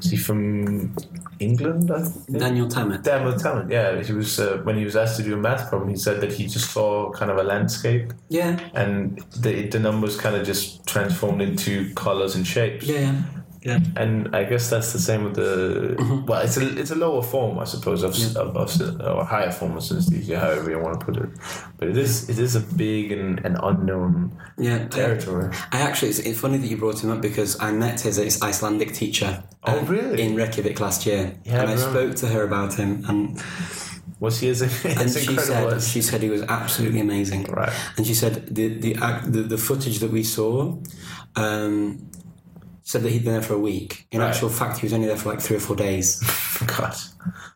is 0.01 0.11
he 0.11 0.17
from 0.17 0.93
England? 1.39 1.89
I 1.91 2.01
think? 2.03 2.37
Daniel 2.39 2.67
Tammet. 2.67 3.03
Daniel 3.03 3.37
Tammet, 3.37 3.69
yeah. 3.71 4.01
He 4.03 4.11
was 4.13 4.39
uh, 4.39 4.59
when 4.63 4.75
he 4.77 4.83
was 4.83 4.95
asked 4.97 5.17
to 5.17 5.23
do 5.23 5.33
a 5.35 5.37
math 5.37 5.69
problem. 5.69 5.89
He 5.89 5.95
said 5.95 6.19
that 6.21 6.33
he 6.33 6.47
just 6.47 6.71
saw 6.71 7.11
kind 7.11 7.31
of 7.31 7.37
a 7.37 7.43
landscape, 7.43 8.11
Yeah. 8.29 8.59
and 8.73 9.23
the 9.39 9.67
the 9.69 9.79
numbers 9.79 10.17
kind 10.17 10.35
of 10.35 10.45
just 10.45 10.85
transformed 10.85 11.41
into 11.41 11.93
colors 11.93 12.35
and 12.35 12.45
shapes. 12.45 12.85
Yeah. 12.87 12.99
Yeah. 12.99 13.21
Yeah. 13.63 13.79
And 13.95 14.35
I 14.35 14.43
guess 14.45 14.69
that's 14.71 14.91
the 14.91 14.97
same 14.99 15.23
with 15.23 15.35
the 15.35 15.95
well, 16.27 16.41
it's 16.41 16.57
a 16.57 16.79
it's 16.79 16.89
a 16.89 16.95
lower 16.95 17.21
form, 17.21 17.59
I 17.59 17.65
suppose, 17.65 18.01
of, 18.01 18.13
of, 18.35 18.57
of 18.57 18.69
syn- 18.71 18.99
or 19.01 19.23
higher 19.23 19.51
form 19.51 19.77
of 19.77 19.83
synesthesia, 19.83 20.39
however 20.39 20.71
you 20.71 20.79
want 20.79 20.99
to 20.99 21.05
put 21.05 21.17
it. 21.17 21.29
But 21.77 21.89
it 21.89 21.97
is 21.97 22.27
it 22.27 22.39
is 22.39 22.55
a 22.55 22.59
big 22.61 23.11
and, 23.11 23.39
and 23.45 23.57
unknown 23.61 24.35
Yeah. 24.57 24.87
territory. 24.87 25.53
I 25.71 25.81
actually, 25.81 26.09
it's, 26.09 26.19
it's 26.19 26.39
funny 26.39 26.57
that 26.57 26.65
you 26.67 26.77
brought 26.77 27.03
him 27.03 27.11
up 27.11 27.21
because 27.21 27.59
I 27.61 27.71
met 27.71 28.01
his, 28.01 28.15
his 28.17 28.41
Icelandic 28.41 28.93
teacher. 28.93 29.43
Oh, 29.63 29.77
um, 29.79 29.85
really? 29.85 30.23
In 30.23 30.35
Reykjavik 30.35 30.79
last 30.79 31.05
year, 31.05 31.35
Yeah, 31.45 31.61
and 31.61 31.69
I 31.69 31.73
I 31.73 31.75
spoke 31.75 32.15
to 32.15 32.27
her 32.29 32.43
about 32.43 32.73
him, 32.73 33.05
and 33.07 33.39
Was 34.19 34.39
he 34.39 34.49
as, 34.49 34.61
and 34.85 35.07
she 35.11 35.37
said 35.37 35.81
she 35.83 36.01
said 36.01 36.21
he 36.23 36.29
was 36.31 36.41
absolutely 36.49 36.99
amazing. 36.99 37.43
Right. 37.43 37.71
And 37.97 38.07
she 38.07 38.15
said 38.15 38.33
the 38.55 38.67
the 38.85 38.95
act- 38.95 39.31
the, 39.31 39.41
the 39.43 39.57
footage 39.57 39.99
that 39.99 40.09
we 40.11 40.23
saw. 40.23 40.77
Um, 41.35 42.09
Said 42.91 43.03
that 43.03 43.11
he'd 43.13 43.23
been 43.23 43.31
there 43.31 43.41
for 43.41 43.53
a 43.53 43.57
week. 43.57 44.05
In 44.11 44.19
Right. 44.19 44.27
actual 44.27 44.49
fact, 44.49 44.79
he 44.79 44.85
was 44.85 44.91
only 44.91 45.07
there 45.07 45.15
for 45.15 45.29
like 45.29 45.39
three 45.39 45.55
or 45.55 45.61
four 45.61 45.77
days, 45.77 46.19
oh, 46.61 46.65
God? 46.77 46.93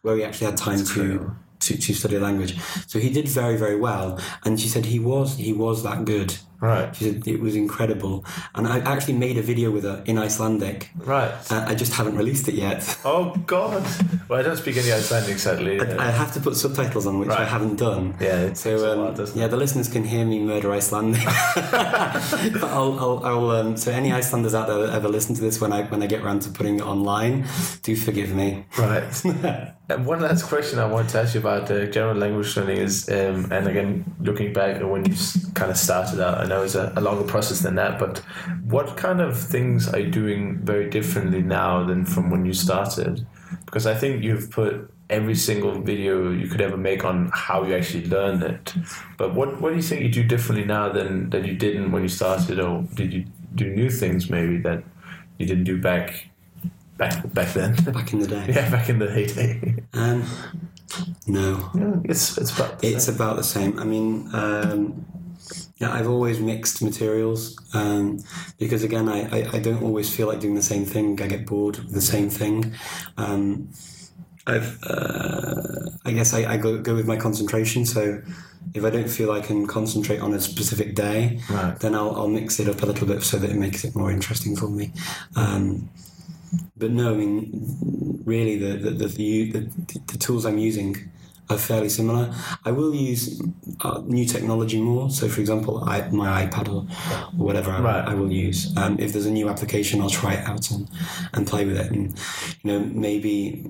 where 0.02 0.15
he 0.15 0.24
actually 0.24 0.45
had 0.45 0.56
time 0.56 0.82
to, 0.86 1.36
to 1.60 1.78
to 1.78 1.93
study 1.93 2.17
language. 2.17 2.58
So 2.88 3.00
he 3.00 3.10
did 3.10 3.28
very 3.28 3.58
very 3.58 3.76
well. 3.76 4.17
And 4.45 4.58
she 4.58 4.69
said 4.69 4.86
he 4.86 4.98
was 4.98 5.36
he 5.36 5.52
was 5.52 5.84
that 5.84 6.06
good. 6.06 6.38
Right, 6.62 6.96
She 6.96 7.06
said 7.12 7.28
it 7.28 7.39
was 7.41 7.56
incredible. 7.56 8.26
And 8.56 8.68
I 8.68 8.80
actually 8.80 9.15
made 9.15 9.38
a 9.38 9.41
video 9.41 9.72
with 9.72 9.84
her 9.84 10.02
in 10.06 10.18
Icelandic. 10.18 10.89
right. 10.96 11.32
Uh, 11.52 11.65
I 11.68 11.76
just 11.76 11.94
haven't 11.94 12.15
released 12.15 12.48
it 12.48 12.56
yet. 12.56 12.98
Oh 13.06 13.36
God! 13.46 13.84
Well, 14.28 14.39
I 14.39 14.44
don't 14.44 14.58
speak 14.58 14.78
any 14.78 14.91
Icelandic, 14.91 15.38
sadly. 15.38 15.80
I 15.80 16.10
have 16.12 16.34
to 16.34 16.39
put 16.39 16.56
subtitles 16.56 17.06
on, 17.06 17.20
which 17.20 17.30
I 17.30 17.46
haven't 17.46 17.76
done. 17.78 18.15
Yeah, 18.20 18.54
So 18.54 18.70
um, 18.91 19.15
yeah, 19.36 19.48
the 19.48 19.58
listeners 19.58 19.88
can 19.89 20.04
hear 20.04 20.26
me 20.26 20.39
murder 20.39 20.72
Icelandic. 20.72 21.24
but 21.24 22.63
I'll, 22.63 23.00
I'll, 23.00 23.22
I'll 23.26 23.50
um, 23.52 23.78
so 23.78 23.91
any 23.91 24.12
Icelanders 24.12 24.54
out 24.56 24.68
there 24.68 24.80
that 24.88 24.94
ever 24.94 25.08
listen 25.08 25.36
to 25.36 25.41
this 25.41 25.62
when 25.62 25.72
I 25.72 25.84
when 25.84 26.02
I 26.02 26.08
get 26.08 26.22
around 26.24 26.41
to 26.44 26.50
putting 26.50 26.78
it 26.80 26.84
online, 26.86 27.46
do 27.84 27.96
forgive 27.96 28.34
me. 28.34 28.65
Right. 28.78 29.04
And 29.88 30.04
one 30.06 30.19
last 30.19 30.43
question 30.43 30.80
I 30.80 30.88
want 30.88 31.10
to 31.12 31.19
ask 31.19 31.36
you 31.36 31.41
about 31.41 31.69
uh, 31.69 31.86
general 31.86 32.15
language 32.15 32.58
learning 32.58 32.78
is, 32.78 33.08
um, 33.10 33.52
and 33.52 33.67
again, 33.67 34.15
looking 34.19 34.52
back 34.52 34.78
at 34.78 34.89
when 34.89 35.06
you 35.06 35.15
kind 35.54 35.69
of 35.69 35.78
started 35.78 36.19
out, 36.19 36.39
I 36.39 36.48
know 36.48 36.63
it's 36.63 36.74
a, 36.74 36.91
a 36.95 37.02
longer 37.02 37.24
process 37.24 37.60
than 37.60 37.76
that, 37.76 38.00
but 38.00 38.17
what 38.63 38.98
kind 38.98 39.21
of 39.21 39.38
things 39.39 39.88
are 39.88 40.00
you 40.00 40.10
doing 40.10 40.58
very 40.58 40.89
differently 40.89 41.43
now 41.43 41.84
than 41.84 42.04
from 42.04 42.32
when 42.32 42.45
you 42.45 42.54
started? 42.54 43.28
Because 43.65 43.86
I 43.86 43.93
think 43.93 44.24
you've 44.24 44.50
put 44.50 44.91
every 45.12 45.36
single 45.36 45.80
video 45.80 46.32
you 46.32 46.48
could 46.48 46.62
ever 46.62 46.78
make 46.78 47.06
on 47.06 47.30
how 47.32 47.63
you 47.63 47.76
actually 47.76 48.08
learn 48.08 48.41
it. 48.41 48.74
But 49.17 49.36
what, 49.36 49.62
what 49.62 49.69
do 49.69 49.76
you 49.76 49.84
think 49.84 50.02
you 50.02 50.10
do 50.10 50.24
differently 50.24 50.65
now 50.65 50.89
than, 50.89 51.30
than 51.30 51.45
you 51.45 51.54
didn't 51.54 51.91
when 51.91 52.02
you 52.02 52.10
started, 52.10 52.60
or 52.60 52.82
did 52.95 53.13
you 53.13 53.26
do 53.54 53.69
new 53.69 53.91
things 53.91 54.32
maybe 54.32 54.58
that 54.63 54.84
you 55.38 55.45
didn't 55.45 55.65
do 55.65 55.80
back 55.80 56.26
back 56.97 57.34
back 57.34 57.53
then? 57.53 57.75
Back 57.93 58.13
in 58.13 58.19
the 58.19 58.27
day. 58.27 58.45
Yeah, 58.49 58.69
back 58.69 58.89
in 58.89 58.99
the 58.99 59.12
heyday. 59.12 59.75
Um, 59.93 60.23
no, 61.27 61.69
Yeah, 61.75 61.95
it's 62.05 62.38
it's 62.38 62.51
about 62.55 62.79
the 62.79 62.88
it's 62.93 63.05
same. 63.05 63.15
about 63.15 63.36
the 63.38 63.43
same. 63.43 63.79
I 63.79 63.84
mean, 63.84 64.29
um, 64.34 65.05
yeah, 65.77 65.91
I've 65.91 66.08
always 66.10 66.39
mixed 66.39 66.81
materials 66.81 67.58
um, 67.73 68.19
because 68.60 68.84
again, 68.84 69.10
I, 69.10 69.19
I, 69.29 69.49
I 69.53 69.60
don't 69.60 69.84
always 69.84 70.13
feel 70.15 70.27
like 70.27 70.39
doing 70.39 70.55
the 70.55 70.62
same 70.62 70.86
thing. 70.86 71.21
I 71.21 71.27
get 71.27 71.45
bored 71.45 71.77
with 71.77 71.93
the 71.93 72.01
same 72.01 72.29
thing. 72.29 72.73
Um, 73.17 73.69
I've, 74.47 74.77
uh, 74.84 75.89
I 76.05 76.12
guess 76.13 76.34
I, 76.34 76.53
I 76.53 76.58
go, 76.58 76.77
go 76.79 76.93
with 76.95 77.08
my 77.08 77.17
concentration. 77.17 77.86
So 77.86 78.21
if 78.73 78.84
I 78.86 78.89
don't 78.91 79.10
feel 79.10 79.31
I 79.31 79.41
can 79.41 79.65
concentrate 79.67 80.19
on 80.19 80.34
a 80.34 80.39
specific 80.39 80.93
day, 80.95 81.41
Right. 81.49 81.77
then 81.79 81.95
I'll, 81.95 82.15
I'll 82.15 82.29
mix 82.29 82.60
it 82.60 82.69
up 82.69 82.81
a 82.84 82.86
little 82.86 83.08
bit 83.08 83.23
so 83.23 83.38
that 83.38 83.49
it 83.49 83.55
makes 83.58 83.84
it 83.84 83.95
more 83.95 84.12
interesting 84.12 84.55
for 84.55 84.69
me. 84.69 84.93
Um, 85.36 85.89
but 86.78 86.91
no, 86.91 87.13
I 87.13 87.18
mean, 87.18 88.22
really, 88.26 88.58
the 88.58 88.78
the, 88.78 88.91
the, 88.91 89.08
the, 89.08 89.52
the, 89.52 90.00
the 90.13 90.18
tools 90.18 90.46
I'm 90.46 90.58
using 90.58 90.96
are 91.50 91.58
fairly 91.58 91.89
similar. 91.89 92.34
I 92.63 92.72
will 92.72 92.94
use 92.96 93.39
uh, 93.82 94.02
new 94.06 94.26
technology 94.26 94.82
more. 94.82 95.12
So, 95.12 95.28
for 95.28 95.41
example, 95.41 95.84
I, 95.84 96.10
my 96.10 96.46
iPad 96.46 96.68
or, 96.70 96.88
or 97.39 97.46
whatever 97.46 97.70
I, 97.72 97.80
Right. 97.82 98.08
I 98.08 98.13
will 98.15 98.32
use. 98.32 98.76
Um, 98.78 98.98
if 99.00 99.13
there's 99.13 99.28
a 99.28 99.32
new 99.32 99.48
application, 99.48 100.02
I'll 100.02 100.10
try 100.10 100.34
it 100.34 100.46
out 100.48 100.72
and, 100.72 100.89
and 101.34 101.46
play 101.46 101.65
with 101.65 101.78
it. 101.78 101.91
And, 101.91 102.18
you 102.63 102.72
know, 102.72 102.80
maybe, 102.80 103.70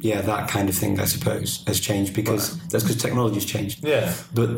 yeah, 0.00 0.22
that 0.22 0.48
kind 0.48 0.68
of 0.68 0.74
thing, 0.74 0.98
I 0.98 1.04
suppose, 1.04 1.62
has 1.66 1.78
changed 1.78 2.14
because 2.14 2.58
that's 2.68 2.84
because 2.84 2.96
technology's 2.96 3.44
changed. 3.44 3.84
Yeah, 3.84 4.14
But 4.32 4.48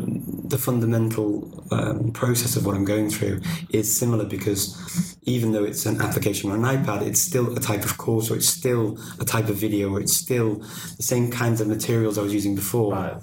the 0.49 0.57
fundamental 0.57 1.65
um, 1.71 2.11
process 2.11 2.55
of 2.55 2.65
what 2.65 2.75
I'm 2.75 2.85
going 2.85 3.09
through 3.09 3.41
is 3.71 3.93
similar 3.93 4.25
because 4.25 5.17
even 5.23 5.51
though 5.51 5.63
it's 5.63 5.85
an 5.85 5.99
application 6.01 6.51
on 6.51 6.63
an 6.63 6.83
iPad, 6.83 7.01
it's 7.01 7.19
still 7.19 7.55
a 7.57 7.59
type 7.59 7.83
of 7.83 7.97
course 7.97 8.31
or 8.31 8.35
it's 8.37 8.47
still 8.47 8.97
a 9.19 9.25
type 9.25 9.49
of 9.49 9.55
video 9.55 9.91
or 9.93 9.99
it's 9.99 10.15
still 10.15 10.55
the 10.97 11.03
same 11.03 11.29
kinds 11.29 11.59
of 11.59 11.67
materials 11.67 12.17
I 12.17 12.21
was 12.21 12.33
using 12.33 12.55
before. 12.55 12.93
right. 12.93 13.17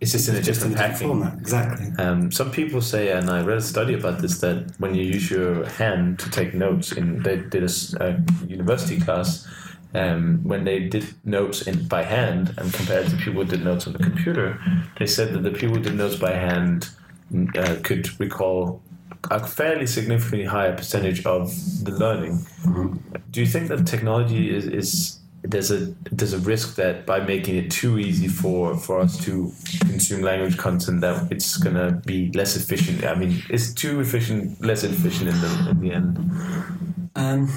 It's 0.00 0.12
just 0.12 0.28
in 0.28 0.34
a 0.34 0.38
It's 0.38 0.46
just 0.46 0.62
in 0.64 0.72
different 0.72 0.90
a 0.90 0.92
different 0.92 1.20
format. 1.20 1.38
Exactly. 1.38 2.04
Um, 2.04 2.32
some 2.32 2.50
people 2.50 2.80
say, 2.80 3.12
and 3.12 3.28
I 3.30 3.42
read 3.42 3.58
a 3.58 3.62
study 3.62 3.94
about 3.94 4.20
this, 4.20 4.40
that 4.40 4.72
when 4.78 4.94
you 4.94 5.04
use 5.04 5.30
your 5.30 5.66
hand 5.66 6.18
to 6.20 6.30
take 6.30 6.54
notes, 6.54 6.92
in 6.92 7.22
they 7.22 7.36
did 7.36 7.64
a, 7.64 7.70
a 8.00 8.46
university 8.46 8.98
class, 8.98 9.46
um, 9.94 10.40
when 10.44 10.64
they 10.64 10.80
did 10.80 11.06
notes 11.24 11.62
in 11.62 11.86
by 11.88 12.02
hand 12.02 12.54
and 12.58 12.72
compared 12.72 13.08
to 13.08 13.16
people 13.16 13.42
who 13.42 13.50
did 13.50 13.64
notes 13.64 13.86
on 13.86 13.92
the 13.92 13.98
computer, 13.98 14.60
they 14.98 15.06
said 15.06 15.32
that 15.34 15.42
the 15.42 15.50
people 15.50 15.76
who 15.76 15.82
did 15.82 15.94
notes 15.94 16.16
by 16.16 16.32
hand 16.32 16.88
mm, 17.32 17.56
uh, 17.56 17.80
could 17.82 18.08
recall 18.20 18.82
a 19.30 19.46
fairly 19.46 19.86
significantly 19.86 20.46
higher 20.46 20.74
percentage 20.74 21.24
of 21.26 21.52
the 21.84 21.90
learning. 21.90 22.38
Mm-hmm. 22.62 22.96
Do 23.30 23.40
you 23.40 23.46
think 23.46 23.68
that 23.68 23.86
technology 23.86 24.54
is, 24.54 24.66
is 24.66 25.20
there's 25.42 25.70
a 25.70 25.94
there's 26.12 26.34
a 26.34 26.38
risk 26.38 26.76
that 26.76 27.06
by 27.06 27.20
making 27.20 27.56
it 27.56 27.70
too 27.70 27.98
easy 27.98 28.28
for 28.28 28.76
for 28.76 29.00
us 29.00 29.16
to 29.24 29.52
consume 29.80 30.22
language 30.22 30.56
content 30.58 31.00
that 31.00 31.30
it's 31.32 31.56
gonna 31.56 31.92
be 32.04 32.30
less 32.32 32.56
efficient. 32.56 33.04
I 33.04 33.14
mean, 33.14 33.42
it's 33.48 33.72
too 33.72 34.00
efficient 34.00 34.60
less 34.60 34.84
efficient 34.84 35.30
in 35.30 35.40
the 35.40 35.70
in 35.70 35.80
the 35.80 35.92
end? 35.92 37.10
Um, 37.16 37.48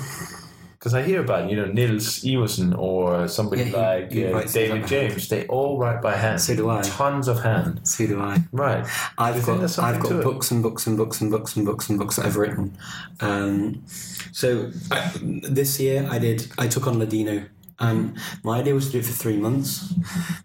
Because 0.84 0.96
I 0.96 1.02
hear 1.02 1.22
about 1.22 1.50
you 1.50 1.56
know 1.56 1.64
Nils 1.64 2.26
Iversen 2.26 2.78
or 2.78 3.30
somebody 3.30 3.64
Yeah, 3.72 3.78
like 3.78 4.12
he 4.12 4.26
uh, 4.26 4.44
David. 4.44 4.86
James. 4.86 5.30
They 5.30 5.48
all 5.48 5.78
write 5.78 6.02
by 6.02 6.14
hand. 6.14 6.42
So 6.42 6.58
do 6.58 6.70
I. 6.70 6.82
Tons 6.82 7.30
of 7.30 7.42
hand. 7.42 7.88
so 7.88 8.06
do 8.06 8.20
I. 8.20 8.44
Right. 8.52 8.86
I've 9.18 9.46
got 9.46 9.80
I've 9.80 10.02
got 10.02 10.12
it? 10.12 10.24
books 10.26 10.52
and 10.52 10.62
books 10.62 10.86
and 10.86 10.98
books 10.98 11.22
and 11.22 11.32
books 11.32 11.56
and 11.56 11.66
books 11.66 11.90
and 11.90 11.98
books 11.98 12.18
that 12.18 12.26
I've 12.26 12.36
written. 12.36 12.78
Um, 13.22 13.86
so 14.34 14.72
I, 14.92 15.14
this 15.22 15.80
year 15.80 16.06
I 16.12 16.20
did 16.20 16.52
I 16.58 16.68
took 16.68 16.86
on 16.86 17.00
Ladino. 17.00 17.46
Um, 17.80 18.16
my 18.44 18.60
idea 18.60 18.74
was 18.74 18.88
to 18.88 18.92
do 18.92 19.00
it 19.00 19.06
for 19.06 19.14
three 19.14 19.38
months, 19.38 19.94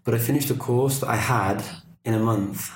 but 0.05 0.13
I 0.13 0.19
finished 0.19 0.49
a 0.51 0.55
course 0.55 0.99
that 0.99 1.09
I 1.09 1.17
had 1.17 1.65
in 2.05 2.13
a 2.13 2.19
month. 2.19 2.71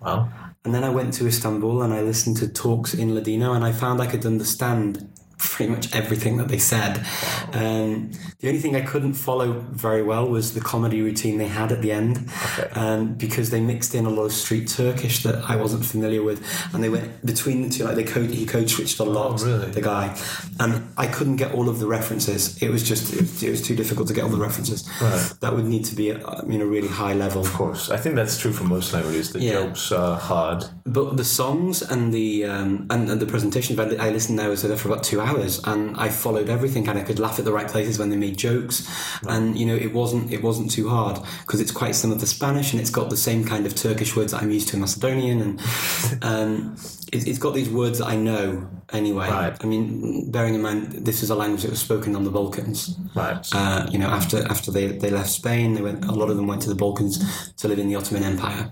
Wow. 0.00 0.30
And 0.64 0.74
then 0.74 0.82
I 0.82 0.88
went 0.88 1.12
to 1.14 1.26
Istanbul 1.26 1.82
and 1.82 1.92
I 1.92 2.00
listened 2.00 2.38
to 2.38 2.48
talks 2.48 2.94
in 2.94 3.14
Ladino 3.14 3.52
and 3.52 3.62
I 3.62 3.72
found 3.72 4.00
I 4.00 4.06
could 4.06 4.24
understand 4.24 5.10
pretty 5.38 5.70
much 5.72 5.94
everything 5.94 6.36
that 6.38 6.48
they 6.48 6.58
said. 6.58 7.04
Um, 7.52 8.12
the 8.40 8.48
only 8.48 8.60
thing 8.60 8.76
I 8.76 8.80
couldn't 8.80 9.14
follow 9.14 9.52
very 9.70 10.02
well 10.02 10.28
was 10.28 10.54
the 10.54 10.60
comedy 10.60 11.00
routine 11.02 11.38
they 11.38 11.46
had 11.46 11.72
at 11.72 11.82
the 11.82 11.92
end 11.92 12.28
Okay. 12.58 12.68
um, 12.80 13.14
because 13.14 13.50
they 13.50 13.60
mixed 13.60 13.94
in 13.94 14.06
a 14.06 14.10
lot 14.10 14.24
of 14.24 14.32
street 14.32 14.68
Turkish 14.68 15.22
that 15.22 15.36
I 15.48 15.56
wasn't 15.56 15.84
familiar 15.84 16.22
with 16.22 16.42
and 16.72 16.82
they 16.82 16.88
went 16.88 17.24
between 17.24 17.62
the 17.62 17.70
two, 17.70 17.84
like 17.84 17.96
they 17.96 18.04
code, 18.04 18.30
he 18.30 18.46
code 18.46 18.68
switched 18.70 18.98
a 19.00 19.04
lot, 19.04 19.40
Oh, 19.42 19.46
really? 19.46 19.70
the 19.70 19.80
guy. 19.82 20.16
And 20.60 20.88
I 20.96 21.06
couldn't 21.06 21.36
get 21.36 21.52
all 21.54 21.68
of 21.68 21.78
the 21.78 21.86
references. 21.86 22.62
It 22.62 22.70
was 22.70 22.82
just, 22.82 23.12
it 23.12 23.20
was, 23.20 23.42
it 23.42 23.50
was 23.50 23.62
too 23.62 23.76
difficult 23.76 24.08
to 24.08 24.14
get 24.14 24.24
all 24.24 24.30
the 24.30 24.38
references. 24.38 24.88
Right. 25.00 25.32
That 25.40 25.54
would 25.54 25.64
need 25.66 25.84
to 25.86 25.94
be, 25.96 26.10
at, 26.10 26.28
I 26.28 26.42
mean, 26.42 26.60
a 26.60 26.66
really 26.66 26.88
high 26.88 27.14
level. 27.14 27.42
Of 27.42 27.52
course. 27.52 27.90
I 27.90 27.96
think 27.96 28.14
that's 28.16 28.38
true 28.38 28.52
for 28.52 28.64
most 28.64 28.92
languages. 28.92 29.32
The 29.32 29.40
Yeah. 29.40 29.52
jokes 29.52 29.92
are 29.92 30.16
hard. 30.18 30.64
But 30.86 31.16
the 31.16 31.24
songs 31.24 31.82
and 31.82 32.12
the 32.12 32.44
um, 32.44 32.86
and, 32.90 33.08
and 33.10 33.20
the 33.20 33.26
presentations, 33.26 33.78
I, 33.78 33.84
I 34.06 34.10
listened 34.10 34.38
there 34.38 34.48
was 34.48 34.62
there 34.62 34.76
for 34.76 34.88
about 34.88 35.02
two 35.04 35.20
hours, 35.20 35.31
and 35.64 35.96
I 35.96 36.08
followed 36.08 36.48
everything, 36.48 36.88
and 36.88 36.98
I 36.98 37.02
could 37.02 37.18
laugh 37.18 37.38
at 37.38 37.44
the 37.44 37.52
right 37.52 37.68
places 37.68 37.98
when 37.98 38.10
they 38.10 38.16
made 38.16 38.36
jokes, 38.36 38.88
and 39.28 39.58
you 39.58 39.66
know 39.66 39.74
it 39.74 39.92
wasn't 39.92 40.32
it 40.32 40.42
wasn't 40.42 40.70
too 40.70 40.88
hard 40.88 41.20
because 41.42 41.60
it's 41.60 41.72
quite 41.72 41.94
similar 41.94 42.20
to 42.20 42.26
Spanish, 42.26 42.72
and 42.72 42.80
it's 42.80 42.90
got 42.90 43.10
the 43.10 43.16
same 43.16 43.44
kind 43.44 43.66
of 43.66 43.74
Turkish 43.74 44.16
words 44.16 44.32
that 44.32 44.42
I'm 44.42 44.50
used 44.50 44.68
to 44.68 44.76
in 44.76 44.80
Macedonian, 44.80 45.40
and 45.40 45.60
um, 46.22 46.76
it, 47.12 47.26
it's 47.26 47.38
got 47.38 47.54
these 47.54 47.68
words 47.68 47.98
that 47.98 48.06
I 48.06 48.16
know 48.16 48.68
anyway. 48.92 49.28
Right. 49.28 49.56
I 49.60 49.66
mean, 49.66 50.30
bearing 50.30 50.54
in 50.54 50.62
mind 50.62 50.92
this 51.06 51.22
is 51.22 51.30
a 51.30 51.34
language 51.34 51.62
that 51.62 51.70
was 51.70 51.80
spoken 51.80 52.16
on 52.16 52.24
the 52.24 52.30
Balkans. 52.30 52.96
Right. 53.14 53.46
Uh, 53.52 53.86
you 53.90 53.98
know, 53.98 54.08
after 54.08 54.44
after 54.48 54.70
they, 54.70 54.86
they 54.88 55.10
left 55.10 55.30
Spain, 55.30 55.74
they 55.74 55.82
went. 55.82 56.04
A 56.04 56.12
lot 56.12 56.30
of 56.30 56.36
them 56.36 56.46
went 56.46 56.62
to 56.62 56.68
the 56.68 56.74
Balkans 56.74 57.52
to 57.54 57.68
live 57.68 57.78
in 57.78 57.88
the 57.88 57.96
Ottoman 57.96 58.24
Empire. 58.24 58.70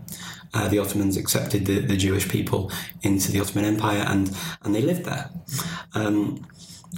Uh, 0.52 0.68
the 0.68 0.78
Ottomans 0.78 1.16
accepted 1.16 1.66
the, 1.66 1.80
the 1.80 1.96
Jewish 1.96 2.28
people 2.28 2.72
into 3.02 3.30
the 3.30 3.40
Ottoman 3.40 3.64
Empire, 3.64 4.04
and 4.06 4.36
and 4.62 4.74
they 4.74 4.82
lived 4.82 5.04
there. 5.04 5.30
Um, 5.94 6.46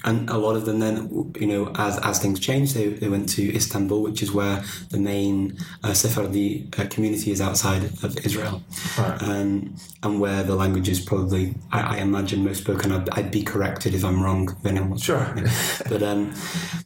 and 0.05 0.29
a 0.31 0.37
lot 0.39 0.57
of 0.57 0.65
them 0.65 0.79
then, 0.81 1.33
you 1.39 1.47
know, 1.47 1.71
as, 1.77 1.99
as 1.99 2.19
things 2.19 2.41
changed, 2.41 2.75
they, 2.75 2.89
they 2.89 3.09
went 3.09 3.29
to 3.31 3.55
Istanbul, 3.55 4.03
which 4.03 4.23
is 4.23 4.33
where 4.33 4.63
the 4.91 4.99
main 4.99 5.57
uh, 5.85 5.93
Sephardi 5.93 6.67
uh, 6.79 6.87
community 6.89 7.31
is 7.31 7.41
outside 7.41 7.85
of 8.03 8.17
Israel, 8.25 8.63
Right. 8.99 9.23
um, 9.23 9.77
and 10.03 10.21
where 10.21 10.43
the 10.43 10.55
language 10.57 10.89
is 10.89 10.99
probably, 11.01 11.55
I, 11.71 11.81
I 11.81 11.97
imagine, 11.99 12.43
most 12.45 12.63
spoken. 12.63 12.91
I'd, 12.91 13.09
I'd 13.11 13.31
be 13.31 13.43
corrected 13.43 13.95
if 13.95 14.05
I'm 14.05 14.23
wrong. 14.23 14.47
Wants 14.65 15.03
to 15.07 15.13
Sure. 15.13 15.35
but 15.89 16.03
um, 16.03 16.35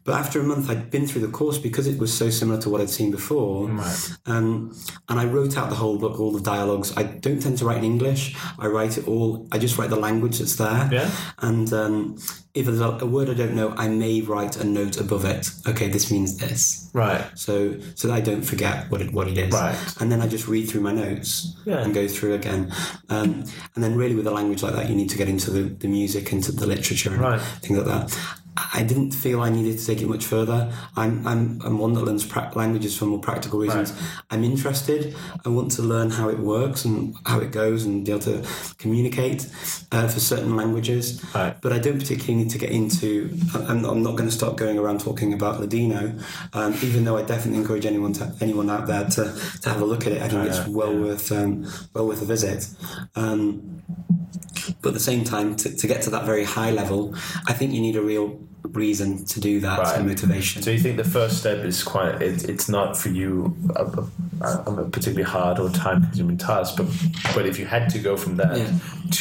but 0.05 0.15
after 0.15 0.41
a 0.41 0.45
month, 0.45 0.69
I'd 0.69 0.91
been 0.91 1.07
through 1.07 1.23
the 1.23 1.29
course 1.33 1.59
because 1.59 1.87
it 1.87 1.99
was 1.99 2.13
so 2.13 2.29
similar 2.31 2.61
to 2.63 2.71
what 2.71 2.81
I'd 2.81 2.91
seen 2.91 3.11
before. 3.11 3.69
Right. 3.69 4.17
Um, 4.27 4.77
and 5.09 5.19
I 5.21 5.25
wrote 5.27 5.57
out 5.57 5.71
the 5.71 5.77
whole 5.77 5.99
book, 5.99 6.19
all 6.21 6.33
the 6.33 6.41
dialogues. 6.41 6.93
I 6.97 7.05
don't 7.05 7.41
tend 7.41 7.59
to 7.59 7.65
write 7.65 7.79
in 7.79 7.85
English. 7.85 8.37
I 8.59 8.67
write 8.67 8.99
it 8.99 9.07
all. 9.09 9.47
I 9.53 9.59
just 9.59 9.79
write 9.79 9.91
the 9.91 9.97
language 9.97 10.39
that's 10.39 10.57
there. 10.57 10.89
Yeah. 10.93 11.11
And 11.39 11.73
um, 11.73 12.19
if 12.57 12.67
there's 12.67 12.81
a, 12.81 13.05
word 13.07 13.29
I 13.29 13.35
don't 13.35 13.55
know, 13.55 13.75
I 13.77 13.87
may 13.89 14.23
write 14.23 14.57
a 14.57 14.65
note 14.65 14.99
above 14.99 15.25
it. 15.25 15.51
Okay, 15.69 15.89
this 15.89 16.11
means 16.11 16.39
this. 16.39 16.91
Right. 16.95 17.23
So 17.35 17.79
so 17.95 18.09
that 18.09 18.15
I 18.15 18.21
don't 18.21 18.43
forget 18.43 18.91
what 18.91 19.01
it 19.03 19.13
what 19.13 19.29
it 19.29 19.37
is. 19.39 19.53
Right. 19.53 19.77
And 20.01 20.11
then 20.11 20.21
I 20.23 20.27
just 20.27 20.49
read 20.49 20.69
through 20.69 20.81
my 20.81 20.93
notes 20.93 21.55
Yeah. 21.67 21.83
and 21.83 21.93
go 21.95 22.09
through 22.09 22.35
again. 22.35 22.73
Um, 23.11 23.45
and 23.75 23.85
then 23.85 23.95
really 23.97 24.15
with 24.15 24.27
a 24.27 24.31
language 24.31 24.63
like 24.63 24.75
that, 24.75 24.89
you 24.89 24.97
need 24.97 25.11
to 25.11 25.19
get 25.19 25.29
into 25.29 25.51
the, 25.51 25.63
the 25.63 25.89
music, 25.89 26.33
into 26.33 26.51
the 26.53 26.67
literature, 26.67 27.11
and 27.13 27.21
Right. 27.21 27.41
things 27.41 27.79
like 27.79 27.87
that. 27.87 28.19
I 28.57 28.83
didn't 28.83 29.13
feel 29.13 29.43
I 29.43 29.51
needed 29.51 29.79
to 29.79 29.87
take 29.87 30.01
it 30.01 30.09
much 30.09 30.25
further. 30.25 30.73
I'm, 30.97 31.27
I'm, 31.27 31.61
I'm 31.63 31.79
one 31.79 31.93
that 31.95 32.03
learns 32.03 32.25
pra- 32.25 32.53
languages 32.55 32.97
for 32.97 33.05
more 33.05 33.21
practical 33.21 33.59
reasons. 33.59 33.93
I'm 34.31 34.45
interested. 34.45 35.15
I 35.45 35.51
want 35.51 35.73
to 35.73 35.83
learn 35.83 36.11
how 36.11 36.29
it 36.31 36.39
works 36.39 36.85
and 36.85 37.15
how 37.27 37.41
it 37.41 37.53
goes 37.53 37.85
and 37.85 38.05
be 38.05 38.13
able 38.13 38.23
to 38.23 38.47
communicate 38.79 39.47
uh, 39.93 40.09
for 40.09 40.21
certain 40.21 40.57
languages. 40.57 41.23
Right. 41.35 41.61
But 41.61 41.73
I 41.73 41.79
don't 41.79 41.99
particularly 41.99 42.45
need 42.45 42.51
to 42.51 42.59
get 42.59 42.71
into. 42.71 43.37
I'm, 43.55 43.85
I'm 43.85 44.03
not 44.03 44.17
going 44.17 44.29
to 44.29 44.35
stop 44.35 44.57
going 44.57 44.79
around 44.79 45.01
talking 45.01 45.35
about 45.35 45.61
Ladino, 45.61 46.19
um, 46.55 46.75
even 46.83 47.05
though 47.05 47.17
I 47.19 47.23
definitely 47.23 47.61
encourage 47.61 47.85
anyone 47.85 48.15
to, 48.15 48.35
anyone 48.41 48.71
out 48.71 48.87
there 48.87 49.05
to, 49.05 49.39
to 49.63 49.69
have 49.69 49.83
a 49.83 49.85
look 49.85 50.07
at 50.07 50.13
it. 50.13 50.23
I 50.23 50.29
think 50.29 50.47
it's 50.47 50.59
yeah, 50.59 50.69
well 50.69 50.93
yeah. 50.93 51.01
worth 51.01 51.33
um, 51.33 51.67
well 51.93 52.07
worth 52.07 52.23
a 52.23 52.25
visit. 52.25 52.69
Um, 53.15 53.83
but 54.83 54.89
at 54.91 54.95
the 54.95 55.01
same 55.01 55.25
time, 55.25 55.57
to, 55.57 55.75
to 55.77 55.87
get 55.87 56.03
to 56.03 56.11
that 56.11 56.25
very 56.25 56.45
high 56.45 56.71
level, 56.71 57.15
I 57.47 57.53
think 57.53 57.73
you 57.73 57.81
need 57.81 57.97
a 57.97 58.03
real 58.03 58.39
reason 58.73 59.25
to 59.27 59.41
do 59.41 59.61
that, 59.61 59.79
Right. 59.79 59.97
so 59.97 60.03
motivation. 60.03 60.61
So 60.63 60.71
you 60.73 60.79
think 60.79 60.97
the 60.97 61.05
first 61.05 61.39
step 61.39 61.65
is 61.65 61.83
quite? 61.85 62.21
It, 62.21 62.49
it's 62.49 62.69
not 62.69 62.97
for 62.97 63.11
you 63.11 63.57
a, 63.77 63.85
a, 64.45 64.73
a 64.83 64.91
particularly 64.91 65.23
hard 65.23 65.59
or 65.61 65.71
time-consuming 65.71 66.39
task, 66.39 66.77
but 66.77 66.87
but 67.35 67.47
if 67.47 67.59
you 67.61 67.67
had 67.67 67.89
to 67.91 67.99
go 68.01 68.17
from 68.17 68.37
that 68.37 68.57
Yeah. 68.59 68.71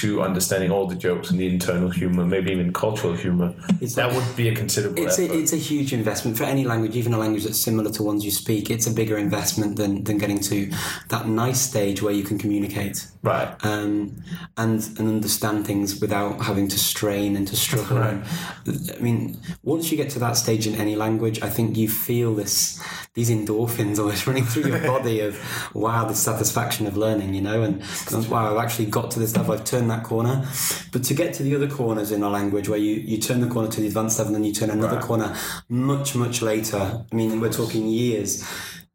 to 0.01 0.23
understanding 0.23 0.71
all 0.71 0.87
the 0.87 0.95
jokes 0.95 1.29
and 1.29 1.39
the 1.39 1.47
internal 1.47 1.89
humor, 1.91 2.25
maybe 2.25 2.51
even 2.51 2.73
cultural 2.73 3.13
humor, 3.13 3.53
It's 3.81 3.93
that 3.95 4.07
like- 4.11 4.15
would 4.27 4.35
be 4.35 4.49
a 4.49 4.55
considerable 4.55 5.03
It's 5.03 5.19
effort. 5.19 5.35
a, 5.35 5.39
it's 5.39 5.53
a 5.53 5.57
huge 5.57 5.93
investment 5.93 6.37
for 6.37 6.45
any 6.45 6.65
language, 6.65 6.95
even 6.95 7.13
a 7.13 7.17
language 7.19 7.43
that's 7.43 7.59
similar 7.61 7.91
to 7.91 8.03
ones 8.03 8.25
you 8.25 8.31
speak. 8.31 8.71
It's 8.71 8.87
a 8.87 8.91
bigger 8.91 9.17
investment 9.17 9.75
than, 9.75 10.03
than 10.05 10.17
getting 10.17 10.39
to 10.39 10.71
that 11.09 11.27
nice 11.27 11.61
stage 11.61 12.01
where 12.01 12.13
you 12.13 12.23
can 12.23 12.37
communicate 12.39 13.05
right. 13.25 13.49
um, 13.65 14.23
and 14.57 14.81
and 14.97 15.07
understand 15.07 15.65
things 15.67 15.99
without 15.99 16.41
having 16.41 16.67
to 16.69 16.79
strain 16.79 17.35
and 17.35 17.47
to 17.47 17.55
struggle. 17.55 17.97
Right. 17.97 18.23
I 18.67 18.99
mean, 19.01 19.37
once 19.63 19.91
you 19.91 19.97
get 19.97 20.09
to 20.11 20.19
that 20.19 20.33
stage 20.37 20.67
in 20.67 20.75
any 20.75 20.95
language, 20.95 21.41
I 21.41 21.49
think 21.49 21.75
you 21.77 21.89
feel 21.89 22.35
this 22.35 22.81
these 23.13 23.29
endorphins 23.29 23.99
almost 23.99 24.27
running 24.27 24.45
through 24.45 24.69
your 24.69 24.81
body 24.81 25.19
of 25.21 25.37
wow, 25.73 26.05
the 26.05 26.15
satisfaction 26.15 26.87
of 26.87 26.95
learning, 26.97 27.33
you 27.33 27.41
know, 27.41 27.63
and, 27.63 27.81
and 28.13 28.29
wow, 28.29 28.51
I've 28.55 28.63
actually 28.63 28.85
got 28.87 29.11
to 29.11 29.19
this 29.19 29.35
level. 29.35 29.53
I've 29.53 29.65
turned 29.65 29.89
that 29.89 30.03
corner. 30.03 30.45
But 30.91 31.03
to 31.05 31.13
get 31.13 31.33
to 31.35 31.43
the 31.43 31.55
other 31.55 31.67
corners 31.69 32.11
in 32.11 32.23
a 32.23 32.29
language, 32.29 32.69
where 32.69 32.79
you 32.79 32.95
you 32.95 33.17
turn 33.17 33.41
the 33.41 33.47
corner 33.47 33.69
to 33.69 33.81
the 33.81 33.87
advanced 33.87 34.17
level, 34.19 34.35
and 34.35 34.43
then 34.43 34.47
you 34.47 34.53
turn 34.53 34.69
another 34.69 34.95
Right. 34.97 35.03
corner 35.05 35.35
much 35.69 36.15
much 36.15 36.41
later. 36.41 37.03
I 37.11 37.15
mean, 37.15 37.39
we're 37.41 37.51
talking 37.51 37.87
years. 37.87 38.43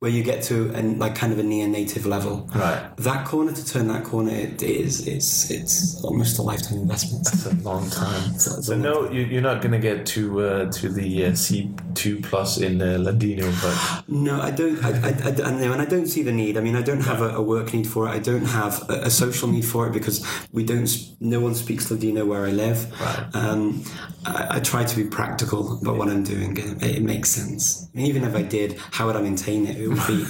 Where 0.01 0.11
you 0.11 0.23
get 0.23 0.43
to 0.45 0.71
an, 0.73 0.99
like 0.99 1.15
kind 1.15 1.31
of 1.31 1.39
a 1.39 1.43
near 1.43 1.69
native 1.69 2.07
level, 2.07 2.49
Right. 2.55 2.91
that 2.97 3.27
corner 3.27 3.53
to 3.53 3.63
turn 3.67 3.87
that 3.89 4.03
corner 4.03 4.33
it 4.33 4.63
is 4.63 5.07
it's 5.07 5.51
it's 5.51 6.03
almost 6.03 6.39
a 6.39 6.43
lifetime 6.43 6.79
investment. 6.79 7.29
It's 7.31 7.45
a 7.45 7.55
long 7.57 7.91
time. 7.91 8.39
So 8.39 8.63
So 8.63 8.73
a 8.73 8.77
no, 8.77 9.11
you, 9.11 9.25
you're 9.25 9.43
not 9.43 9.61
going 9.61 9.73
to 9.73 9.79
get 9.79 10.07
to 10.17 10.41
uh, 10.41 10.73
to 10.73 10.89
the 10.89 11.27
uh, 11.27 11.35
C 11.35 11.75
two 11.93 12.19
plus 12.23 12.57
in 12.57 12.81
uh, 12.81 12.97
Ladino, 12.99 13.45
but 13.61 14.05
no 14.09 14.41
i 14.41 14.51
don't 14.51 14.83
I, 14.83 14.91
I, 15.09 15.11
I, 15.29 15.49
I 15.49 15.51
know 15.61 15.73
and 15.75 15.83
i 15.83 15.85
don't 15.85 16.07
see 16.07 16.23
the 16.23 16.33
need. 16.33 16.57
I 16.57 16.63
mean 16.63 16.77
i 16.77 16.83
don't 16.83 17.03
have 17.03 17.21
a, 17.21 17.35
a 17.37 17.43
work 17.43 17.75
need 17.75 17.87
for 17.87 18.09
it. 18.09 18.13
I 18.13 18.21
don't 18.21 18.47
have 18.47 18.89
a, 18.89 18.95
a 19.03 19.11
social 19.11 19.49
need 19.49 19.67
for 19.67 19.87
it 19.87 19.93
because 19.93 20.25
we 20.51 20.65
don't 20.65 20.89
no 21.21 21.41
one 21.41 21.55
speaks 21.55 21.91
ladino 21.91 22.25
where 22.25 22.47
i 22.47 22.53
live. 22.53 22.81
Right. 23.03 23.27
um, 23.35 23.85
I, 24.25 24.57
I 24.57 24.61
try 24.61 24.83
to 24.85 24.97
be 24.97 25.05
practical 25.05 25.79
about 25.83 25.97
what 25.99 26.09
i'm 26.09 26.23
doing. 26.25 26.57
It, 26.57 26.83
it 26.99 27.03
makes 27.03 27.29
sense 27.31 27.90
Mean, 27.93 28.07
even 28.07 28.23
if 28.23 28.37
i 28.37 28.43
did 28.43 28.79
how 28.93 29.07
would 29.07 29.17
i 29.17 29.21
maintain 29.21 29.67
it 29.67 29.77
it 29.77 29.89
would 29.89 30.07
be 30.07 30.25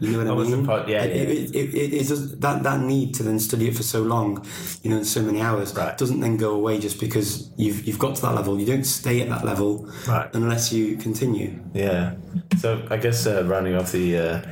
you 0.06 0.10
know 0.10 0.18
what 0.18 0.26
i 0.26 0.30
What 0.30 0.36
was 0.36 0.50
the 0.50 0.56
mean 0.56 0.66
yeah, 0.88 1.02
it, 1.04 1.16
yeah. 1.16 1.60
It, 1.62 1.74
it, 1.74 1.92
it, 1.94 2.08
does, 2.08 2.36
that 2.40 2.64
that 2.64 2.80
need 2.80 3.14
to 3.14 3.22
then 3.22 3.38
study 3.38 3.68
it 3.68 3.76
for 3.76 3.84
so 3.84 4.02
long 4.02 4.44
you 4.82 4.90
know 4.90 4.96
in 4.98 5.04
so 5.04 5.22
many 5.22 5.40
hours 5.40 5.74
Right. 5.76 5.96
doesn't 5.96 6.18
then 6.20 6.36
go 6.36 6.54
away 6.54 6.80
just 6.80 6.98
because 6.98 7.50
you've 7.56 7.86
you've 7.86 7.98
got 8.00 8.16
to 8.16 8.22
that 8.22 8.34
level 8.34 8.58
you 8.58 8.66
don't 8.66 8.84
stay 8.84 9.20
at 9.22 9.28
that 9.28 9.44
level 9.44 9.88
Right. 10.08 10.28
unless 10.34 10.72
you 10.72 10.96
continue 10.96 11.58
yeah. 11.72 12.14
So 12.58 12.86
I 12.90 12.96
guess 12.96 13.26
uh, 13.26 13.44
rounding 13.44 13.74
off 13.76 13.92
the. 13.92 14.18
Uh, 14.18 14.42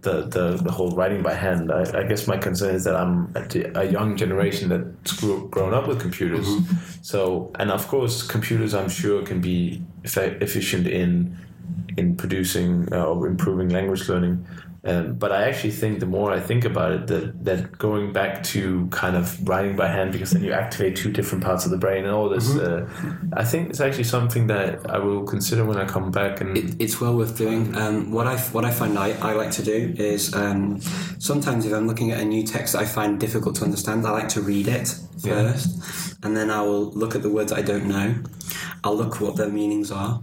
the, 0.00 0.22
the, 0.22 0.56
the 0.62 0.70
whole 0.70 0.92
writing 0.92 1.22
by 1.24 1.34
hand. 1.34 1.72
I, 1.72 1.82
I 1.98 2.04
guess 2.04 2.28
my 2.28 2.36
concern 2.36 2.74
is 2.76 2.84
that 2.84 2.94
I'm 2.94 3.32
at 3.34 3.52
a 3.56 3.84
young 3.90 4.16
generation 4.16 4.68
that's 4.68 5.18
grew, 5.18 5.48
grown 5.48 5.74
up 5.74 5.88
with 5.88 6.00
computers. 6.00 6.46
So, 7.02 7.50
and 7.58 7.72
of 7.72 7.88
course, 7.88 8.22
computers 8.22 8.74
I'm 8.74 8.88
sure 8.88 9.24
can 9.24 9.40
be 9.40 9.82
efficient 10.04 10.86
in 10.86 11.36
in 11.98 12.16
producing 12.16 12.70
uh, 12.92 13.04
or 13.04 13.26
improving 13.26 13.68
language 13.68 14.08
learning. 14.08 14.46
Um, 14.84 15.14
but 15.18 15.32
I 15.32 15.40
actually 15.48 15.72
think 15.72 15.98
the 15.98 16.06
more 16.06 16.32
I 16.32 16.40
think 16.40 16.64
about 16.64 16.92
it, 16.92 17.06
that 17.08 17.44
that 17.44 17.60
going 17.78 18.12
back 18.12 18.42
to 18.54 18.86
kind 18.90 19.16
of 19.16 19.26
writing 19.48 19.74
by 19.76 19.88
hand 19.88 20.12
because 20.12 20.30
then 20.30 20.42
you 20.44 20.52
activate 20.52 20.94
two 21.02 21.10
different 21.18 21.42
parts 21.44 21.64
of 21.66 21.72
the 21.72 21.76
brain 21.76 22.04
and 22.04 22.14
all 22.14 22.28
this. 22.28 22.48
Uh, 22.56 22.86
I 23.42 23.44
think 23.44 23.70
it's 23.70 23.80
actually 23.80 24.04
something 24.04 24.46
that 24.46 24.88
I 24.88 24.98
will 25.06 25.24
consider 25.24 25.64
when 25.64 25.78
I 25.78 25.84
come 25.84 26.10
back. 26.12 26.40
And 26.40 26.56
It, 26.56 26.76
it's 26.78 27.00
well 27.00 27.16
worth 27.16 27.36
doing. 27.36 27.76
Um, 27.76 28.12
what 28.12 28.26
I 28.28 28.36
what 28.54 28.64
I 28.64 28.70
find 28.70 28.96
I, 28.96 29.08
I 29.30 29.32
like 29.42 29.50
to 29.60 29.62
do 29.64 29.78
is 30.12 30.32
um, 30.34 30.80
sometimes 31.18 31.66
if 31.66 31.72
I'm 31.72 31.86
looking 31.90 32.12
at 32.12 32.20
a 32.20 32.24
new 32.24 32.44
text 32.46 32.72
that 32.74 32.82
I 32.82 32.86
find 32.86 33.18
difficult 33.18 33.56
to 33.56 33.64
understand, 33.64 34.06
I 34.06 34.10
like 34.12 34.28
to 34.36 34.40
read 34.40 34.68
it 34.68 34.88
Yeah. 35.24 35.32
first, 35.34 35.68
and 36.24 36.36
then 36.36 36.48
I 36.50 36.60
will 36.62 36.86
look 37.02 37.14
at 37.16 37.22
the 37.22 37.30
words 37.36 37.52
I 37.52 37.62
don't 37.62 37.86
know. 37.94 38.08
I'll 38.84 38.96
look 38.96 39.20
what 39.20 39.34
their 39.36 39.50
meanings 39.60 39.90
are, 39.90 40.22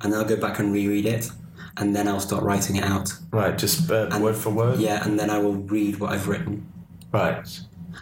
and 0.00 0.12
then 0.12 0.14
I'll 0.14 0.24
go 0.28 0.36
back 0.36 0.58
and 0.58 0.72
reread 0.72 1.06
it, 1.06 1.30
and 1.76 1.94
then 1.94 2.08
I'll 2.08 2.20
start 2.20 2.42
writing 2.42 2.76
it 2.76 2.84
out. 2.84 3.12
right, 3.32 3.56
just 3.56 3.90
uh, 3.90 4.08
And- 4.10 4.22
word 4.24 4.36
for 4.36 4.50
word. 4.50 4.78
Yeah, 4.80 5.04
and 5.04 5.18
then 5.18 5.30
I 5.30 5.38
will 5.38 5.54
read 5.56 5.98
what 6.00 6.12
I've 6.12 6.28
written, 6.28 6.66
Right. 7.12 7.46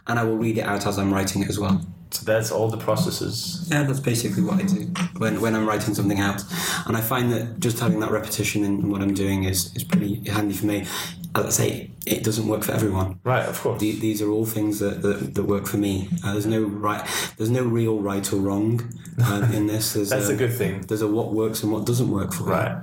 and 0.06 0.18
I 0.18 0.24
will 0.24 0.36
read 0.38 0.58
it 0.58 0.62
out 0.64 0.86
as 0.86 0.98
I'm 0.98 1.12
writing 1.12 1.42
it 1.42 1.48
as 1.48 1.58
well. 1.58 1.80
So 2.10 2.24
that's 2.24 2.50
all 2.52 2.68
the 2.68 2.76
processes. 2.78 3.66
Yeah, 3.70 3.82
that's 3.82 4.00
basically 4.00 4.42
what 4.42 4.60
I 4.60 4.62
do 4.62 4.84
when, 5.18 5.40
when 5.40 5.54
I'm 5.54 5.66
writing 5.66 5.92
something 5.94 6.20
out. 6.20 6.42
And 6.86 6.96
I 6.96 7.00
find 7.00 7.32
that 7.32 7.58
just 7.58 7.80
having 7.80 8.00
that 8.00 8.10
repetition 8.12 8.64
in 8.64 8.90
what 8.90 9.02
I'm 9.02 9.12
doing 9.12 9.44
is, 9.44 9.74
is 9.74 9.82
pretty 9.84 10.22
handy 10.30 10.54
for 10.54 10.66
me. 10.66 10.86
As 11.34 11.44
I 11.44 11.50
say, 11.50 11.90
it 12.06 12.22
doesn't 12.24 12.46
work 12.48 12.62
for 12.62 12.72
everyone. 12.72 13.18
Right, 13.24 13.44
of 13.46 13.60
course. 13.60 13.80
The- 13.80 13.98
These 13.98 14.22
are 14.22 14.30
all 14.30 14.46
things 14.46 14.78
that, 14.78 15.02
that, 15.02 15.34
that 15.34 15.42
work 15.44 15.66
for 15.66 15.76
me. 15.78 16.08
Uh, 16.24 16.32
there's 16.32 16.46
no 16.46 16.62
right, 16.62 17.04
there's 17.36 17.50
no 17.50 17.64
real 17.64 17.98
right 18.00 18.32
or 18.32 18.36
wrong 18.36 18.80
uh, 19.22 19.50
in 19.52 19.66
this. 19.72 19.92
There's 19.94 20.10
That's 20.10 20.28
a 20.28 20.36
good 20.36 20.52
thing. 20.52 20.82
There's 20.82 21.02
a 21.02 21.08
what 21.08 21.32
works 21.34 21.62
and 21.62 21.72
what 21.72 21.84
doesn't 21.84 22.10
work 22.10 22.32
for 22.32 22.44
me. 22.44 22.50
Right. 22.52 22.82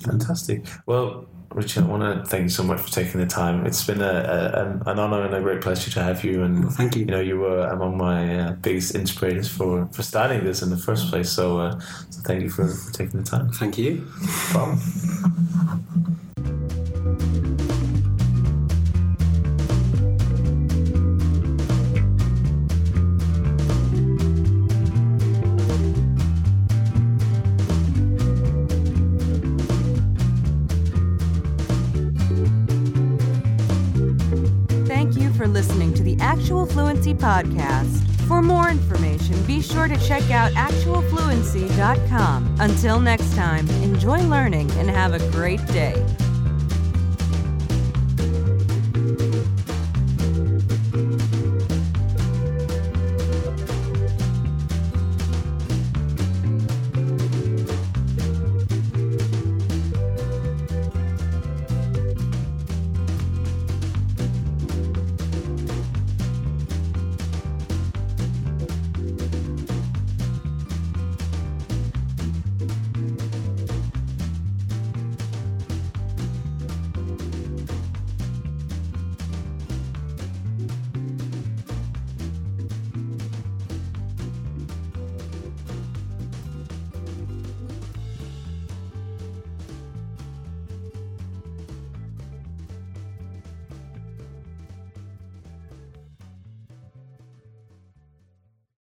Fantastic. 0.00 0.64
Well, 0.86 1.26
Richard, 1.54 1.84
I 1.84 1.86
want 1.86 2.02
to 2.02 2.28
thank 2.28 2.44
you 2.44 2.48
so 2.48 2.62
much 2.62 2.80
for 2.80 2.90
taking 2.90 3.20
the 3.20 3.26
time. 3.26 3.66
It's 3.66 3.84
been 3.84 4.00
a, 4.00 4.80
a 4.86 4.90
an, 4.90 4.98
honor 4.98 5.22
and 5.22 5.34
a 5.34 5.40
great 5.40 5.60
pleasure 5.60 5.90
to 5.90 6.02
have 6.02 6.24
you. 6.24 6.42
And 6.42 6.72
Thank 6.72 6.96
you. 6.96 7.02
You 7.02 7.06
know, 7.06 7.20
you 7.20 7.38
were 7.38 7.66
among 7.68 7.96
my 7.96 8.38
uh, 8.38 8.52
biggest 8.52 8.94
inspirators 8.94 9.48
for, 9.48 9.86
for 9.92 10.02
starting 10.02 10.44
this 10.44 10.62
in 10.62 10.70
the 10.70 10.76
first 10.76 11.08
place. 11.08 11.30
So, 11.30 11.58
uh, 11.58 11.78
so 12.10 12.22
thank 12.22 12.42
you 12.42 12.50
for, 12.50 12.68
for 12.68 12.92
taking 12.92 13.22
the 13.22 13.26
time. 13.26 13.50
Thank 13.50 13.78
you. 13.78 14.06
Problem. 14.50 16.18
Podcast. 37.14 38.10
For 38.26 38.42
more 38.42 38.70
information, 38.70 39.40
be 39.44 39.60
sure 39.60 39.88
to 39.88 39.98
check 39.98 40.30
out 40.30 40.52
actualfluency.com. 40.52 42.56
Until 42.60 43.00
next 43.00 43.34
time, 43.34 43.68
enjoy 43.82 44.22
learning 44.22 44.70
and 44.72 44.88
have 44.88 45.12
a 45.12 45.18
great 45.30 45.64
day. 45.66 45.94